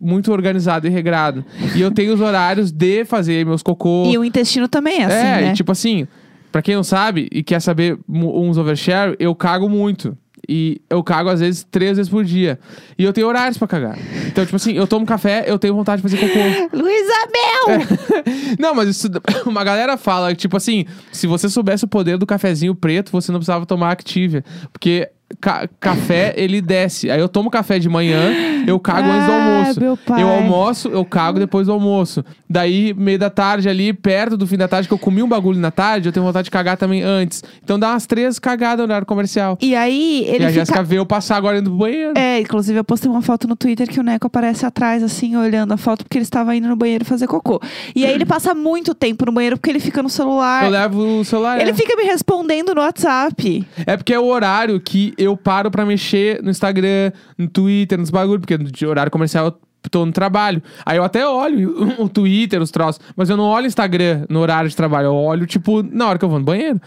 muito 0.00 0.30
organizado 0.32 0.86
e 0.86 0.90
regrado. 0.90 1.44
E 1.74 1.80
eu 1.80 1.90
tenho 1.90 2.14
os 2.14 2.20
horários 2.20 2.70
de 2.70 3.04
fazer 3.04 3.44
meus 3.46 3.62
cocô. 3.62 4.04
E 4.06 4.18
o 4.18 4.24
intestino 4.24 4.68
também 4.68 5.00
é 5.02 5.04
assim, 5.04 5.16
é, 5.16 5.40
né? 5.42 5.50
e 5.50 5.54
tipo 5.54 5.72
assim, 5.72 6.06
pra 6.50 6.60
quem 6.60 6.74
não 6.76 6.84
sabe 6.84 7.28
e 7.32 7.42
quer 7.42 7.60
saber 7.60 7.98
uns 8.08 8.58
overshare, 8.58 9.16
eu 9.18 9.34
cago 9.34 9.68
muito. 9.68 10.16
E 10.48 10.80
eu 10.90 11.02
cago 11.02 11.28
às 11.28 11.40
vezes 11.40 11.66
três 11.70 11.96
vezes 11.96 12.10
por 12.10 12.24
dia. 12.24 12.58
E 12.98 13.04
eu 13.04 13.12
tenho 13.12 13.26
horários 13.28 13.56
pra 13.56 13.68
cagar. 13.68 13.96
Então, 14.26 14.44
tipo 14.44 14.56
assim, 14.56 14.72
eu 14.72 14.86
tomo 14.86 15.06
café, 15.06 15.44
eu 15.46 15.58
tenho 15.58 15.74
vontade 15.74 16.02
de 16.02 16.08
fazer 16.08 16.18
cocô. 16.18 16.40
Luísa 16.76 17.12
Mel! 17.32 18.24
Não, 18.58 18.74
mas 18.74 18.88
isso, 18.88 19.08
uma 19.46 19.62
galera 19.62 19.96
fala, 19.96 20.34
tipo 20.34 20.56
assim, 20.56 20.84
se 21.12 21.26
você 21.26 21.48
soubesse 21.48 21.84
o 21.84 21.88
poder 21.88 22.18
do 22.18 22.26
cafezinho 22.26 22.74
preto, 22.74 23.12
você 23.12 23.30
não 23.30 23.38
precisava 23.38 23.64
tomar 23.66 23.92
Activia. 23.92 24.44
Porque 24.72 25.08
ca- 25.40 25.68
café, 25.80 26.32
ele 26.36 26.60
desce. 26.60 27.10
Aí 27.10 27.20
eu 27.20 27.28
tomo 27.28 27.50
café 27.50 27.78
de 27.78 27.88
manhã, 27.88 28.32
eu 28.66 28.78
cago 28.78 29.08
antes 29.08 29.26
do 29.26 29.32
Ah, 29.32 29.44
almoço. 29.58 29.80
meu 29.80 29.96
pai. 29.96 30.22
Eu 30.22 30.28
almoço, 30.28 30.88
eu 30.88 31.04
cago 31.04 31.38
depois 31.38 31.66
do 31.66 31.72
almoço. 31.72 32.24
Daí, 32.48 32.92
meio 32.94 33.18
da 33.18 33.30
tarde 33.30 33.68
ali, 33.68 33.92
perto 33.92 34.36
do 34.36 34.46
fim 34.46 34.56
da 34.56 34.68
tarde, 34.68 34.86
que 34.86 34.94
eu 34.94 34.98
comi 34.98 35.22
um 35.22 35.28
bagulho 35.28 35.58
na 35.58 35.70
tarde, 35.70 36.08
eu 36.08 36.12
tenho 36.12 36.24
vontade 36.26 36.44
de 36.44 36.50
cagar 36.50 36.76
também 36.76 37.02
antes. 37.02 37.42
Então 37.62 37.78
dá 37.78 37.90
umas 37.90 38.06
três 38.06 38.38
cagadas 38.38 38.78
no 38.78 38.84
horário 38.84 39.06
comercial. 39.06 39.56
E 39.60 39.74
aí, 39.74 40.24
ele 40.26 40.44
e 40.44 40.46
a 40.46 40.48
fica... 40.48 40.52
Jéssica 40.52 40.82
vê 40.82 40.98
eu 40.98 41.06
passar 41.06 41.36
agora 41.36 41.58
indo 41.58 41.70
pro 41.70 41.78
banheiro. 41.78 42.12
É, 42.16 42.40
inclusive 42.40 42.78
eu 42.78 42.84
postei 42.84 43.10
uma 43.10 43.22
foto 43.22 43.48
no 43.48 43.56
Twitter 43.56 43.88
que 43.88 43.98
o 43.98 44.02
Neco 44.02 44.26
aparece 44.26 44.66
atrás, 44.66 45.02
assim, 45.02 45.34
olhando 45.36 45.72
a 45.72 45.76
foto, 45.76 46.04
porque 46.04 46.18
ele 46.18 46.24
estava 46.24 46.54
indo 46.54 46.68
no 46.68 46.76
banheiro 46.76 47.04
fazer 47.04 47.26
cocô. 47.26 47.60
E 47.96 48.04
aí 48.04 48.12
ele 48.12 48.26
passa 48.26 48.54
muito 48.54 48.94
tempo 48.94 49.24
no 49.26 49.32
banheiro 49.32 49.56
porque 49.56 49.70
ele 49.70 49.80
fica 49.80 50.02
no 50.02 50.08
celular. 50.10 50.64
Eu 50.64 50.70
levo 50.70 51.20
o 51.20 51.24
celular. 51.24 51.60
Ele 51.60 51.70
é. 51.70 51.74
fica 51.74 51.96
me 51.96 52.04
respondendo 52.04 52.74
no 52.74 52.80
WhatsApp. 52.82 53.66
É 53.86 53.96
porque 53.96 54.12
é 54.12 54.18
o 54.20 54.26
horário 54.26 54.78
que 54.80 55.14
eu 55.22 55.36
paro 55.36 55.70
pra 55.70 55.84
mexer 55.86 56.42
no 56.42 56.50
Instagram, 56.50 57.12
no 57.38 57.48
Twitter, 57.48 57.98
nos 57.98 58.10
bagulho, 58.10 58.40
porque 58.40 58.56
de 58.58 58.86
horário 58.86 59.10
comercial 59.10 59.46
eu 59.46 59.54
tô 59.90 60.06
no 60.06 60.12
trabalho. 60.12 60.62
Aí 60.86 60.96
eu 60.96 61.04
até 61.04 61.26
olho 61.26 61.74
o 61.98 62.08
Twitter, 62.08 62.60
os 62.62 62.70
troços, 62.70 63.00
mas 63.16 63.28
eu 63.28 63.36
não 63.36 63.44
olho 63.44 63.64
o 63.64 63.68
Instagram 63.68 64.24
no 64.28 64.40
horário 64.40 64.70
de 64.70 64.76
trabalho, 64.76 65.06
eu 65.06 65.14
olho, 65.14 65.46
tipo, 65.46 65.82
na 65.82 66.08
hora 66.08 66.18
que 66.18 66.24
eu 66.24 66.28
vou 66.28 66.38
no 66.38 66.44
banheiro. 66.44 66.80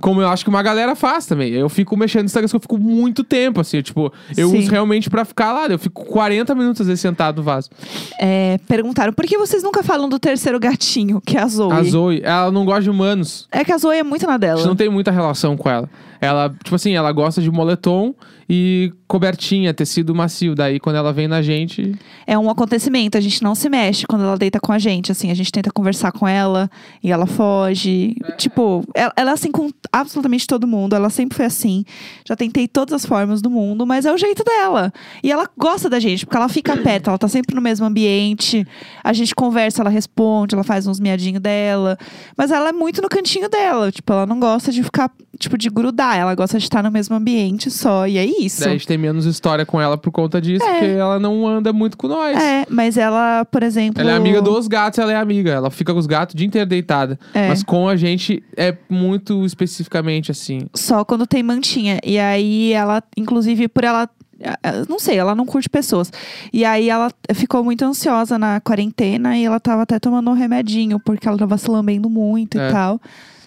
Como 0.00 0.20
eu 0.20 0.28
acho 0.28 0.42
que 0.42 0.50
uma 0.50 0.64
galera 0.64 0.96
faz 0.96 1.26
também. 1.26 1.52
Eu 1.52 1.68
fico 1.68 1.96
mexendo 1.96 2.22
no 2.22 2.26
Instagram, 2.26 2.48
que 2.48 2.56
eu 2.56 2.60
fico 2.60 2.76
muito 2.76 3.22
tempo, 3.22 3.60
assim, 3.60 3.80
tipo, 3.80 4.12
eu 4.36 4.48
Sim. 4.48 4.58
uso 4.58 4.70
realmente 4.70 5.08
pra 5.08 5.24
ficar 5.24 5.52
lá. 5.52 5.66
Eu 5.66 5.78
fico 5.78 6.04
40 6.04 6.54
minutos, 6.56 6.80
às 6.80 6.88
vezes, 6.88 7.00
sentado 7.00 7.36
no 7.36 7.42
vaso. 7.44 7.70
É, 8.18 8.58
perguntaram, 8.66 9.12
por 9.12 9.24
que 9.24 9.38
vocês 9.38 9.62
nunca 9.62 9.80
falam 9.84 10.08
do 10.08 10.18
terceiro 10.18 10.58
gatinho, 10.58 11.20
que 11.24 11.36
é 11.38 11.42
a 11.42 11.46
Zoe? 11.46 11.72
A 11.72 11.82
Zoe, 11.84 12.20
ela 12.24 12.50
não 12.50 12.64
gosta 12.64 12.82
de 12.82 12.90
humanos. 12.90 13.46
É 13.52 13.64
que 13.64 13.70
a 13.70 13.78
Zoe 13.78 13.96
é 13.98 14.02
muito 14.02 14.26
na 14.26 14.34
A 14.34 14.38
dela. 14.38 14.56
gente 14.56 14.66
não 14.66 14.74
tem 14.74 14.88
muita 14.88 15.12
relação 15.12 15.56
com 15.56 15.70
ela. 15.70 15.88
Ela, 16.22 16.54
tipo 16.62 16.76
assim, 16.76 16.94
ela 16.94 17.10
gosta 17.10 17.42
de 17.42 17.50
moletom 17.50 18.14
e 18.48 18.92
cobertinha, 19.08 19.74
tecido 19.74 20.14
macio. 20.14 20.54
Daí, 20.54 20.78
quando 20.78 20.94
ela 20.94 21.12
vem 21.12 21.26
na 21.26 21.42
gente, 21.42 21.96
É 22.26 22.38
um 22.38 22.48
acontecimento, 22.48 23.18
a 23.18 23.20
gente 23.20 23.42
não 23.42 23.56
se 23.56 23.68
mexe 23.68 24.06
quando 24.06 24.22
ela 24.24 24.38
deita 24.38 24.60
com 24.60 24.72
a 24.72 24.78
gente, 24.78 25.10
assim, 25.10 25.32
a 25.32 25.34
gente 25.34 25.50
tenta 25.50 25.70
conversar 25.72 26.12
com 26.12 26.28
ela 26.28 26.70
e 27.02 27.10
ela 27.10 27.26
foge. 27.26 28.14
Tipo, 28.38 28.84
ela, 28.94 29.12
ela 29.16 29.30
é 29.30 29.34
assim 29.34 29.50
com 29.50 29.68
absolutamente 29.90 30.46
todo 30.46 30.64
mundo, 30.66 30.94
ela 30.94 31.10
sempre 31.10 31.36
foi 31.36 31.46
assim. 31.46 31.84
Já 32.24 32.36
tentei 32.36 32.68
todas 32.68 32.94
as 32.94 33.04
formas 33.04 33.42
do 33.42 33.50
mundo, 33.50 33.84
mas 33.84 34.06
é 34.06 34.12
o 34.12 34.16
jeito 34.16 34.44
dela. 34.44 34.92
E 35.24 35.32
ela 35.32 35.48
gosta 35.58 35.90
da 35.90 35.98
gente, 35.98 36.24
porque 36.24 36.36
ela 36.36 36.48
fica 36.48 36.76
perto, 36.76 37.08
ela 37.08 37.18
tá 37.18 37.26
sempre 37.26 37.56
no 37.56 37.60
mesmo 37.60 37.84
ambiente. 37.84 38.64
A 39.02 39.12
gente 39.12 39.34
conversa, 39.34 39.82
ela 39.82 39.90
responde, 39.90 40.54
ela 40.54 40.62
faz 40.62 40.86
uns 40.86 41.00
miadinhos 41.00 41.40
dela. 41.42 41.98
Mas 42.36 42.52
ela 42.52 42.68
é 42.68 42.72
muito 42.72 43.02
no 43.02 43.08
cantinho 43.08 43.48
dela, 43.48 43.90
tipo, 43.90 44.12
ela 44.12 44.24
não 44.24 44.38
gosta 44.38 44.70
de 44.70 44.82
ficar, 44.84 45.10
tipo, 45.38 45.58
de 45.58 45.68
grudar, 45.68 46.11
ela 46.16 46.34
gosta 46.34 46.58
de 46.58 46.64
estar 46.64 46.82
no 46.82 46.90
mesmo 46.90 47.14
ambiente 47.16 47.70
só, 47.70 48.06
e 48.06 48.16
é 48.18 48.24
isso. 48.24 48.60
Daí 48.60 48.68
a 48.70 48.72
gente 48.72 48.86
tem 48.86 48.98
menos 48.98 49.24
história 49.26 49.64
com 49.66 49.80
ela 49.80 49.96
por 49.98 50.10
conta 50.10 50.40
disso, 50.40 50.64
É. 50.64 50.70
porque 50.72 50.86
ela 50.86 51.18
não 51.18 51.46
anda 51.46 51.72
muito 51.72 51.96
com 51.96 52.08
nós. 52.08 52.36
É, 52.36 52.64
mas 52.68 52.96
ela, 52.96 53.44
por 53.44 53.62
exemplo. 53.62 54.00
Ela 54.00 54.12
é 54.12 54.14
amiga 54.16 54.40
dos 54.42 54.66
gatos, 54.68 54.98
ela 54.98 55.12
é 55.12 55.16
amiga. 55.16 55.50
Ela 55.50 55.70
fica 55.70 55.92
com 55.92 55.98
os 55.98 56.06
gatos 56.06 56.34
o 56.34 56.36
dia 56.36 56.46
inteiro 56.46 56.68
deitada. 56.68 57.18
É. 57.34 57.48
Mas 57.48 57.62
com 57.62 57.88
a 57.88 57.96
gente 57.96 58.42
é 58.56 58.76
muito 58.88 59.44
especificamente 59.44 60.30
assim. 60.30 60.60
Só 60.74 61.04
quando 61.04 61.26
tem 61.26 61.42
mantinha. 61.42 61.98
E 62.04 62.18
aí 62.18 62.72
ela, 62.72 63.02
inclusive, 63.16 63.68
por 63.68 63.84
ela. 63.84 64.08
eh, 64.40 64.84
Não 64.88 64.98
sei, 64.98 65.16
ela 65.18 65.34
não 65.34 65.46
curte 65.46 65.68
pessoas. 65.68 66.10
E 66.52 66.64
aí 66.64 66.88
ela 66.90 67.10
ficou 67.34 67.62
muito 67.62 67.84
ansiosa 67.84 68.38
na 68.38 68.60
quarentena 68.60 69.36
e 69.38 69.44
ela 69.44 69.60
tava 69.60 69.82
até 69.82 69.98
tomando 70.00 70.30
um 70.30 70.34
remedinho, 70.34 70.98
porque 71.00 71.28
ela 71.28 71.38
tava 71.38 71.56
se 71.56 71.70
lambendo 71.70 72.10
muito 72.10 72.58
É. 72.58 72.68
e 72.68 72.72
tal. 72.72 73.00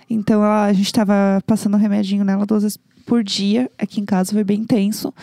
Então 0.10 0.44
ela- 0.44 0.66
a 0.66 0.74
gente 0.74 0.92
tava 0.92 1.42
passando 1.46 1.78
remedinho 1.78 2.24
nela 2.24 2.46
duas 2.46 2.64
vezes 2.64 2.78
por 3.06 3.24
dia. 3.24 3.70
Aqui 3.78 4.00
em 4.02 4.06
casa 4.06 4.32
foi 4.34 4.44
bem 4.44 4.60
intenso. 4.62 5.14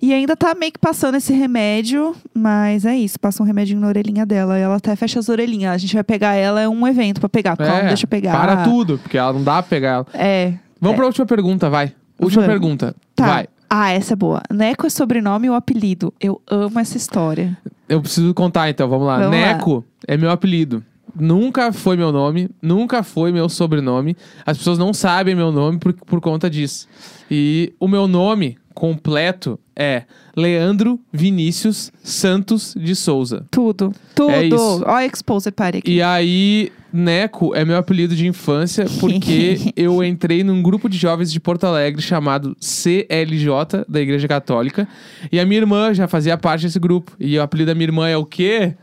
E 0.00 0.12
ainda 0.12 0.36
tá 0.36 0.52
meio 0.54 0.72
que 0.72 0.80
passando 0.80 1.14
esse 1.16 1.32
remédio, 1.32 2.12
mas 2.34 2.84
é 2.84 2.96
isso, 2.96 3.20
passa 3.20 3.40
um 3.40 3.46
remedinho 3.46 3.78
na 3.80 3.86
orelhinha 3.86 4.26
dela. 4.26 4.58
E 4.58 4.62
ela 4.62 4.74
até 4.76 4.96
fecha 4.96 5.20
as 5.20 5.28
orelhinhas. 5.28 5.72
A 5.72 5.78
gente 5.78 5.94
vai 5.94 6.02
pegar 6.02 6.34
ela, 6.34 6.60
é 6.60 6.68
um 6.68 6.88
evento 6.88 7.20
pra 7.20 7.28
pegar. 7.28 7.56
Calma, 7.56 7.82
é, 7.82 7.86
deixa 7.88 8.04
eu 8.04 8.08
pegar. 8.08 8.32
Para 8.32 8.64
tudo, 8.64 8.98
porque 8.98 9.16
ela 9.16 9.32
não 9.32 9.44
dá 9.44 9.62
pra 9.62 9.62
pegar 9.62 9.88
ela. 9.90 10.06
É. 10.12 10.54
Vamos 10.80 10.94
é. 10.94 10.96
pra 10.96 11.06
última 11.06 11.24
pergunta, 11.26 11.70
vai. 11.70 11.92
Última 12.18 12.42
Vamos. 12.42 12.58
pergunta. 12.60 12.96
Tá. 13.14 13.26
Vai. 13.26 13.46
Ah, 13.70 13.90
essa 13.90 14.14
é 14.14 14.16
boa. 14.16 14.42
Neco 14.52 14.86
é 14.86 14.90
sobrenome 14.90 15.48
ou 15.48 15.54
apelido? 15.54 16.12
Eu 16.20 16.42
amo 16.50 16.80
essa 16.80 16.96
história. 16.96 17.56
Eu 17.88 18.02
preciso 18.02 18.34
contar 18.34 18.68
então, 18.68 18.88
vamos 18.88 19.06
lá. 19.06 19.18
Vamos 19.18 19.30
lá. 19.40 19.46
Neco 19.46 19.84
é 20.06 20.16
meu 20.16 20.30
apelido. 20.30 20.84
Nunca 21.14 21.72
foi 21.72 21.96
meu 21.96 22.10
nome, 22.10 22.48
nunca 22.60 23.02
foi 23.02 23.32
meu 23.32 23.48
sobrenome. 23.48 24.16
As 24.46 24.58
pessoas 24.58 24.78
não 24.78 24.94
sabem 24.94 25.34
meu 25.34 25.52
nome 25.52 25.78
por, 25.78 25.92
por 25.92 26.20
conta 26.20 26.48
disso. 26.48 26.88
E 27.30 27.72
o 27.78 27.86
meu 27.86 28.06
nome 28.06 28.56
completo 28.74 29.58
é 29.76 30.04
Leandro 30.36 30.98
Vinícius 31.12 31.92
Santos 32.02 32.74
de 32.76 32.94
Souza. 32.94 33.46
Tudo. 33.50 33.92
Tudo. 34.14 34.30
É 34.30 34.46
isso. 34.46 34.82
Ó, 34.86 34.90
a 34.90 35.04
Exposer 35.04 35.52
Party 35.52 35.78
aqui. 35.78 35.92
E 35.92 36.02
aí, 36.02 36.72
Neco 36.92 37.54
é 37.54 37.64
meu 37.64 37.76
apelido 37.76 38.14
de 38.14 38.26
infância 38.26 38.86
porque 39.00 39.72
eu 39.76 40.02
entrei 40.02 40.42
num 40.42 40.62
grupo 40.62 40.88
de 40.88 40.98
jovens 40.98 41.32
de 41.32 41.40
Porto 41.40 41.64
Alegre 41.64 42.02
chamado 42.02 42.56
CLJ, 42.60 43.84
da 43.88 44.00
Igreja 44.00 44.26
Católica. 44.26 44.88
E 45.30 45.38
a 45.38 45.46
minha 45.46 45.60
irmã 45.60 45.92
já 45.94 46.08
fazia 46.08 46.36
parte 46.36 46.62
desse 46.66 46.78
grupo. 46.78 47.12
E 47.18 47.38
o 47.38 47.42
apelido 47.42 47.68
da 47.68 47.74
minha 47.74 47.86
irmã 47.86 48.08
é 48.08 48.16
o 48.16 48.24
quê? 48.24 48.74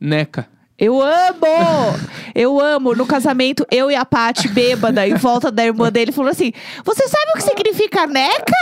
Neca. 0.00 0.46
Eu 0.80 1.00
amo! 1.02 2.00
Eu 2.34 2.58
amo. 2.58 2.94
No 2.94 3.04
casamento, 3.04 3.66
eu 3.70 3.90
e 3.90 3.94
a 3.94 4.04
Paty, 4.04 4.48
bêbada, 4.48 5.06
em 5.06 5.14
volta 5.14 5.52
da 5.52 5.62
irmã 5.64 5.92
dele, 5.92 6.10
falou 6.10 6.30
assim: 6.30 6.52
Você 6.84 7.06
sabe 7.06 7.32
o 7.34 7.36
que 7.36 7.42
significa 7.42 8.06
neca? 8.06 8.54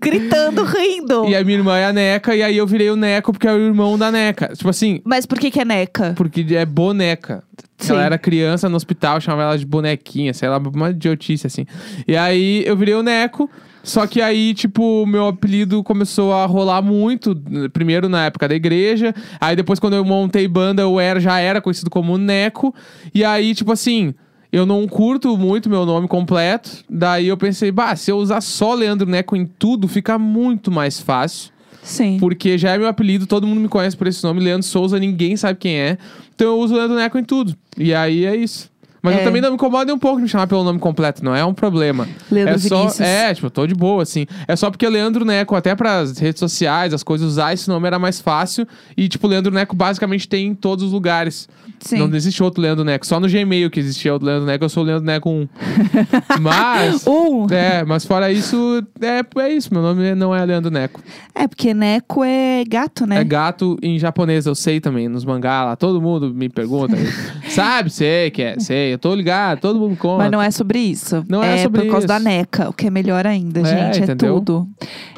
Gritando, 0.00 0.64
rindo. 0.64 1.28
E 1.28 1.36
a 1.36 1.44
minha 1.44 1.58
irmã 1.58 1.78
é 1.78 1.84
a 1.84 1.92
Neca, 1.92 2.34
e 2.34 2.42
aí 2.42 2.56
eu 2.56 2.66
virei 2.66 2.90
o 2.90 2.96
Neco 2.96 3.32
porque 3.32 3.46
é 3.46 3.52
o 3.52 3.58
irmão 3.58 3.96
da 3.96 4.10
Neca. 4.10 4.48
Tipo 4.56 4.70
assim, 4.70 5.00
Mas 5.04 5.24
por 5.24 5.38
que, 5.38 5.52
que 5.52 5.60
é 5.60 5.64
neca? 5.64 6.14
porque 6.16 6.44
é 6.50 6.66
boneca. 6.66 7.44
Sim. 7.78 7.92
Ela 7.92 8.04
era 8.04 8.18
criança 8.18 8.68
no 8.68 8.76
hospital, 8.76 9.20
chamava 9.20 9.42
ela 9.42 9.58
de 9.58 9.66
bonequinha, 9.66 10.34
sei 10.34 10.48
lá, 10.48 10.58
uma 10.58 10.90
idiotice 10.90 11.46
assim. 11.46 11.66
E 12.08 12.16
aí 12.16 12.64
eu 12.66 12.76
virei 12.76 12.94
o 12.94 13.02
Neco. 13.02 13.48
Só 13.82 14.06
que 14.06 14.20
aí, 14.20 14.54
tipo, 14.54 15.04
meu 15.06 15.26
apelido 15.26 15.82
começou 15.82 16.32
a 16.32 16.46
rolar 16.46 16.80
muito. 16.82 17.34
Primeiro 17.72 18.08
na 18.08 18.26
época 18.26 18.48
da 18.48 18.54
igreja. 18.54 19.14
Aí 19.40 19.56
depois, 19.56 19.80
quando 19.80 19.94
eu 19.94 20.04
montei 20.04 20.46
banda, 20.46 20.82
eu 20.82 21.00
era, 21.00 21.18
já 21.18 21.38
era 21.38 21.60
conhecido 21.60 21.90
como 21.90 22.16
Neco. 22.16 22.74
E 23.14 23.24
aí, 23.24 23.54
tipo 23.54 23.72
assim, 23.72 24.14
eu 24.52 24.64
não 24.66 24.86
curto 24.86 25.36
muito 25.36 25.68
meu 25.68 25.84
nome 25.84 26.06
completo. 26.06 26.84
Daí 26.88 27.26
eu 27.26 27.36
pensei, 27.36 27.72
bah, 27.72 27.96
se 27.96 28.10
eu 28.10 28.18
usar 28.18 28.40
só 28.40 28.74
Leandro 28.74 29.08
Neco 29.08 29.34
em 29.34 29.46
tudo, 29.46 29.88
fica 29.88 30.18
muito 30.18 30.70
mais 30.70 31.00
fácil. 31.00 31.50
Sim. 31.82 32.16
Porque 32.20 32.56
já 32.56 32.70
é 32.70 32.78
meu 32.78 32.86
apelido, 32.86 33.26
todo 33.26 33.46
mundo 33.46 33.60
me 33.60 33.68
conhece 33.68 33.96
por 33.96 34.06
esse 34.06 34.22
nome. 34.22 34.40
Leandro 34.40 34.66
Souza, 34.66 34.98
ninguém 34.98 35.36
sabe 35.36 35.58
quem 35.58 35.76
é. 35.76 35.98
Então 36.34 36.48
eu 36.48 36.58
uso 36.58 36.74
Leandro 36.74 36.96
Neco 36.96 37.18
em 37.18 37.24
tudo. 37.24 37.56
E 37.76 37.92
aí 37.92 38.24
é 38.24 38.36
isso. 38.36 38.70
Mas 39.02 39.16
É. 39.16 39.20
eu 39.20 39.24
também 39.24 39.42
não 39.42 39.48
me 39.50 39.54
incomodo 39.56 39.92
um 39.92 39.98
pouco 39.98 40.18
de 40.18 40.22
me 40.22 40.28
chamar 40.28 40.46
pelo 40.46 40.62
nome 40.62 40.78
completo, 40.78 41.24
não 41.24 41.34
é 41.34 41.44
um 41.44 41.52
problema. 41.52 42.06
Leandro 42.30 42.54
é 42.54 42.58
só, 42.58 42.78
Vinícius. 42.82 43.00
É, 43.00 43.34
tipo, 43.34 43.46
eu 43.46 43.50
tô 43.50 43.66
de 43.66 43.74
boa, 43.74 44.02
assim. 44.02 44.26
É 44.46 44.54
só 44.54 44.70
porque 44.70 44.88
Leandro 44.88 45.24
Neco, 45.24 45.56
até 45.56 45.74
pras 45.74 46.16
redes 46.18 46.38
sociais, 46.38 46.94
as 46.94 47.02
coisas, 47.02 47.26
usar 47.26 47.52
esse 47.52 47.68
nome 47.68 47.86
era 47.86 47.98
mais 47.98 48.20
fácil. 48.20 48.66
E, 48.96 49.08
tipo, 49.08 49.26
Leandro 49.26 49.52
Neco 49.52 49.74
basicamente 49.74 50.28
tem 50.28 50.46
em 50.46 50.54
todos 50.54 50.84
os 50.84 50.92
lugares. 50.92 51.48
Sim. 51.80 51.98
Não 51.98 52.14
existe 52.14 52.40
outro 52.42 52.62
Leandro 52.62 52.84
Neco. 52.84 53.04
Só 53.04 53.18
no 53.18 53.28
Gmail 53.28 53.68
que 53.70 53.80
existia 53.80 54.12
outro 54.12 54.26
Leandro 54.28 54.46
Neco, 54.46 54.64
eu 54.64 54.68
sou 54.68 54.84
o 54.84 54.86
Leandro 54.86 55.04
Neco 55.04 55.28
1. 55.28 55.48
mas. 56.40 57.06
Um. 57.06 57.46
É, 57.50 57.84
mas 57.84 58.04
fora 58.04 58.30
isso, 58.30 58.82
é, 59.00 59.22
é 59.42 59.48
isso. 59.52 59.72
Meu 59.72 59.82
nome 59.82 60.14
não 60.14 60.34
é 60.34 60.44
Leandro 60.44 60.70
Neco. 60.70 61.00
É, 61.34 61.48
porque 61.48 61.74
neco 61.74 62.22
é 62.22 62.62
gato, 62.64 63.06
né? 63.06 63.18
É 63.20 63.24
gato 63.24 63.76
em 63.82 63.98
japonês, 63.98 64.46
eu 64.46 64.54
sei 64.54 64.80
também, 64.80 65.08
nos 65.08 65.24
mangá 65.24 65.64
lá. 65.64 65.76
Todo 65.76 66.00
mundo 66.00 66.32
me 66.32 66.48
pergunta. 66.48 66.94
Sabe, 67.48 67.90
sei 67.90 68.30
que 68.30 68.42
é, 68.42 68.58
sei. 68.60 68.91
Eu 68.92 68.98
tô 68.98 69.14
ligado, 69.14 69.60
todo 69.60 69.78
mundo 69.78 69.96
conta. 69.96 70.18
Mas 70.24 70.30
não 70.30 70.40
é 70.42 70.50
sobre 70.50 70.78
isso. 70.78 71.24
Não 71.28 71.42
é 71.42 71.58
sobre 71.58 71.82
por 71.82 71.90
causa 71.90 71.98
isso. 72.06 72.08
da 72.08 72.18
neca, 72.18 72.68
o 72.68 72.72
que 72.72 72.86
é 72.86 72.90
melhor 72.90 73.26
ainda, 73.26 73.60
É, 73.60 73.64
gente. 73.64 74.00
É 74.00 74.04
entendeu? 74.04 74.34
tudo. 74.36 74.68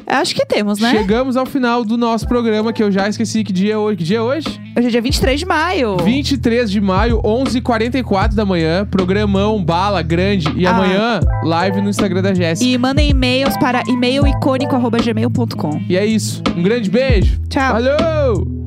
Acho 0.07 0.35
que 0.35 0.45
temos, 0.45 0.79
né? 0.79 0.91
Chegamos 0.91 1.35
ao 1.35 1.45
final 1.47 1.83
do 1.83 1.97
nosso 1.97 2.27
programa, 2.27 2.71
que 2.71 2.83
eu 2.83 2.91
já 2.91 3.09
esqueci 3.09 3.43
que 3.43 3.51
dia 3.51 3.73
é 3.73 3.77
hoje. 3.77 3.97
Que 3.97 4.03
dia 4.03 4.17
é 4.17 4.21
hoje? 4.21 4.47
Hoje 4.77 4.87
é 4.87 4.91
dia 4.91 5.01
23 5.01 5.39
de 5.39 5.45
maio. 5.47 5.97
23 5.97 6.69
de 6.69 6.79
maio, 6.79 7.19
11h44 7.23 8.33
da 8.35 8.45
manhã. 8.45 8.85
Programão, 8.85 9.63
bala, 9.63 10.01
grande. 10.03 10.47
E 10.55 10.67
Ah. 10.67 10.71
amanhã, 10.75 11.19
live 11.43 11.81
no 11.81 11.89
Instagram 11.89 12.21
da 12.21 12.33
Jéssica. 12.35 12.69
E 12.69 12.77
mandem 12.77 13.09
e-mails 13.09 13.57
para 13.57 13.81
e-mailicônico.gmail.com. 13.87 15.81
E 15.89 15.97
é 15.97 16.05
isso. 16.05 16.43
Um 16.55 16.61
grande 16.61 16.89
beijo. 16.89 17.39
Tchau. 17.49 17.73
Valeu! 17.73 18.64